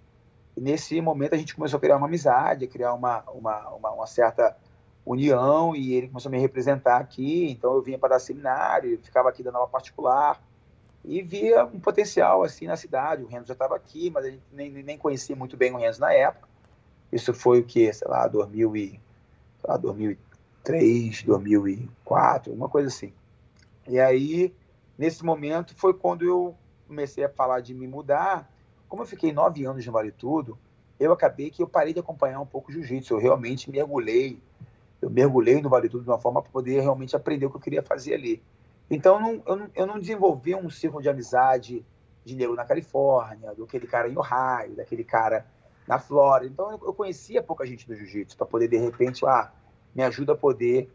[0.55, 3.91] E nesse momento a gente começou a criar uma amizade, a criar uma, uma, uma,
[3.91, 4.55] uma certa
[5.03, 7.49] união e ele começou a me representar aqui.
[7.49, 10.39] Então eu vinha para dar seminário, ficava aqui dando aula particular
[11.03, 13.23] e via um potencial assim na cidade.
[13.23, 16.01] O Renzo já estava aqui, mas a gente nem, nem conhecia muito bem o Renzo
[16.01, 16.47] na época.
[17.11, 18.99] Isso foi o que, sei lá, 2000 e, sei
[19.69, 20.26] lá, 2003
[20.67, 23.13] 2003, 2004, uma coisa assim.
[23.87, 24.53] E aí,
[24.97, 26.55] nesse momento, foi quando eu
[26.87, 28.51] comecei a falar de me mudar.
[28.89, 30.57] Como eu fiquei nove anos no Vale Tudo,
[30.99, 33.13] eu acabei que eu parei de acompanhar um pouco o jiu-jitsu.
[33.13, 34.39] Eu realmente mergulhei,
[35.01, 37.61] eu mergulhei no Vale Tudo de uma forma para poder realmente aprender o que eu
[37.61, 38.41] queria fazer ali.
[38.89, 41.85] Então, eu não, eu não, eu não desenvolvi um círculo de amizade
[42.23, 45.45] de negro na Califórnia, do aquele cara em Ohio, daquele cara
[45.87, 46.51] na Flórida.
[46.51, 49.51] Então, eu conhecia pouca gente do jiu-jitsu para poder, de repente, ah,
[49.97, 50.87] me ajuda a poder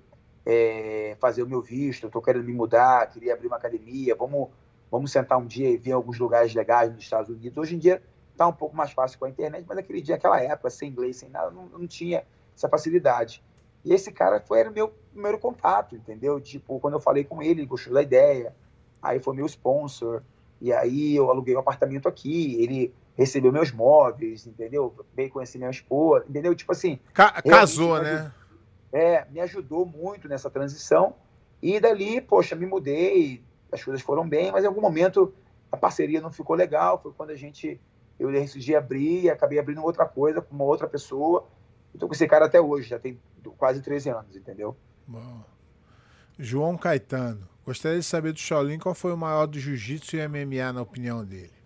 [0.47, 4.49] é, fazer o meu visto, estou querendo me mudar, queria abrir uma academia, vamos,
[4.89, 7.59] vamos sentar um dia e ver alguns lugares legais nos Estados Unidos.
[7.59, 8.01] Hoje em dia
[8.31, 11.17] está um pouco mais fácil com a internet, mas naquele dia, aquela época, sem inglês,
[11.17, 12.25] sem nada, não, não tinha
[12.57, 13.43] essa facilidade.
[13.85, 16.41] E esse cara foi era o meu primeiro contato, entendeu?
[16.41, 18.55] Tipo, quando eu falei com ele, ele gostou da ideia,
[19.03, 20.23] aí foi meu sponsor,
[20.61, 24.95] e aí eu aluguei um apartamento aqui, ele recebeu meus móveis, entendeu?
[25.13, 26.55] Veio conhecer minha esposa, entendeu?
[26.55, 27.01] Tipo assim...
[27.13, 28.33] Ca casou, né?
[28.93, 31.15] É, me ajudou muito nessa transição.
[31.63, 35.33] E dali, poxa, me mudei, as coisas foram bem, mas em algum momento
[35.71, 37.01] a parceria não ficou legal.
[37.01, 37.81] Foi quando a gente,
[38.19, 41.49] eu decidi abrir e acabei abrindo outra coisa com uma outra pessoa.
[41.95, 43.19] Estou com esse cara até hoje, já tem
[43.57, 44.77] quase 13 anos, entendeu?
[45.07, 45.43] Bom.
[46.39, 50.73] João Caetano, gostaria de saber do Shaolin qual foi o maior do jiu-jitsu e MMA
[50.73, 51.62] na opinião dele.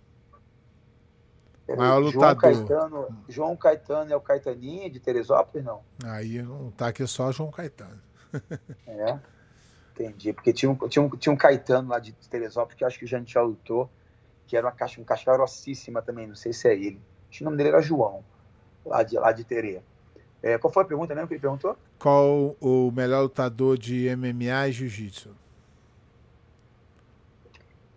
[1.75, 2.13] Maior lutador.
[2.13, 5.83] João Caetano, João Caetano é o Caetaninha de Teresópolis, não?
[6.05, 8.01] Aí não tá aqui só João Caetano.
[8.87, 9.19] é,
[9.93, 10.33] entendi.
[10.33, 13.09] Porque tinha um, tinha, um, tinha um Caetano lá de Teresópolis que acho que o
[13.09, 13.91] já lutou,
[14.47, 17.01] que era uma caixa, um caixa grossíssima também, não sei se é ele.
[17.29, 18.23] Acho que o nome dele era João,
[18.85, 19.83] lá de, lá de Tere.
[20.43, 21.77] É, qual foi a pergunta mesmo que ele perguntou?
[21.99, 25.31] Qual o melhor lutador de MMA e Jiu-Jitsu?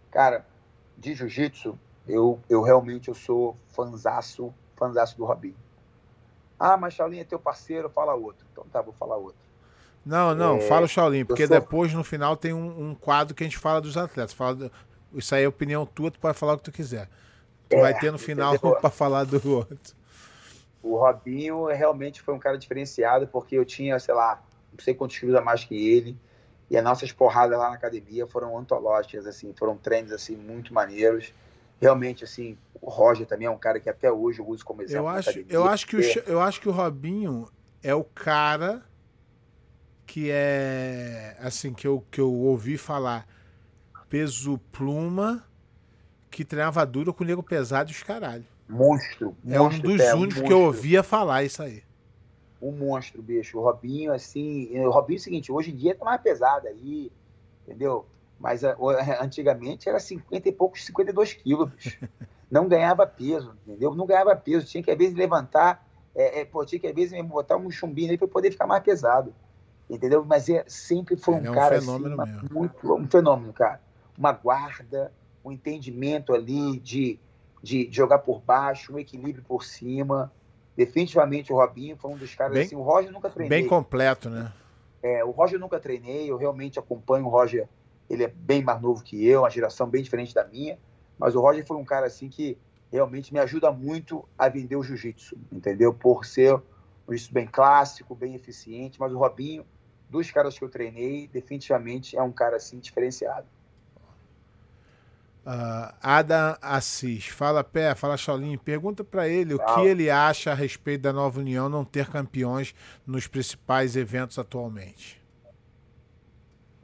[0.10, 0.44] Cara,
[0.98, 1.78] de Jiu-Jitsu,
[2.10, 5.56] eu, eu realmente eu sou fanzaço, fanzaço do Robinho.
[6.60, 8.46] Ah, mas Shaolin é teu parceiro, fala outro.
[8.52, 9.40] Então tá, vou falar outro.
[10.06, 11.60] Não, não, é, fala o Shaolin, porque sou...
[11.60, 14.34] depois no final tem um, um, quadro que a gente fala dos atletas.
[14.34, 14.72] Fala do...
[15.14, 17.08] Isso aí é opinião tua, tu pode falar o que tu quiser.
[17.70, 19.96] Tu é, vai ter no final para falar do outro.
[20.82, 24.42] O Robinho realmente foi um cara diferenciado, porque eu tinha, sei lá,
[24.74, 26.18] não sei quantos quilos a mais que ele.
[26.70, 31.34] E as nossas porradas lá na academia foram antológicas, assim, foram treinos assim muito maneiros
[31.80, 35.06] realmente, assim, o Roger também é um cara que até hoje eu uso como exemplo.
[35.06, 37.48] Eu acho, eu acho, que, o, eu acho que o Robinho
[37.82, 38.84] é o cara
[40.06, 43.28] que é, assim, que eu, que eu ouvi falar,
[44.10, 45.46] peso pluma,
[46.32, 48.46] que treinava duro com o nego pesado e os caralho.
[48.68, 49.36] Monstro.
[49.48, 51.84] É monstro, um dos é, únicos um que eu ouvia falar isso aí.
[52.62, 53.58] Um monstro, bicho.
[53.58, 54.80] O Robinho, assim.
[54.80, 57.12] O Robinho é o seguinte, hoje em dia tá mais pesado aí,
[57.64, 58.06] entendeu?
[58.40, 58.76] Mas a,
[59.22, 61.72] antigamente era 50 e poucos, 52 quilos.
[62.50, 63.94] Não ganhava peso, entendeu?
[63.94, 64.66] Não ganhava peso.
[64.66, 65.86] Tinha que, às vezes, levantar,
[66.16, 68.82] é, é, pô, tinha que, às vezes, botar um chumbinho aí para poder ficar mais
[68.82, 69.34] pesado.
[69.88, 70.24] Entendeu?
[70.26, 73.82] Mas é, sempre foi um, é um cara assim, uma, muito, um fenômeno, cara.
[74.18, 75.12] Uma guarda,
[75.44, 77.20] um entendimento ali de,
[77.62, 80.32] de, de jogar por baixo, um equilíbrio por cima.
[80.76, 82.76] Definitivamente o Robinho foi um dos caras bem, assim.
[82.76, 83.60] O Roger nunca treinei.
[83.60, 84.52] Bem completo, né?
[85.04, 87.68] É, o Roger nunca treinei, eu realmente acompanho o Roger
[88.10, 90.80] ele é bem mais novo que eu, uma geração bem diferente da minha,
[91.18, 92.58] mas o Roger foi um cara assim que
[92.92, 95.94] realmente me ajuda muito a vender o jiu-jitsu, entendeu?
[95.94, 96.62] Por ser um
[97.10, 99.66] jiu-jitsu bem clássico, bem eficiente, mas o Robinho
[100.10, 103.46] dos caras que eu treinei, definitivamente é um cara assim diferenciado.
[105.46, 110.54] Uh, Adam Assis, fala Pé, fala Shaolin, pergunta para ele o que ele acha a
[110.54, 112.76] respeito da Nova União não ter campeões
[113.06, 115.20] nos principais eventos atualmente.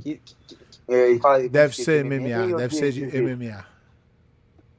[0.01, 0.55] Que, que,
[0.85, 3.75] que, é, fala, deve ser MMA, deve ser de, de MMA.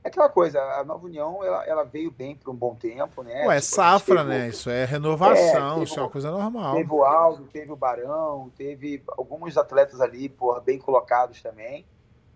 [0.07, 3.45] É aquela coisa, a Nova União ela, ela veio bem por um bom tempo, né?
[3.45, 4.49] Ué, é tipo, safra, né?
[4.51, 6.77] Isso é renovação, é, isso é uma coisa normal.
[6.77, 11.85] Teve o Aldo, teve o Barão, teve alguns atletas ali, porra, bem colocados também.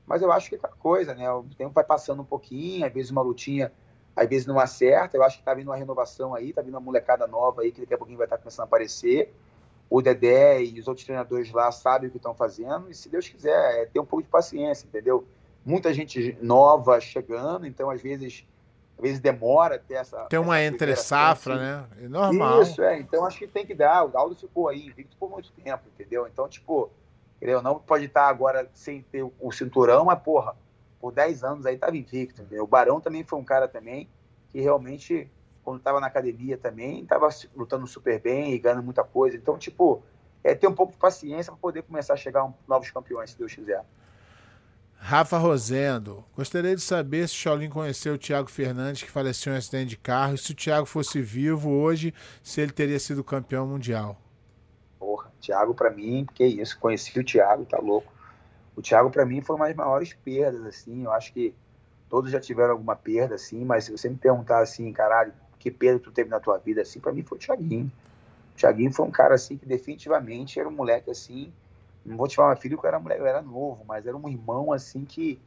[0.05, 1.31] Mas eu acho que é aquela coisa, né?
[1.31, 3.71] O tempo vai passando um pouquinho, às vezes uma lutinha,
[4.17, 5.17] às vezes não acerta.
[5.17, 7.83] Eu acho que tá vindo uma renovação aí, tá vindo uma molecada nova aí, que
[7.83, 9.33] daqui a pouquinho vai estar tá começando a aparecer.
[9.91, 13.29] O Dedé e os outros treinadores lá sabem o que estão fazendo, e se Deus
[13.29, 15.27] quiser, é ter um pouco de paciência, entendeu?
[15.67, 18.47] Muita gente nova chegando, então às vezes
[18.97, 20.27] às vezes demora até essa.
[20.27, 21.63] Tem uma essa entre safra, assim.
[21.65, 22.05] né?
[22.05, 22.63] É normal.
[22.63, 23.01] Isso, é.
[23.01, 24.05] Então acho que tem que dar.
[24.05, 26.27] O Aldo ficou aí invicto por muito tempo, entendeu?
[26.27, 26.91] Então, tipo,
[27.41, 27.63] Entendeu?
[27.63, 30.55] Não pode estar agora sem ter o cinturão, mas, porra,
[31.01, 32.43] por 10 anos aí estava invicto.
[32.43, 32.65] Entendeu?
[32.65, 34.07] O Barão também foi um cara também
[34.51, 35.31] que realmente,
[35.71, 39.37] quando estava na academia também, estava lutando super bem e ganhando muita coisa.
[39.37, 40.03] Então, tipo,
[40.43, 43.39] é ter um pouco de paciência para poder começar a chegar a novos campeões, se
[43.39, 43.85] Deus quiser.
[44.97, 49.55] Rafa Rosendo, gostaria de saber se o Shaolin conheceu o Thiago Fernandes, que faleceu em
[49.55, 53.23] um acidente de carro, e se o Thiago fosse vivo hoje, se ele teria sido
[53.23, 54.21] campeão mundial.
[54.99, 58.13] Porra, Thiago para mim, que isso, conheci o Thiago, tá louco.
[58.75, 61.55] O Thiago para mim foi uma das maiores perdas, assim, eu acho que
[62.09, 66.01] todos já tiveram alguma perda, assim, mas se você me perguntar assim, caralho, que perda
[66.01, 67.93] tu teve na tua vida, assim, para mim foi o Thiaguinho.
[68.55, 71.53] O Thiaguinho foi um cara, assim, que definitivamente era um moleque, assim,
[72.05, 74.29] não vou te falar filho que eu era moleque, eu era novo, mas era um
[74.29, 75.39] irmão, assim, que,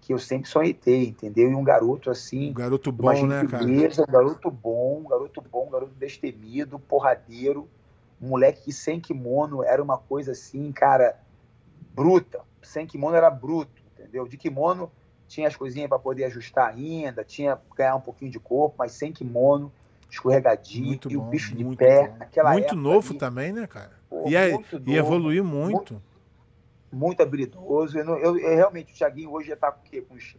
[0.00, 1.50] que eu sempre sonhei ter, entendeu?
[1.50, 2.50] E um garoto, assim...
[2.50, 3.64] Um garoto bom, né, cara?
[3.64, 7.68] Um garoto bom, um garoto bom, um garoto destemido, porradeiro,
[8.22, 11.18] um moleque que sem kimono era uma coisa assim, cara,
[11.92, 12.40] bruta.
[12.62, 14.28] Sem kimono era bruto, entendeu?
[14.28, 14.90] De kimono
[15.28, 19.12] tinha as coisinhas para poder ajustar ainda, tinha ganhar um pouquinho de corpo, mas sem
[19.12, 19.72] kimono,
[20.10, 22.08] escorregadinho, muito e bom, o bicho de pé.
[22.08, 22.16] Bom.
[22.20, 23.92] Aquela muito novo ali, também, né, cara?
[24.08, 24.50] Pô, e, é,
[24.86, 25.94] e evoluiu muito.
[25.94, 26.02] muito.
[26.92, 27.98] Muito habilidoso.
[27.98, 30.00] Eu, eu, eu, realmente, o Thiaguinho hoje já tá com o quê?
[30.00, 30.36] Com os,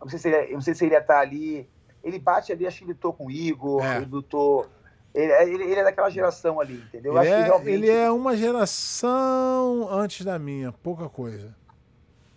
[0.00, 1.68] não sei se ele, não sei se ele ia estar tá ali.
[2.02, 3.96] Ele bate ali, acho que ele lutou com o Igor, é.
[3.96, 4.68] ele lutou
[5.14, 7.16] ele, ele, ele, é daquela geração ali, entendeu?
[7.16, 7.70] Ele, é, realmente...
[7.70, 11.54] ele é uma geração antes da minha, pouca coisa.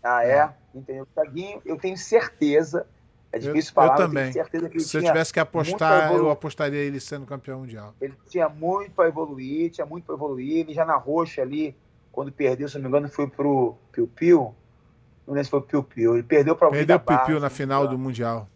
[0.08, 0.32] Ah, é?
[0.32, 0.54] é.
[0.74, 1.08] Entendeu?
[1.14, 2.86] Taguinho, eu tenho certeza.
[3.32, 4.32] É difícil eu, falar, eu também.
[4.32, 7.94] certeza que ele Se eu tivesse que apostar, eu apostaria ele sendo campeão mundial.
[8.00, 10.60] Ele tinha muito para evoluir, tinha muito para evoluir.
[10.60, 11.76] Ele já na roxa ali,
[12.12, 14.56] quando perdeu, se não me engano, foi pro Piu Piu.
[15.26, 16.14] Não lembro se foi Piu Piu.
[16.14, 18.48] Ele perdeu para Perdeu o Piu Piu na final do Mundial.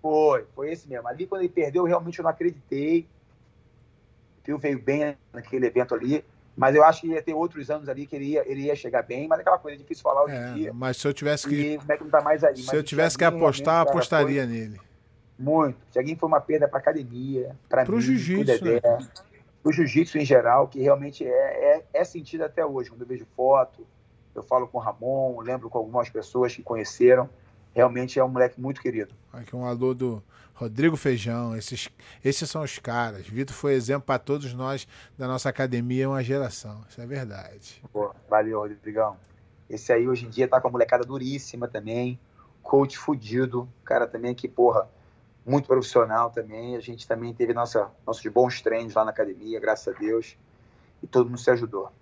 [0.00, 1.06] Foi, foi esse mesmo.
[1.08, 3.06] Ali quando ele perdeu, realmente eu não acreditei.
[4.46, 6.24] Phil veio bem naquele evento ali,
[6.56, 9.02] mas eu acho que ia ter outros anos ali que ele ia, ele ia chegar
[9.02, 10.72] bem, mas aquela coisa é difícil falar hoje é, em dia.
[10.72, 11.54] Mas se eu tivesse que.
[11.54, 12.56] E o tá mais aí.
[12.56, 14.80] Se eu tivesse que apostar, apostaria nele.
[15.38, 15.76] Muito.
[15.92, 18.80] Thiaguinho foi uma perda para academia, para mim, pro jiu-jitsu, né?
[19.62, 22.88] o jiu-jitsu em geral, que realmente é, é, é sentido até hoje.
[22.88, 23.86] Quando eu vejo foto,
[24.34, 27.28] eu falo com o Ramon, lembro com algumas pessoas que conheceram.
[27.76, 29.14] Realmente é um moleque muito querido.
[29.30, 30.22] Aqui um alô do
[30.54, 31.90] Rodrigo Feijão, esses,
[32.24, 33.28] esses são os caras.
[33.28, 34.88] Vitor foi exemplo para todos nós
[35.18, 36.82] da nossa academia, uma geração.
[36.88, 37.82] Isso é verdade.
[37.92, 39.18] Pô, valeu, Rodrigão.
[39.68, 42.18] Esse aí hoje em dia tá com a molecada duríssima também.
[42.62, 43.68] Coach fudido.
[43.84, 44.88] Cara também que, porra,
[45.44, 46.76] muito profissional também.
[46.76, 50.34] A gente também teve nossa, nossos bons treinos lá na academia, graças a Deus.
[51.02, 51.92] E todo mundo se ajudou.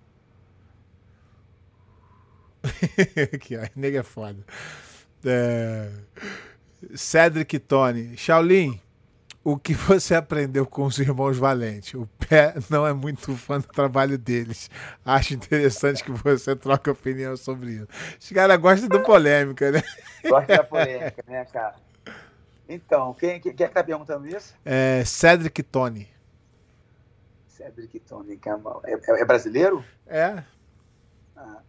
[2.62, 4.38] Ó, nega é foda.
[5.24, 5.90] É...
[6.94, 8.16] Cedric Tony.
[8.16, 8.80] Shaolin,
[9.44, 11.96] o que você aprendeu com os irmãos Valente?
[11.96, 14.70] O Pé não é muito fã do trabalho deles.
[15.05, 17.88] Acho interessante que você troque opinião sobre isso.
[18.18, 19.82] Os caras gostam do polêmica, né?
[20.26, 21.76] Gosta da polêmica, né, cara?
[22.66, 24.55] Então, quem, quem, quem é que tá perguntando isso?
[24.64, 26.09] É Cedric Tony.
[27.46, 28.40] Cedric Tony,
[28.84, 29.84] é, é, é brasileiro?
[30.06, 30.42] É.
[31.36, 31.60] Ah.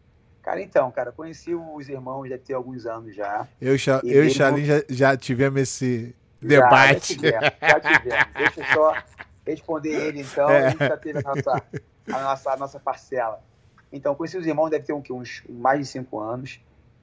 [0.45, 3.47] Cara, então, cara, conheci os irmãos já tem alguns anos já.
[3.59, 7.19] Eu, e eu e Xalim já, já tivemos esse debate.
[7.19, 8.27] Já, já, tivemos, já tivemos.
[8.35, 9.03] Deixa eu só
[9.43, 10.67] responder ele, então, é.
[10.67, 11.63] a gente já teve a nossa,
[12.13, 13.43] a nossa, a nossa parcela.
[13.91, 16.61] Então, conheci os irmãos, deve ter uns mais de cinco anos.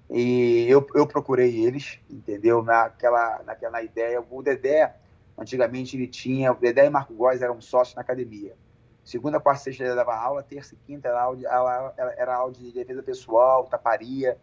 [0.09, 2.63] E eu, eu procurei eles, entendeu?
[2.63, 4.23] Naquela, naquela ideia.
[4.31, 4.95] O Dedé,
[5.37, 6.53] antigamente, ele tinha.
[6.53, 8.55] O Dedé e Marco Góes eram sócios na academia.
[9.05, 12.71] Segunda, quarta, sexta ele dava aula, terça e quinta era aula, de, era aula de
[12.71, 14.39] defesa pessoal, taparia.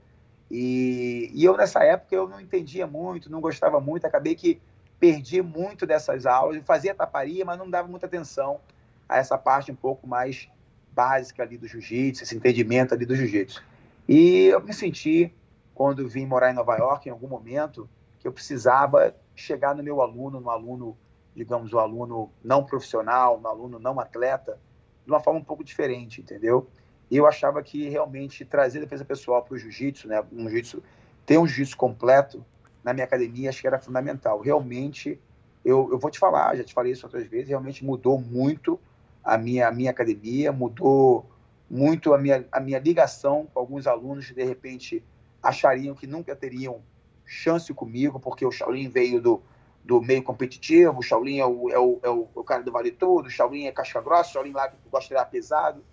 [0.51, 4.61] E, e eu, nessa época, eu não entendia muito, não gostava muito, acabei que
[4.99, 8.59] perdi muito dessas aulas, eu fazia taparia, mas não dava muita atenção
[9.07, 10.49] a essa parte um pouco mais
[10.91, 13.63] básica ali do jiu-jitsu, esse entendimento ali do jiu-jitsu.
[14.07, 15.33] E eu me senti,
[15.73, 20.01] quando vim morar em Nova York, em algum momento, que eu precisava chegar no meu
[20.01, 20.97] aluno, no aluno,
[21.39, 24.59] digamos, o aluno não profissional, no aluno não atleta,
[25.05, 26.67] de uma forma um pouco diferente, entendeu?
[27.09, 30.83] E eu achava que realmente trazer defesa pessoal para o jiu-jitsu, né, um jiu-jitsu,
[31.25, 32.45] ter um jiu-jitsu completo
[32.83, 34.39] na minha academia, acho que era fundamental.
[34.39, 35.19] Realmente,
[35.65, 38.79] eu, eu vou te falar, já te falei isso outras vezes, realmente mudou muito
[39.23, 41.25] a minha, a minha academia, mudou
[41.69, 45.03] muito a minha, a minha ligação com alguns alunos que, de repente,
[45.41, 46.81] achariam que nunca teriam
[47.25, 49.41] chance comigo, porque o Shaolin veio do,
[49.83, 52.91] do meio competitivo, o Shaolin é o, é o, é o, o cara do vale
[52.91, 55.83] tudo, o Shaolin é casca grossa, o Shaolin lá que gosta de pesado,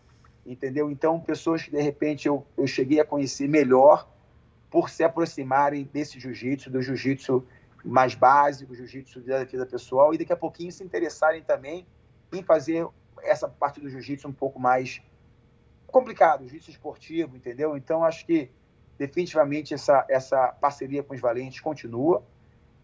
[0.45, 0.91] entendeu?
[0.91, 4.09] Então, pessoas que, de repente, eu, eu cheguei a conhecer melhor
[4.71, 7.45] por se aproximarem desse jiu-jitsu, do jiu-jitsu
[7.85, 11.87] mais básico, jiu-jitsu da defesa pessoal, e daqui a pouquinho se interessarem também
[12.33, 12.87] em fazer
[13.23, 15.01] essa parte do jiu-jitsu um pouco mais
[15.87, 17.77] complicado, jiu-jitsu esportivo, entendeu?
[17.77, 18.51] Então, acho que
[18.99, 22.23] definitivamente essa, essa parceria com os valentes continua.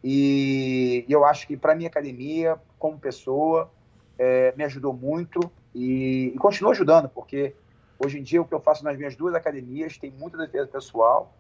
[0.02, 3.70] E, eu acho que para minha academia, como pessoa,
[4.18, 5.40] é, me ajudou muito
[5.74, 7.54] e, e continua ajudando, porque
[7.98, 11.32] hoje em dia o que eu faço nas minhas duas academias tem muita defesa pessoal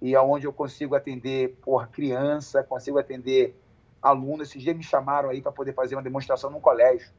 [0.00, 3.56] e aonde é eu consigo atender por criança, consigo atender
[4.00, 4.42] aluno.
[4.42, 7.10] Esses dias me chamaram aí para poder fazer uma demonstração num colégio.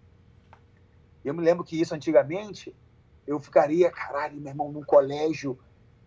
[1.24, 2.76] Eu me lembro que isso antigamente
[3.28, 5.60] eu ficaria, caralho, meu irmão, num colégio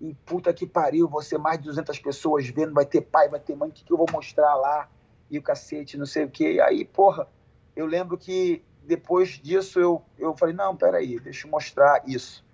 [0.03, 3.55] e puta que pariu, você mais de 200 pessoas vendo, vai ter pai, vai ter
[3.55, 4.89] mãe, o que, que eu vou mostrar lá?
[5.31, 6.61] E o cacete, não sei o quê.
[6.61, 7.29] Aí, porra,
[7.77, 12.45] eu lembro que depois disso eu, eu falei, não, peraí, deixa eu mostrar isso.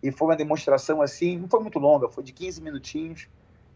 [0.00, 3.28] E foi uma demonstração assim, não foi muito longa, foi de 15 minutinhos,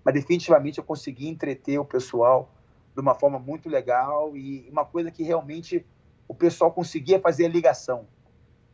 [0.04, 2.48] mas definitivamente eu consegui entreter o pessoal
[2.94, 5.84] de uma forma muito legal e uma coisa que realmente
[6.28, 8.06] o pessoal conseguia fazer a ligação,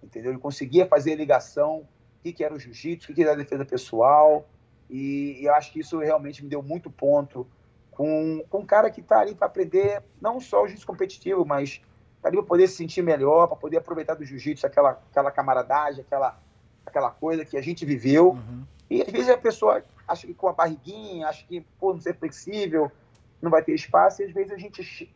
[0.03, 0.33] entendeu?
[0.33, 1.89] Ele conseguia fazer a ligação
[2.23, 4.47] que, que era o jiu-jitsu, o que, era a defesa pessoal.
[4.89, 7.47] E, e, eu acho que isso realmente me deu muito ponto
[7.91, 11.81] com, com um cara que está ali para aprender não só o jiu-jitsu competitivo, mas
[12.17, 16.03] está ali para poder se sentir melhor, para poder aproveitar do jiu-jitsu aquela, aquela camaradagem,
[16.03, 16.41] aquela,
[16.87, 18.31] aquela coisa que a gente viveu.
[18.31, 18.65] Uhum.
[18.89, 22.15] E às vezes a pessoa acha que com a barriguinha, acha que por não ser
[22.15, 22.93] flexível,
[23.41, 25.13] não vai ter espaço, e às vezes a gente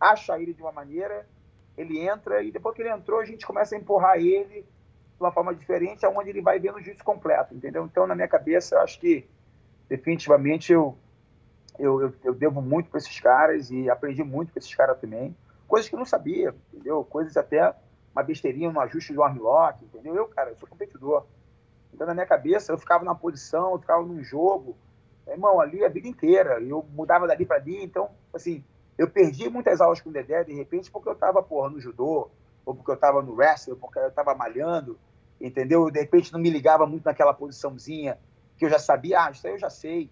[0.00, 1.26] acha ele de uma maneira,
[1.76, 4.66] ele entra, e depois que ele entrou, a gente começa a empurrar ele
[5.18, 7.84] de uma forma diferente, aonde ele vai vendo o jiu-jitsu completo, entendeu?
[7.84, 9.28] Então, na minha cabeça, eu acho que
[9.88, 10.96] definitivamente eu,
[11.76, 15.36] eu, eu, eu devo muito para esses caras e aprendi muito com esses caras também.
[15.66, 17.04] Coisas que eu não sabia, entendeu?
[17.04, 17.74] Coisas até
[18.14, 20.14] uma besteirinha no ajuste do armlock, entendeu?
[20.14, 21.26] Eu, cara, eu sou competidor.
[21.92, 24.76] Então, na minha cabeça, eu ficava na posição, eu ficava num jogo,
[25.26, 26.60] irmão, ali a vida inteira.
[26.60, 28.64] Eu mudava dali para ali, então, assim,
[28.96, 32.30] eu perdi muitas aulas com o Dedé, de repente, porque eu tava, porra, no judô,
[32.64, 34.98] ou porque eu tava no wrestling, ou porque eu tava malhando,
[35.40, 35.90] entendeu?
[35.90, 38.18] De repente não me ligava muito naquela posiçãozinha
[38.56, 40.10] que eu já sabia, ah, isso aí eu já sei,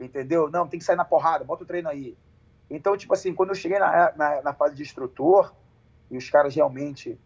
[0.00, 0.50] entendeu?
[0.50, 2.16] Não, tem que sair na porrada, bota o treino aí.
[2.70, 5.54] Então, tipo assim, quando eu cheguei na, na, na fase de instrutor,
[6.10, 7.18] e os caras realmente,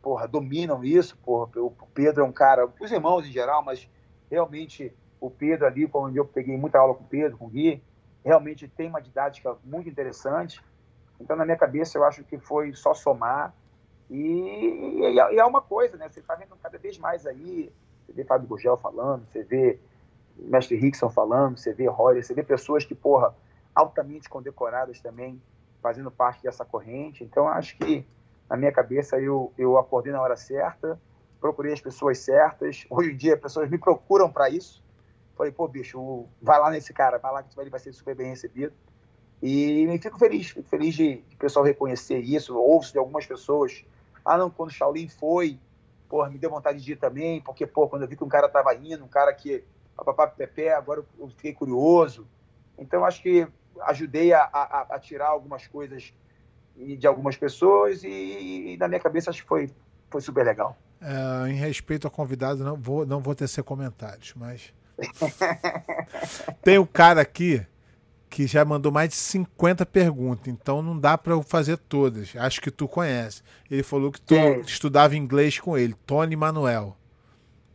[0.00, 3.88] porra, dominam isso, porra, o Pedro é um cara, os irmãos em geral, mas
[4.30, 7.82] realmente o Pedro ali, como eu peguei muita aula com o Pedro, com o Gui,
[8.24, 10.60] realmente tem uma didática muito interessante.
[11.20, 13.54] Então, na minha cabeça, eu acho que foi só somar
[14.10, 16.08] e, e, e, é uma coisa, né?
[16.08, 17.72] Você está vendo cada vez mais aí,
[18.04, 19.78] você vê Fábio Gugel falando, você vê
[20.36, 23.34] Mestre Rickson falando, você vê Roy, você vê pessoas que, porra,
[23.74, 25.40] altamente condecoradas também,
[25.80, 27.24] fazendo parte dessa corrente.
[27.24, 28.06] Então, acho que,
[28.48, 31.00] na minha cabeça, eu, eu acordei na hora certa,
[31.40, 32.86] procurei as pessoas certas.
[32.88, 34.82] Hoje em dia, as pessoas me procuram para isso.
[35.36, 38.28] Falei, pô, bicho, vai lá nesse cara, vai lá que ele vai ser super bem
[38.28, 38.72] recebido.
[39.42, 42.56] E fico feliz, fico feliz de, de o pessoal reconhecer isso.
[42.56, 43.84] Ouço de algumas pessoas
[44.24, 45.58] ah, não, quando o Shaolin foi,
[46.08, 48.48] porra, me deu vontade de ir também, porque, pô, quando eu vi que um cara
[48.48, 49.64] tava indo, um cara que,
[49.96, 52.26] papapá, pepé, agora eu fiquei curioso.
[52.78, 53.46] Então, acho que
[53.82, 56.12] ajudei a, a, a tirar algumas coisas
[56.76, 59.70] de algumas pessoas e, e, na minha cabeça acho que foi,
[60.10, 60.76] foi super legal.
[61.00, 64.72] É, em respeito ao convidado, não vou, não vou tecer comentários, mas.
[66.62, 67.66] Tem um cara aqui
[68.32, 72.32] que já mandou mais de 50 perguntas, então não dá para eu fazer todas.
[72.34, 73.42] Acho que tu conhece.
[73.70, 74.34] Ele falou que tu
[74.66, 76.96] estudava inglês com ele, Tony Manuel.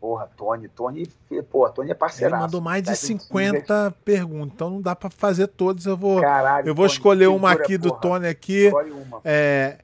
[0.01, 1.07] Porra, Tony, Tony,
[1.51, 2.33] porra, Tony é parceiro.
[2.33, 5.85] Ele mandou mais de 50 perguntas, então não dá para fazer todas.
[5.85, 8.71] Eu vou, Caralho, eu vou Tony, escolher uma aqui do Tony aqui.
[8.71, 9.21] Uma.
[9.23, 9.77] É,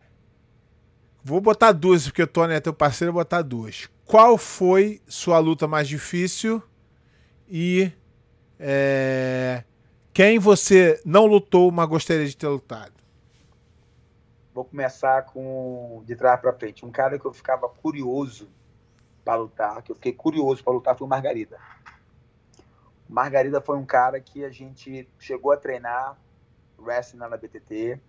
[1.24, 3.88] vou botar duas, porque o Tony é teu parceiro, eu vou botar duas.
[4.06, 6.64] Qual foi sua luta mais difícil
[7.48, 7.92] e
[8.60, 9.64] é,
[10.14, 12.94] quem você não lutou, mas gostaria de ter lutado?
[14.54, 16.86] Vou começar com de trás para frente.
[16.86, 18.48] Um cara que eu ficava curioso
[19.26, 21.58] para lutar, que eu fiquei curioso para lutar, foi o Margarida.
[23.10, 26.16] Margarida foi um cara que a gente chegou a treinar
[26.78, 28.00] wrestling na BTT.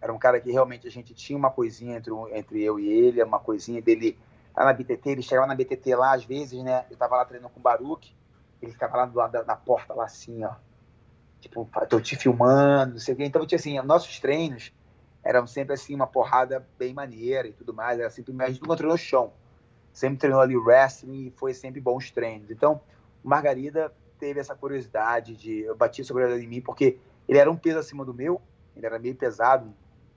[0.00, 3.20] Era um cara que realmente a gente tinha uma coisinha entre, entre eu e ele,
[3.22, 4.16] uma coisinha dele
[4.56, 5.10] lá na BTT.
[5.10, 6.86] Ele chegava na BTT lá às vezes, né?
[6.88, 8.16] Eu tava lá treinando com o Baruch,
[8.62, 10.54] ele ficava lá do lado da, na porta, lá assim, ó.
[11.40, 13.24] Tipo, tô te filmando, não sei o quê.
[13.24, 14.72] Então, tinha assim, nossos treinos
[15.22, 18.00] eram sempre assim, uma porrada bem maneira e tudo mais.
[18.00, 19.32] Era sempre, a gente nunca treinou no chão.
[19.92, 22.50] Sempre treinou ali wrestling e foi sempre bons treinos.
[22.50, 22.80] Então,
[23.22, 25.60] o Margarida teve essa curiosidade de.
[25.60, 26.98] Eu bati essa curiosidade em mim, porque
[27.28, 28.40] ele era um peso acima do meu,
[28.76, 29.72] ele era meio pesado,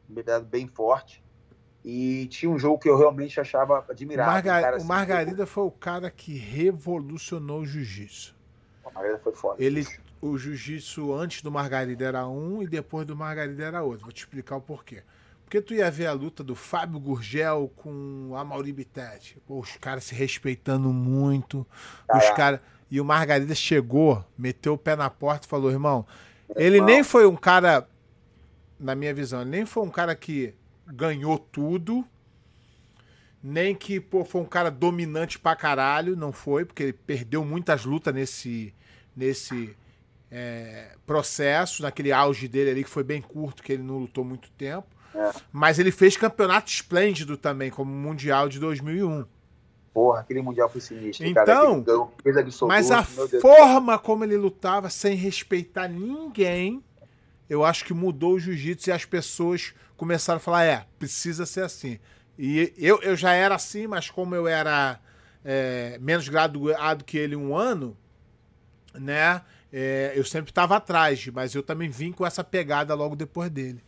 [0.07, 1.23] meio pesado bem forte.
[1.83, 4.31] E tinha um jogo que eu realmente achava admirável.
[4.31, 4.73] Margar...
[4.75, 8.35] assim, o Margarida foi o cara que revolucionou o jiu-jitsu.
[8.83, 9.63] O Margarida foi foda.
[9.63, 9.83] Ele,
[10.21, 14.03] o jiu-jitsu antes do Margarida era um e depois do Margarida era outro.
[14.03, 15.01] Vou te explicar o porquê.
[15.43, 19.37] Porque tu ia ver a luta do Fábio Gurgel com a Mauri Bittetti.
[19.47, 21.67] Os caras se respeitando muito.
[22.13, 22.61] Os caras.
[22.89, 26.05] E o Margarida chegou, meteu o pé na porta e falou: irmão,
[26.55, 27.87] ele nem foi um cara,
[28.79, 30.53] na minha visão, ele nem foi um cara que
[30.87, 32.05] ganhou tudo,
[33.41, 37.85] nem que pô, foi um cara dominante pra caralho, não foi, porque ele perdeu muitas
[37.85, 38.73] lutas nesse,
[39.15, 39.75] nesse
[40.31, 44.49] é, processo, naquele auge dele ali, que foi bem curto, que ele não lutou muito
[44.51, 44.87] tempo.
[45.13, 45.31] É.
[45.51, 49.25] Mas ele fez campeonato esplêndido também, como Mundial de 2001.
[49.93, 52.39] Porra, aquele Mundial foi sinistro, então, cara.
[52.39, 56.81] Absoluto, mas a forma como ele lutava, sem respeitar ninguém,
[57.49, 61.65] eu acho que mudou o jiu-jitsu e as pessoas começaram a falar: é, precisa ser
[61.65, 61.99] assim.
[62.39, 64.97] E eu, eu já era assim, mas como eu era
[65.43, 67.97] é, menos graduado que ele um ano,
[68.93, 69.41] né?
[69.71, 73.81] É, eu sempre estava atrás, mas eu também vim com essa pegada logo depois dele.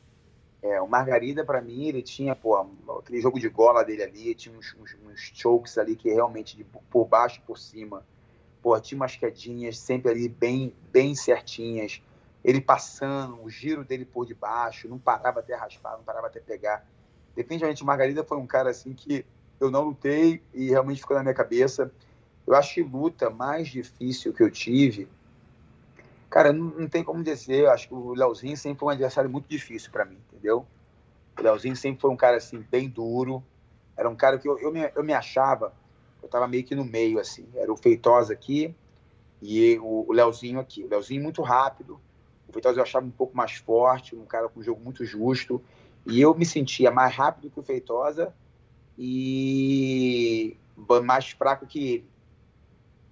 [0.61, 2.55] É, o Margarida, para mim, ele tinha, pô,
[2.97, 6.64] aquele jogo de gola dele ali, tinha uns, uns, uns chokes ali que realmente de,
[6.64, 8.05] por baixo por cima.
[8.61, 12.01] Pô, tinha umas quedinhas sempre ali bem, bem certinhas.
[12.45, 16.85] Ele passando, o giro dele por debaixo, não parava até raspar, não parava até pegar.
[17.35, 19.26] Definitivamente, o Margarida foi um cara assim que
[19.60, 21.91] eu não lutei e realmente ficou na minha cabeça.
[22.47, 25.10] Eu acho que luta mais difícil que eu tive
[26.34, 27.60] Cara, não, não, tem como dizer.
[27.60, 30.65] Eu acho que o Leozinho sempre foi um adversário muito difícil para mim, entendeu?
[31.38, 33.43] O Leozinho sempre foi um cara, assim, bem duro.
[33.95, 35.72] Era um cara que eu, eu, me, eu me achava,
[36.23, 37.47] eu tava meio que no meio, assim.
[37.53, 38.73] Era o Feitosa aqui
[39.43, 40.84] e o, o Leozinho aqui.
[40.84, 42.01] O Leozinho muito rápido.
[42.47, 45.61] O Feitosa eu achava um pouco mais forte, um cara com um jogo muito justo.
[46.03, 48.34] E eu me sentia mais rápido que o Feitosa
[48.97, 50.57] e
[51.03, 52.10] mais fraco que ele.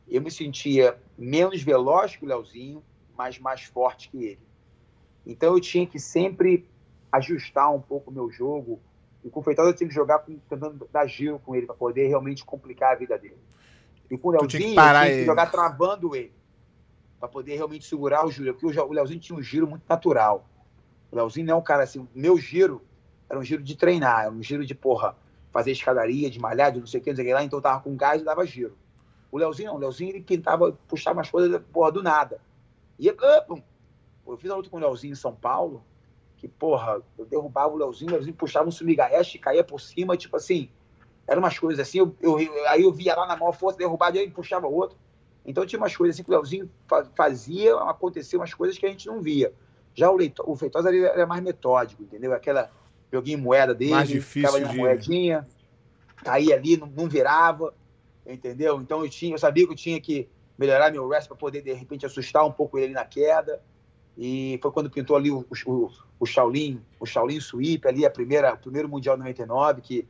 [0.08, 2.84] Eu me sentia menos veloz que o Leozinho,
[3.18, 4.40] mas mais forte que ele.
[5.26, 6.68] Então eu tinha que sempre
[7.12, 8.80] ajustar um pouco o meu jogo.
[9.24, 11.76] E com o Feitosa eu tinha que jogar com, tentando dar giro com ele para
[11.76, 13.38] poder realmente complicar a vida dele.
[14.10, 16.34] E com o Leozinho eu tinha que jogar travando ele
[17.20, 18.54] para poder realmente segurar o giro.
[18.54, 20.46] Porque o Leozinho tinha um giro muito natural.
[21.12, 22.08] O Leozinho não é um cara assim.
[22.16, 22.82] Meu giro
[23.30, 25.16] era um giro de treinar, era um giro de porra,
[25.52, 27.44] fazer escadaria, de malhar, de não sei o que, não sei o que lá.
[27.44, 28.76] Então eu tava com gás e dava giro.
[29.32, 29.76] O Leozinho não.
[29.76, 32.42] O Leozinho ele tentava puxar umas coisas porra, do nada.
[33.02, 35.84] E eu fiz a luta com o Leozinho em São Paulo,
[36.38, 40.38] que, porra, eu derrubava o Leozinho, o Leozinho puxava um sumigaeste, caía por cima, tipo
[40.38, 40.70] assim,
[41.28, 42.38] eram umas coisas assim, eu, eu,
[42.68, 45.00] aí eu via lá na maior força, derrubava e puxava outro.
[45.44, 46.70] Então tinha umas coisas assim que o Leozinho
[47.16, 49.52] fazia, acontecer umas coisas que a gente não via.
[49.96, 52.32] Já o, Leito, o Feitosa era mais metódico, entendeu?
[52.34, 52.70] Aquela
[53.12, 54.78] joguinho moeda dele, mais difícil ficava de...
[54.78, 55.48] moedinha,
[56.18, 57.74] caía ali, não, não virava,
[58.28, 58.80] entendeu?
[58.80, 60.30] Então eu tinha, eu sabia que eu tinha que
[60.62, 63.60] melhorar meu wrestling para poder, de repente, assustar um pouco ele na queda.
[64.16, 65.90] E foi quando pintou ali o, o,
[66.20, 70.08] o Shaolin, o Shaolin Sweep, ali, a primeira, o primeiro Mundial 99, que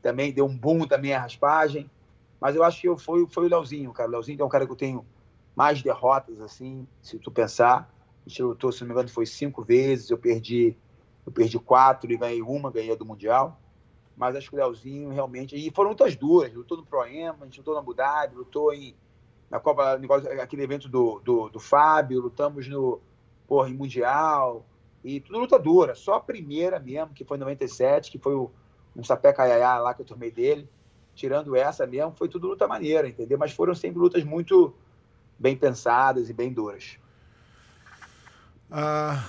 [0.00, 1.90] também deu um boom também a raspagem.
[2.40, 4.08] Mas eu acho que eu, foi, foi o Leozinho, cara.
[4.08, 5.04] O Leozinho é um cara que eu tenho
[5.54, 7.94] mais derrotas, assim, se tu pensar.
[8.24, 10.08] A gente lutou, se não me engano, foi cinco vezes.
[10.08, 10.74] Eu perdi,
[11.26, 13.60] eu perdi quatro e ganhei uma, ganhei do Mundial.
[14.16, 15.54] Mas acho que o Leozinho realmente.
[15.54, 16.54] E foram lutas duras.
[16.54, 18.94] Lutou no Pro Am, a gente lutou na Abu Dhabi, lutou em
[19.50, 20.00] na Copa,
[20.40, 23.00] aquele evento do, do, do Fábio, lutamos no
[23.48, 24.64] porra, em Mundial,
[25.02, 25.94] e tudo luta dura.
[25.96, 28.50] Só a primeira mesmo, que foi em 97, que foi o,
[28.94, 30.68] um sapé caiaiá lá que eu tomei dele.
[31.16, 33.36] Tirando essa mesmo, foi tudo luta maneira, entendeu?
[33.36, 34.72] Mas foram sempre lutas muito
[35.36, 36.96] bem pensadas e bem duras.
[38.70, 39.28] Ah,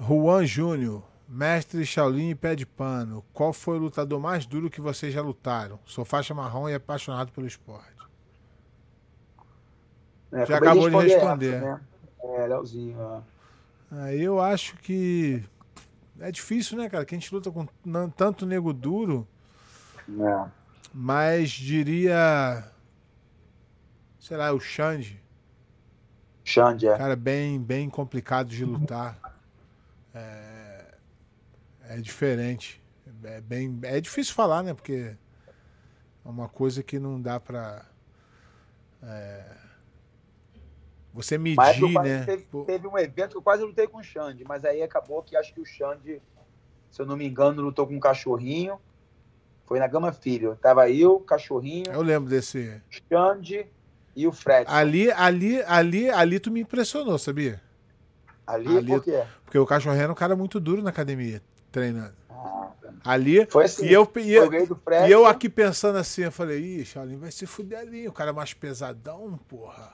[0.00, 3.24] Juan Júnior, mestre Shaolin e pé de pano.
[3.32, 5.78] Qual foi o lutador mais duro que vocês já lutaram?
[5.86, 7.99] Sou faixa marrom e apaixonado pelo esporte.
[10.32, 11.54] É, Já acabou de responder.
[11.54, 11.80] Essa, né?
[12.22, 13.24] É, Leozinho.
[13.90, 15.42] Aí eu acho que
[16.20, 17.04] é difícil, né, cara?
[17.04, 17.66] Que a gente luta com
[18.10, 19.26] tanto nego duro.
[20.08, 20.50] É.
[20.92, 22.64] Mas diria
[24.30, 25.20] sei lá, o Xande.
[26.44, 26.96] Xande, é.
[26.96, 29.18] Cara, bem, bem complicado de lutar.
[30.14, 30.94] É,
[31.88, 32.80] é diferente.
[33.24, 34.74] É, bem, é difícil falar, né?
[34.74, 35.16] Porque
[36.24, 37.84] é uma coisa que não dá pra.
[39.02, 39.56] É,
[41.12, 42.24] você medir, né?
[42.24, 45.36] Teve, teve, um evento que eu quase lutei com o Xande, mas aí acabou que
[45.36, 46.22] acho que o Xande,
[46.90, 48.78] se eu não me engano, lutou com um cachorrinho.
[49.66, 50.58] Foi na Gama Filho.
[50.60, 51.92] Tava eu, cachorrinho.
[51.92, 52.80] Eu lembro desse.
[53.08, 53.66] Xande
[54.16, 54.66] e o Fred.
[54.68, 57.60] Ali, ali, ali, ali tu me impressionou, sabia?
[58.46, 59.22] Ali, ali por quê?
[59.44, 62.14] Porque o cachorrinho era um cara muito duro na academia, treinando.
[62.28, 62.72] Ah,
[63.04, 63.46] ali.
[63.46, 63.86] Foi assim.
[63.86, 64.50] E eu, e, eu,
[65.06, 68.08] e eu aqui pensando assim, eu falei, ih, Shaolin vai se fuder ali.
[68.08, 69.92] O cara é mais pesadão, porra.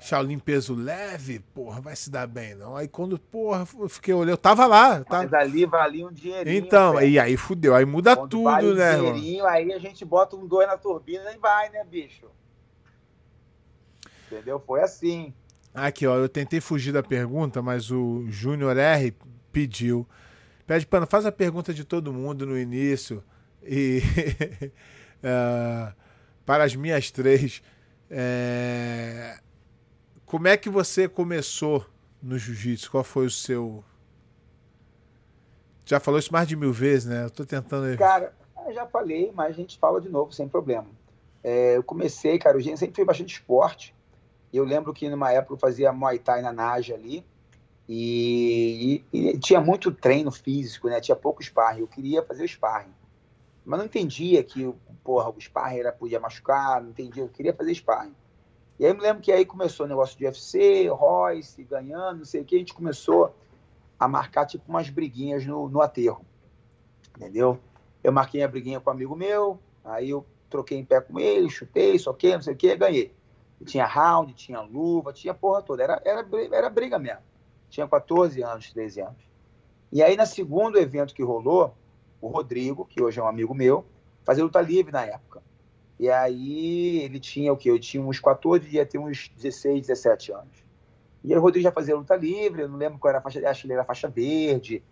[0.00, 2.74] Shaolin peso leve, porra, vai se dar bem, não.
[2.74, 5.04] Aí quando, porra, eu fiquei olhando, eu tava lá.
[5.04, 5.18] Tá...
[5.18, 6.56] Mas ali valia um dinheirinho.
[6.56, 7.08] Então, velho.
[7.08, 10.36] e aí fudeu, aí muda quando tudo, vale né, um dinheirinho, aí a gente bota
[10.36, 12.26] um dois na turbina e vai, né, bicho?
[14.26, 14.58] Entendeu?
[14.58, 15.34] Foi assim.
[15.74, 19.14] Aqui, ó, eu tentei fugir da pergunta, mas o Júnior R
[19.52, 20.08] pediu.
[20.66, 23.22] Pede para faz a pergunta de todo mundo no início
[23.62, 24.02] e
[25.18, 25.92] uh,
[26.46, 27.62] para as minhas três.
[28.08, 29.38] É...
[30.30, 31.84] Como é que você começou
[32.22, 32.88] no jiu-jitsu?
[32.88, 33.82] Qual foi o seu.
[35.84, 37.24] Já falou isso mais de mil vezes, né?
[37.24, 37.98] Eu tô tentando.
[37.98, 38.32] Cara,
[38.72, 40.86] já falei, mas a gente fala de novo, sem problema.
[41.42, 43.92] É, eu comecei, cara, eu sempre fui bastante esporte.
[44.52, 47.26] Eu lembro que numa época eu fazia Muay Thai na Naja ali.
[47.88, 51.00] E, e, e, tinha muito treino físico, né?
[51.00, 51.80] Tinha pouco sparring.
[51.80, 52.94] Eu queria fazer o sparring.
[53.64, 57.24] Mas não entendia que porra, o sparring era, podia machucar, não entendia.
[57.24, 58.14] Eu queria fazer sparring.
[58.80, 62.24] E aí eu me lembro que aí começou o negócio de UFC, Royce, ganhando, não
[62.24, 63.36] sei o que, a gente começou
[63.98, 66.24] a marcar tipo umas briguinhas no, no aterro.
[67.14, 67.60] Entendeu?
[68.02, 71.50] Eu marquei a briguinha com um amigo meu, aí eu troquei em pé com ele,
[71.50, 73.14] chutei, soquei, não sei o que, ganhei.
[73.60, 75.82] E tinha round, tinha luva, tinha porra toda.
[75.82, 77.20] Era, era, era briga mesmo.
[77.68, 79.22] Tinha 14 anos, 13 anos.
[79.92, 81.74] E aí, no segundo evento que rolou,
[82.18, 83.84] o Rodrigo, que hoje é um amigo meu,
[84.24, 85.42] fazia luta livre na época.
[86.00, 87.70] E aí ele tinha o quê?
[87.70, 90.64] Eu tinha uns 14, ia ter uns 16, 17 anos.
[91.22, 93.46] E aí o Rodrigo já fazia luta livre, eu não lembro qual era a faixa,
[93.46, 94.82] acho que ele era faixa verde,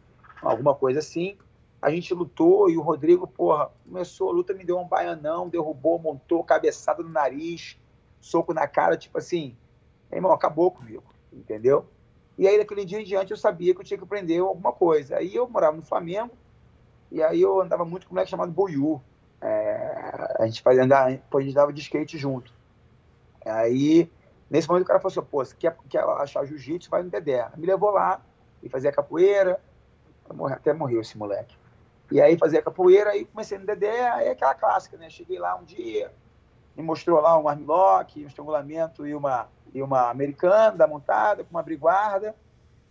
[0.42, 1.38] alguma coisa assim.
[1.80, 5.98] A gente lutou e o Rodrigo, porra, começou a luta, me deu um baianão, derrubou,
[5.98, 7.80] montou, cabeçada no nariz,
[8.20, 9.56] soco na cara, tipo assim,
[10.12, 11.86] irmão, acabou comigo, entendeu?
[12.36, 15.16] E aí, daquele dia em diante, eu sabia que eu tinha que aprender alguma coisa.
[15.16, 16.36] Aí eu morava no Flamengo,
[17.10, 19.00] e aí eu andava muito com um moleque chamado Boiú,
[19.40, 19.87] é,
[20.38, 22.52] a gente fazia andar, a gente dava de skate junto.
[23.44, 24.10] Aí,
[24.48, 26.88] nesse momento, o cara falou assim: pô, você quer, quer achar jiu-jitsu?
[26.88, 27.48] Vai no Dedé.
[27.56, 28.20] Me levou lá
[28.62, 29.60] e fazia capoeira.
[30.50, 31.56] Até morreu esse moleque.
[32.10, 35.10] E aí fazia capoeira, aí comecei no Dedé, aí é aquela clássica, né?
[35.10, 36.10] Cheguei lá um dia,
[36.74, 41.50] me mostrou lá um armlock, um estrangulamento e uma, e uma americana da montada, com
[41.50, 42.34] uma briguarda,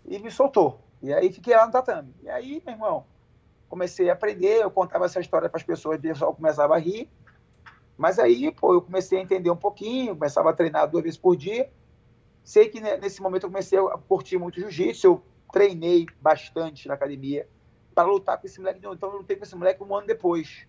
[0.05, 0.79] e me soltou.
[1.01, 2.13] E aí fiquei lá no tatame.
[2.21, 3.05] E aí, meu irmão,
[3.67, 7.09] comecei a aprender, eu contava essa história para as pessoas, o pessoal começava a rir.
[7.97, 11.35] Mas aí, pô, eu comecei a entender um pouquinho, começava a treinar duas vezes por
[11.35, 11.69] dia.
[12.43, 17.47] Sei que nesse momento eu comecei a curtir muito jiu-jitsu, eu treinei bastante na academia
[17.93, 18.79] para lutar com esse moleque.
[18.79, 20.67] Então eu lutei com esse moleque um ano depois,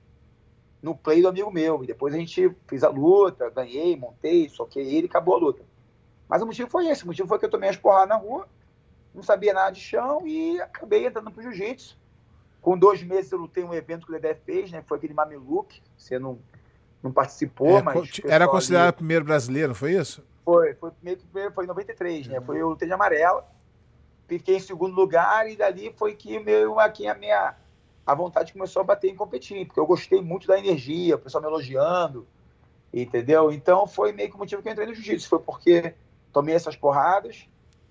[0.82, 1.84] no play do amigo meu.
[1.84, 5.62] E depois a gente fez a luta, ganhei, montei, soquei ele acabou a luta.
[6.26, 8.48] Mas o motivo foi esse, o motivo foi que eu tomei as porradas na rua,
[9.14, 11.96] não sabia nada de chão e acabei entrando pro jiu-jitsu
[12.60, 14.82] com dois meses eu lutei um evento que o Dedé fez, né?
[14.82, 15.80] Foi aquele Mameluque.
[15.96, 16.38] Você não,
[17.02, 18.20] não participou, é, mas.
[18.24, 18.96] Era considerado ali...
[18.96, 20.22] primeiro brasileiro, foi isso?
[20.44, 21.20] Foi, foi primeiro,
[21.54, 22.40] foi em 93, né?
[22.40, 23.46] Foi lutei de amarela.
[24.26, 27.54] Fiquei em segundo lugar e dali foi que meu, aqui a minha
[28.04, 31.42] a vontade começou a bater em competir, porque eu gostei muito da energia, o pessoal
[31.42, 32.26] me elogiando,
[32.90, 33.52] entendeu?
[33.52, 35.94] Então foi meio que o motivo que eu entrei no jiu-jitsu, foi porque
[36.32, 37.46] tomei essas porradas,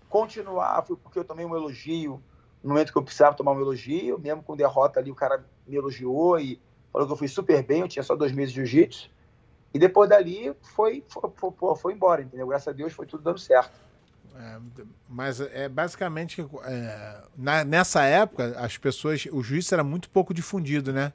[0.09, 2.19] continuar, foi porque eu tomei um elogio
[2.63, 5.75] no momento que eu precisava tomar um elogio, mesmo com derrota ali, o cara me
[5.75, 6.59] elogiou e
[6.97, 9.09] falou que eu fui super bem, eu tinha só dois meses de jiu-jitsu.
[9.73, 12.47] E depois dali foi, foi, foi, foi, embora, entendeu?
[12.47, 13.71] Graças a Deus foi tudo dando certo.
[14.35, 14.57] É,
[15.09, 20.93] mas é basicamente é, na, nessa época as pessoas, o juiz era muito pouco difundido,
[20.93, 21.11] né?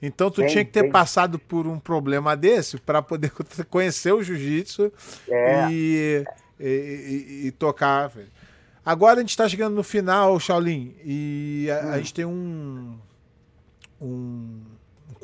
[0.00, 0.92] Então tu bem, tinha que ter bem.
[0.92, 3.32] passado por um problema desse para poder
[3.70, 4.92] conhecer o jiu-jitsu
[5.28, 5.70] é.
[5.70, 6.24] e,
[6.60, 8.12] e, e, e, tocar.
[8.84, 11.90] Agora a gente está chegando no final, Shaolin, e a, hum.
[11.92, 12.98] a gente tem um,
[14.00, 14.75] um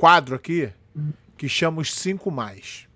[0.02, 0.72] quadro aqui
[1.36, 2.88] que chama os cinco mais.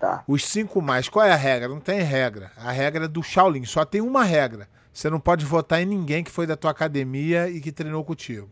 [0.00, 0.24] Tá.
[0.26, 1.68] Os cinco mais, qual é a regra?
[1.68, 2.50] Não tem regra.
[2.56, 3.66] A regra é do Shaolin.
[3.66, 4.66] Só tem uma regra.
[4.90, 8.48] Você não pode votar em ninguém que foi da tua academia e que treinou contigo.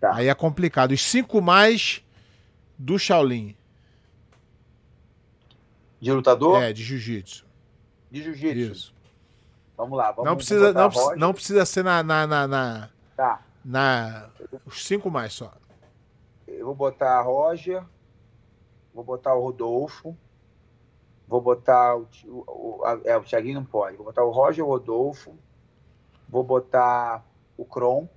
[0.00, 0.14] Tá.
[0.14, 0.92] Aí é complicado.
[0.92, 2.00] Os cinco mais
[2.78, 3.56] do Shaolin.
[6.00, 6.62] De lutador?
[6.62, 7.44] É, de jiu-jitsu.
[8.08, 8.72] De jiu-jitsu.
[8.72, 8.94] Isso.
[9.76, 13.40] Vamos lá, vamos Não precisa, não, não precisa ser na, na, na, na, Tá.
[13.64, 14.28] na-
[14.64, 15.52] Os cinco mais só.
[16.46, 17.82] Eu vou botar a Roger,
[18.94, 20.16] vou botar o Rodolfo,
[21.26, 23.96] vou botar o, o, o- a- é, o Thiaguinho não pode.
[23.96, 25.36] Vou botar o Roger, o Rodolfo,
[26.28, 27.24] vou botar
[27.56, 28.08] o Kron,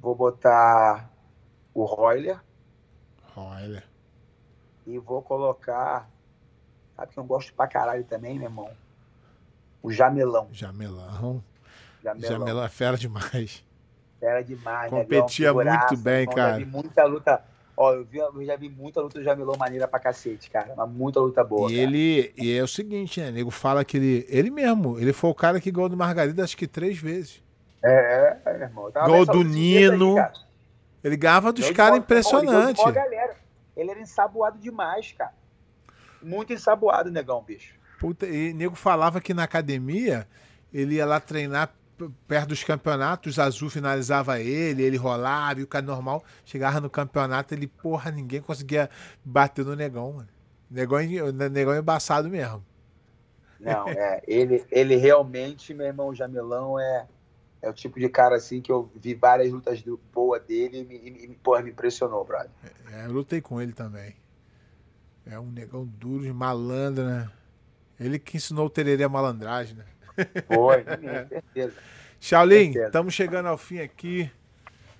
[0.00, 1.10] vou botar
[1.74, 2.40] o Royler
[3.36, 3.82] Olha.
[4.86, 6.08] e vou colocar.
[6.96, 8.70] Sabe que eu gosto pra caralho também, meu irmão?
[9.82, 10.48] O Jamelão.
[10.52, 11.42] Jamelão.
[12.02, 12.28] Jamelão.
[12.30, 13.64] Jamelão é fera demais.
[14.20, 16.52] Era demais, Competia negão, figuraça, muito bem, irmão, cara.
[16.52, 17.44] Já vi muita luta.
[17.76, 20.74] Ó, eu, vi, eu já vi muita luta do Jamelão maneira pra cacete, cara.
[20.76, 21.70] Mas muita luta boa.
[21.72, 21.82] e cara.
[21.82, 22.32] ele.
[22.36, 23.30] E é o seguinte, né?
[23.30, 24.26] O nego fala que ele.
[24.28, 27.42] Ele mesmo, ele foi o cara que ganhou do Margarida acho que três vezes.
[27.82, 28.92] É, é, meu irmão.
[29.06, 30.16] Gol do Nino.
[30.16, 30.32] cara.
[31.02, 32.92] Ele ganhava dos caras ele impressionante.
[32.92, 33.34] galera.
[33.74, 35.32] Ele era ensaboado demais, cara.
[36.22, 37.74] Muito ensaboado, negão, bicho.
[37.98, 40.26] Puta, e nego falava que na academia
[40.72, 41.74] ele ia lá treinar
[42.08, 46.88] perto dos campeonatos, o Azul finalizava ele, ele rolava e o cara normal chegava no
[46.88, 48.88] campeonato, ele, porra, ninguém conseguia
[49.24, 50.28] bater no negão, mano.
[50.70, 52.64] Negão, o negão é embaçado mesmo.
[53.58, 54.22] Não, é.
[54.26, 57.06] Ele, ele realmente, meu irmão, o Jamelão é,
[57.60, 60.84] é o tipo de cara assim que eu vi várias lutas do, boa dele e,
[60.84, 62.50] me, e, me- porra, me impressionou, brother.
[62.92, 64.16] É, eu lutei com ele também.
[65.26, 67.30] É um negão duro, de malandro, né?
[67.98, 69.84] Ele que ensinou o tererê a malandragem, né?
[70.46, 70.84] Foi,
[71.28, 71.74] certeza.
[72.20, 74.30] Shaolin, estamos chegando ao fim aqui.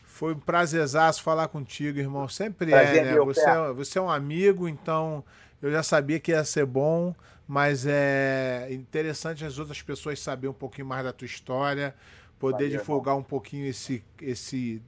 [0.05, 2.29] Foi um prazerzaço falar contigo, irmão.
[2.29, 3.19] Sempre Prazer é, né?
[3.21, 5.25] Você, é, você é um amigo, então
[5.63, 7.15] eu já sabia que ia ser bom,
[7.49, 11.95] mas é interessante as outras pessoas saberem um pouquinho mais da tua história,
[12.39, 14.83] poder Valeu, divulgar um pouquinho esse, esse.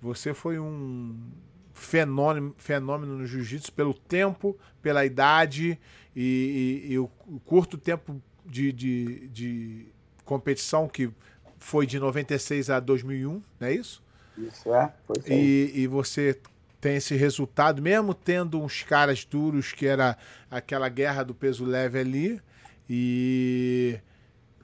[0.00, 1.18] Você foi um
[1.72, 5.78] fenômeno, fenômeno no jiu-jitsu pelo tempo, pela idade
[6.14, 7.08] e, e- e o
[7.44, 9.86] curto tempo de, de, de
[10.24, 11.10] competição que
[11.58, 14.02] foi de 96 a 2001, não é isso?
[14.36, 14.92] Isso é.
[15.26, 16.38] E, e você
[16.80, 20.16] tem esse resultado, mesmo tendo uns caras duros, que era
[20.50, 22.40] aquela guerra do peso leve ali.
[22.88, 23.98] E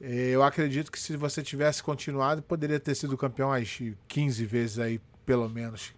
[0.00, 4.78] eh, eu acredito que se você tivesse continuado, poderia ter sido campeão umas 15 vezes
[4.78, 5.94] aí, pelo menos.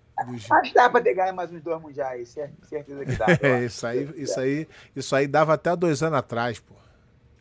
[0.49, 3.27] Mas dá pra ter ganho mais uns dois mundiais, cer- certeza que dá.
[3.43, 6.75] É, isso aí, isso aí, isso aí dava até dois anos atrás, pô.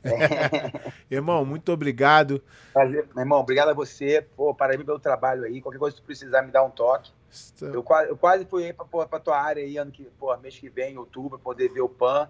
[1.10, 2.44] Irmão, muito obrigado.
[2.74, 4.26] Prazer, meu irmão, obrigado a você.
[4.36, 5.62] Pô, parabéns pelo trabalho aí.
[5.62, 7.12] Qualquer coisa que tu precisar, me dá um toque.
[7.62, 10.38] Eu quase, eu quase fui aí pra, porra, pra tua área aí, ano que, porra,
[10.38, 12.30] mês que vem, em outubro, poder ver o PAN.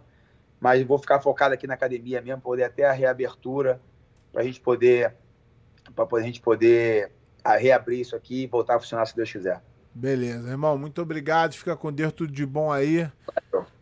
[0.60, 3.82] Mas vou ficar focado aqui na academia mesmo, poder até a reabertura,
[4.32, 5.14] pra gente poder,
[5.94, 7.12] pra poder- a gente poder
[7.44, 9.62] ah, reabrir isso aqui e voltar a funcionar se Deus quiser.
[9.94, 11.54] Beleza, irmão, muito obrigado.
[11.54, 13.10] Fica com Deus, tudo de bom aí.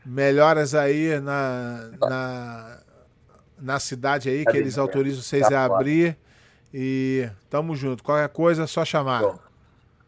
[0.04, 2.80] Melhoras aí na, na,
[3.62, 6.18] na cidade aí, que eles autorizam vocês a abrir.
[6.74, 8.04] E tamo junto.
[8.04, 9.22] Qualquer coisa é só chamar.
[9.22, 9.40] Bom,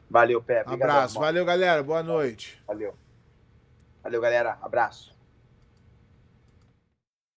[0.10, 0.40] Valeu.
[0.40, 1.20] Obrigadão, Abraço.
[1.20, 1.84] Valeu, galera.
[1.84, 2.62] Boa noite.
[2.68, 2.94] Valeu.
[4.02, 4.58] Valeu, galera.
[4.62, 5.13] Abraço.